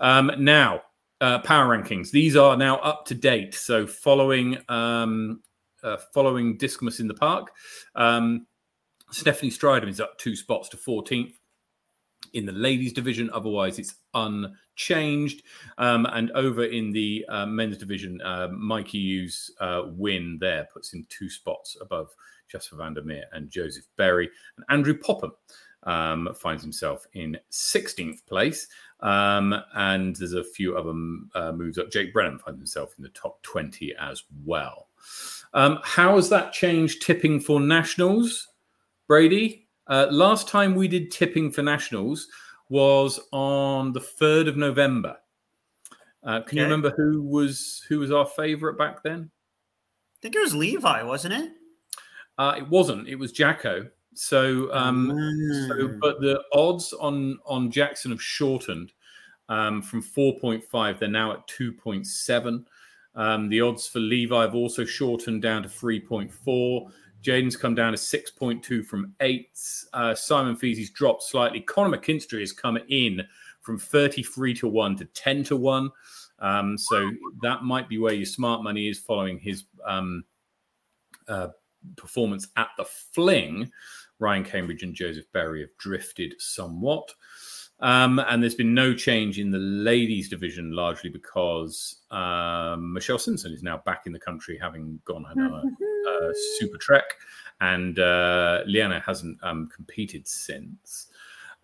Um, 0.00 0.30
now, 0.38 0.82
uh, 1.20 1.38
power 1.40 1.76
rankings. 1.76 2.10
These 2.10 2.36
are 2.36 2.56
now 2.56 2.76
up 2.78 3.06
to 3.06 3.14
date. 3.14 3.54
So 3.54 3.86
following 3.86 4.58
um, 4.68 5.40
uh, 5.82 5.98
following 6.12 6.56
Discmas 6.58 7.00
in 7.00 7.08
the 7.08 7.14
Park, 7.14 7.50
um, 7.94 8.46
Stephanie 9.10 9.50
Stridham 9.50 9.88
is 9.88 10.00
up 10.00 10.18
two 10.18 10.34
spots 10.34 10.68
to 10.70 10.76
14th 10.76 11.34
in 12.34 12.46
the 12.46 12.52
ladies 12.52 12.92
division. 12.92 13.30
Otherwise, 13.32 13.78
it's 13.78 13.94
unchanged. 14.14 15.42
Um, 15.78 16.06
and 16.06 16.30
over 16.32 16.64
in 16.64 16.92
the 16.92 17.24
uh, 17.28 17.46
men's 17.46 17.78
division, 17.78 18.20
uh, 18.22 18.48
Mikey 18.52 18.98
Hughes' 18.98 19.50
uh, 19.60 19.82
win 19.86 20.38
there 20.40 20.68
puts 20.72 20.92
him 20.92 21.06
two 21.08 21.30
spots 21.30 21.76
above 21.80 22.14
Jasper 22.48 22.76
van 22.76 22.94
der 22.94 23.02
Meer 23.02 23.24
and 23.32 23.50
Joseph 23.50 23.86
Berry. 23.96 24.28
And 24.56 24.66
Andrew 24.68 24.94
Popham 24.94 25.32
um, 25.84 26.28
finds 26.34 26.62
himself 26.62 27.06
in 27.12 27.38
16th 27.50 28.26
place. 28.26 28.68
Um, 29.00 29.54
and 29.74 30.16
there's 30.16 30.32
a 30.32 30.44
few 30.44 30.76
other 30.76 30.94
uh, 31.34 31.52
moves 31.52 31.78
up. 31.78 31.90
Jake 31.90 32.12
Brennan 32.12 32.38
finds 32.38 32.58
himself 32.58 32.94
in 32.96 33.02
the 33.02 33.10
top 33.10 33.42
20 33.42 33.94
as 34.00 34.22
well. 34.44 34.88
Um, 35.52 35.78
how 35.84 36.16
has 36.16 36.28
that 36.30 36.52
changed 36.52 37.02
tipping 37.02 37.40
for 37.40 37.60
nationals, 37.60 38.48
Brady? 39.06 39.63
Uh, 39.86 40.06
last 40.10 40.48
time 40.48 40.74
we 40.74 40.88
did 40.88 41.10
tipping 41.10 41.50
for 41.50 41.62
nationals 41.62 42.28
was 42.68 43.20
on 43.32 43.92
the 43.92 44.00
3rd 44.00 44.48
of 44.48 44.56
November. 44.56 45.16
Uh, 46.22 46.40
can 46.40 46.56
you 46.56 46.64
remember 46.64 46.90
who 46.96 47.22
was 47.22 47.84
who 47.88 47.98
was 47.98 48.10
our 48.10 48.24
favorite 48.24 48.78
back 48.78 49.02
then? 49.02 49.30
I 50.16 50.18
think 50.22 50.36
it 50.36 50.40
was 50.40 50.54
Levi, 50.54 51.02
wasn't 51.02 51.34
it? 51.34 51.52
Uh, 52.38 52.54
it 52.56 52.68
wasn't. 52.68 53.08
It 53.08 53.16
was 53.16 53.30
Jacko. 53.30 53.88
So, 54.14 54.72
um, 54.72 55.10
mm. 55.12 55.68
so, 55.68 55.98
but 56.00 56.20
the 56.20 56.42
odds 56.54 56.94
on 56.94 57.38
on 57.44 57.70
Jackson 57.70 58.10
have 58.10 58.22
shortened 58.22 58.92
um, 59.48 59.82
from 59.82 60.02
4.5. 60.02 60.98
They're 60.98 61.08
now 61.08 61.32
at 61.32 61.46
2.7. 61.48 62.64
Um, 63.16 63.48
the 63.48 63.60
odds 63.60 63.86
for 63.86 64.00
Levi 64.00 64.40
have 64.40 64.54
also 64.54 64.84
shortened 64.84 65.42
down 65.42 65.62
to 65.62 65.68
3.4. 65.68 66.90
Jaden's 67.24 67.56
come 67.56 67.74
down 67.74 67.92
to 67.92 67.98
6.2 67.98 68.84
from 68.84 69.14
8. 69.20 69.48
Uh, 69.94 70.14
Simon 70.14 70.56
Feezy's 70.56 70.90
dropped 70.90 71.22
slightly. 71.22 71.60
Conor 71.60 71.96
McKinstry 71.96 72.40
has 72.40 72.52
come 72.52 72.78
in 72.88 73.22
from 73.62 73.78
33 73.78 74.52
to 74.54 74.68
1 74.68 74.96
to 74.96 75.04
10 75.06 75.44
to 75.44 75.56
1. 75.56 75.90
Um, 76.40 76.76
so 76.76 77.10
that 77.42 77.62
might 77.62 77.88
be 77.88 77.96
where 77.96 78.12
your 78.12 78.26
smart 78.26 78.62
money 78.62 78.88
is 78.88 78.98
following 78.98 79.38
his 79.38 79.64
um, 79.86 80.24
uh, 81.26 81.48
performance 81.96 82.48
at 82.56 82.68
the 82.76 82.84
fling. 82.84 83.70
Ryan 84.18 84.44
Cambridge 84.44 84.82
and 84.82 84.94
Joseph 84.94 85.30
Berry 85.32 85.62
have 85.62 85.76
drifted 85.78 86.34
somewhat. 86.38 87.14
Um, 87.80 88.18
and 88.18 88.42
there's 88.42 88.54
been 88.54 88.74
no 88.74 88.94
change 88.94 89.38
in 89.38 89.50
the 89.50 89.58
ladies' 89.58 90.28
division, 90.28 90.72
largely 90.72 91.10
because 91.10 91.96
um, 92.10 92.92
Michelle 92.92 93.18
Simpson 93.18 93.52
is 93.52 93.62
now 93.62 93.78
back 93.84 94.06
in 94.06 94.12
the 94.12 94.18
country, 94.18 94.58
having 94.60 95.00
gone 95.04 95.26
on 95.26 95.38
a, 95.38 96.08
a 96.10 96.32
super 96.58 96.78
trek, 96.78 97.04
and 97.60 97.98
uh, 97.98 98.62
Liana 98.66 99.00
hasn't 99.00 99.38
um, 99.42 99.68
competed 99.74 100.26
since. 100.26 101.08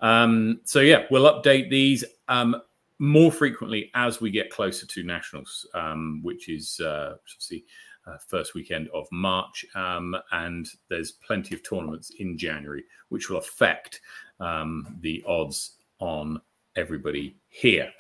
Um, 0.01 0.61
so 0.65 0.81
yeah, 0.81 1.05
we'll 1.11 1.33
update 1.33 1.71
these 1.71 2.05
um, 2.29 2.61
more 2.99 3.33
frequently 3.33 3.91
as 3.95 4.21
we 4.21 4.31
get 4.31 4.51
closer 4.51 4.87
to 4.87 5.03
nationals, 5.03 5.67
um, 5.75 6.21
which 6.23 6.49
is 6.49 6.81
uh, 6.81 7.15
obviously 7.15 7.65
uh, 8.07 8.17
first 8.27 8.55
weekend 8.55 8.89
of 8.95 9.07
March. 9.13 9.65
Um, 9.75 10.17
and 10.33 10.69
there's 10.89 11.13
plenty 11.13 11.55
of 11.55 11.63
tournaments 11.63 12.11
in 12.19 12.37
January, 12.37 12.85
which 13.09 13.31
will 13.31 13.39
affect 13.39 14.01
um, 14.39 14.99
the 15.01 15.23
odds 15.27 15.73
on 16.01 16.41
everybody 16.77 17.37
here. 17.49 17.91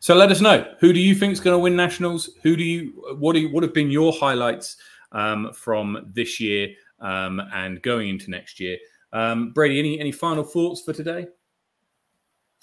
So 0.00 0.14
let 0.14 0.30
us 0.30 0.40
know 0.40 0.66
who 0.80 0.92
do 0.92 1.00
you 1.00 1.14
think 1.14 1.32
is 1.32 1.40
going 1.40 1.54
to 1.54 1.58
win 1.58 1.76
nationals? 1.76 2.30
Who 2.42 2.56
do 2.56 2.64
you 2.64 3.16
what 3.18 3.34
do 3.34 3.40
you, 3.40 3.52
what 3.52 3.62
have 3.62 3.74
been 3.74 3.90
your 3.90 4.12
highlights 4.12 4.76
um, 5.12 5.52
from 5.52 6.10
this 6.12 6.40
year 6.40 6.68
um, 7.00 7.40
and 7.52 7.82
going 7.82 8.08
into 8.08 8.30
next 8.30 8.60
year? 8.60 8.78
Um, 9.12 9.52
Brady, 9.52 9.78
any 9.78 10.00
any 10.00 10.12
final 10.12 10.44
thoughts 10.44 10.82
for 10.82 10.92
today? 10.92 11.26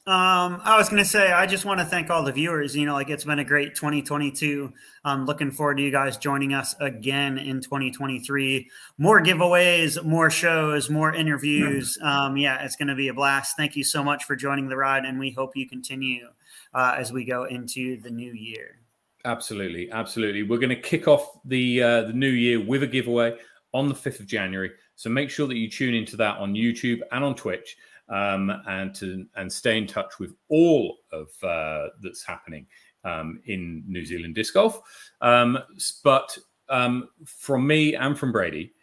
Um, 0.08 0.60
I 0.64 0.78
was 0.78 0.90
going 0.90 1.04
to 1.04 1.08
say, 1.08 1.32
I 1.32 1.46
just 1.46 1.64
want 1.64 1.80
to 1.80 1.86
thank 1.86 2.10
all 2.10 2.24
the 2.24 2.32
viewers. 2.32 2.76
You 2.76 2.88
know, 2.88 2.94
like 2.94 3.12
it's 3.12 3.24
been 3.24 3.38
a 3.38 3.44
great 3.44 3.76
2022. 3.76 4.74
I'm 5.06 5.28
looking 5.28 5.52
forward 5.52 5.78
to 5.78 5.84
you 5.84 5.92
guys 5.92 6.18
joining 6.18 6.56
us 6.56 6.74
again 6.80 7.38
in 7.38 7.62
2023. 7.62 8.68
More 8.98 9.22
giveaways, 9.22 10.04
more 10.04 10.32
shows, 10.32 10.90
more 10.90 11.14
interviews. 11.14 11.98
Um, 12.12 12.36
yeah, 12.36 12.64
it's 12.64 12.76
going 12.76 12.88
to 12.88 12.96
be 12.96 13.08
a 13.10 13.14
blast. 13.14 13.56
Thank 13.56 13.76
you 13.76 13.84
so 13.84 14.04
much 14.04 14.24
for 14.24 14.36
joining 14.36 14.68
the 14.68 14.76
ride, 14.76 15.06
and 15.06 15.20
we 15.20 15.32
hope 15.32 15.56
you 15.56 15.68
continue 15.70 16.28
uh, 16.74 16.96
as 16.98 17.14
we 17.14 17.24
go 17.24 17.46
into 17.46 18.02
the 18.02 18.10
new 18.10 18.34
year. 18.34 18.80
Absolutely, 19.24 19.92
absolutely. 19.92 20.44
We're 20.44 20.58
going 20.58 20.70
to 20.70 20.82
kick 20.82 21.08
off 21.08 21.40
the 21.46 21.84
uh, 21.84 22.02
the 22.04 22.14
new 22.14 22.30
year 22.30 22.60
with 22.60 22.84
a 22.84 22.88
giveaway 22.88 23.38
on 23.74 23.88
the 23.88 23.96
5th 23.96 24.20
of 24.20 24.28
January. 24.28 24.72
So 24.96 25.10
make 25.10 25.30
sure 25.30 25.48
that 25.48 25.56
you 25.56 25.70
tune 25.70 25.94
into 25.94 26.18
that 26.18 26.38
on 26.38 26.54
YouTube 26.54 27.02
and 27.12 27.24
on 27.24 27.36
Twitch 27.36 27.78
um, 28.12 28.52
and 28.68 28.94
to 28.96 29.26
and 29.36 29.52
stay 29.52 29.78
in 29.78 29.88
touch 29.88 30.20
with 30.20 30.36
all 30.50 30.98
of 31.12 31.30
uh, 31.44 31.88
that's 32.04 32.24
happening 32.24 32.68
um, 33.04 33.42
in 33.46 33.84
New 33.88 34.06
Zealand 34.06 34.36
disc 34.36 34.54
golf. 34.54 34.82
Um, 35.22 35.58
but 36.04 36.38
um, 36.70 37.10
from 37.26 37.66
me 37.66 37.96
and 37.96 38.18
from 38.18 38.32
Brady, 38.32 38.74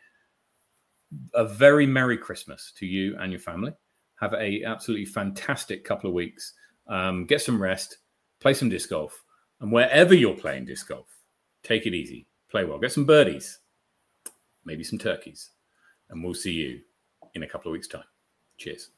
a 1.35 1.45
very 1.45 1.87
merry 1.87 2.17
Christmas 2.17 2.73
to 2.79 2.87
you 2.87 3.17
and 3.19 3.31
your 3.31 3.41
family. 3.41 3.73
Have 4.21 4.35
a 4.35 4.65
absolutely 4.65 5.07
fantastic 5.07 5.85
couple 5.85 6.09
of 6.09 6.15
weeks. 6.15 6.55
Um, 6.89 7.25
get 7.25 7.41
some 7.41 7.63
rest, 7.63 7.99
play 8.41 8.55
some 8.55 8.69
disc 8.69 8.91
golf, 8.91 9.23
and 9.61 9.71
wherever 9.71 10.15
you're 10.15 10.35
playing 10.35 10.65
disc 10.65 10.89
golf, 10.89 11.07
take 11.63 11.87
it 11.87 11.95
easy, 11.95 12.27
play 12.51 12.65
well, 12.65 12.79
get 12.79 12.93
some 12.93 13.05
birdies, 13.05 13.61
maybe 14.65 14.83
some 14.83 14.99
turkeys, 14.99 15.51
and 16.11 16.25
we'll 16.25 16.35
see 16.35 16.53
you 16.53 16.81
in 17.35 17.43
a 17.43 17.49
couple 17.49 17.71
of 17.71 17.75
weeks' 17.75 17.89
time. 17.89 18.05
Cheers. 18.57 18.91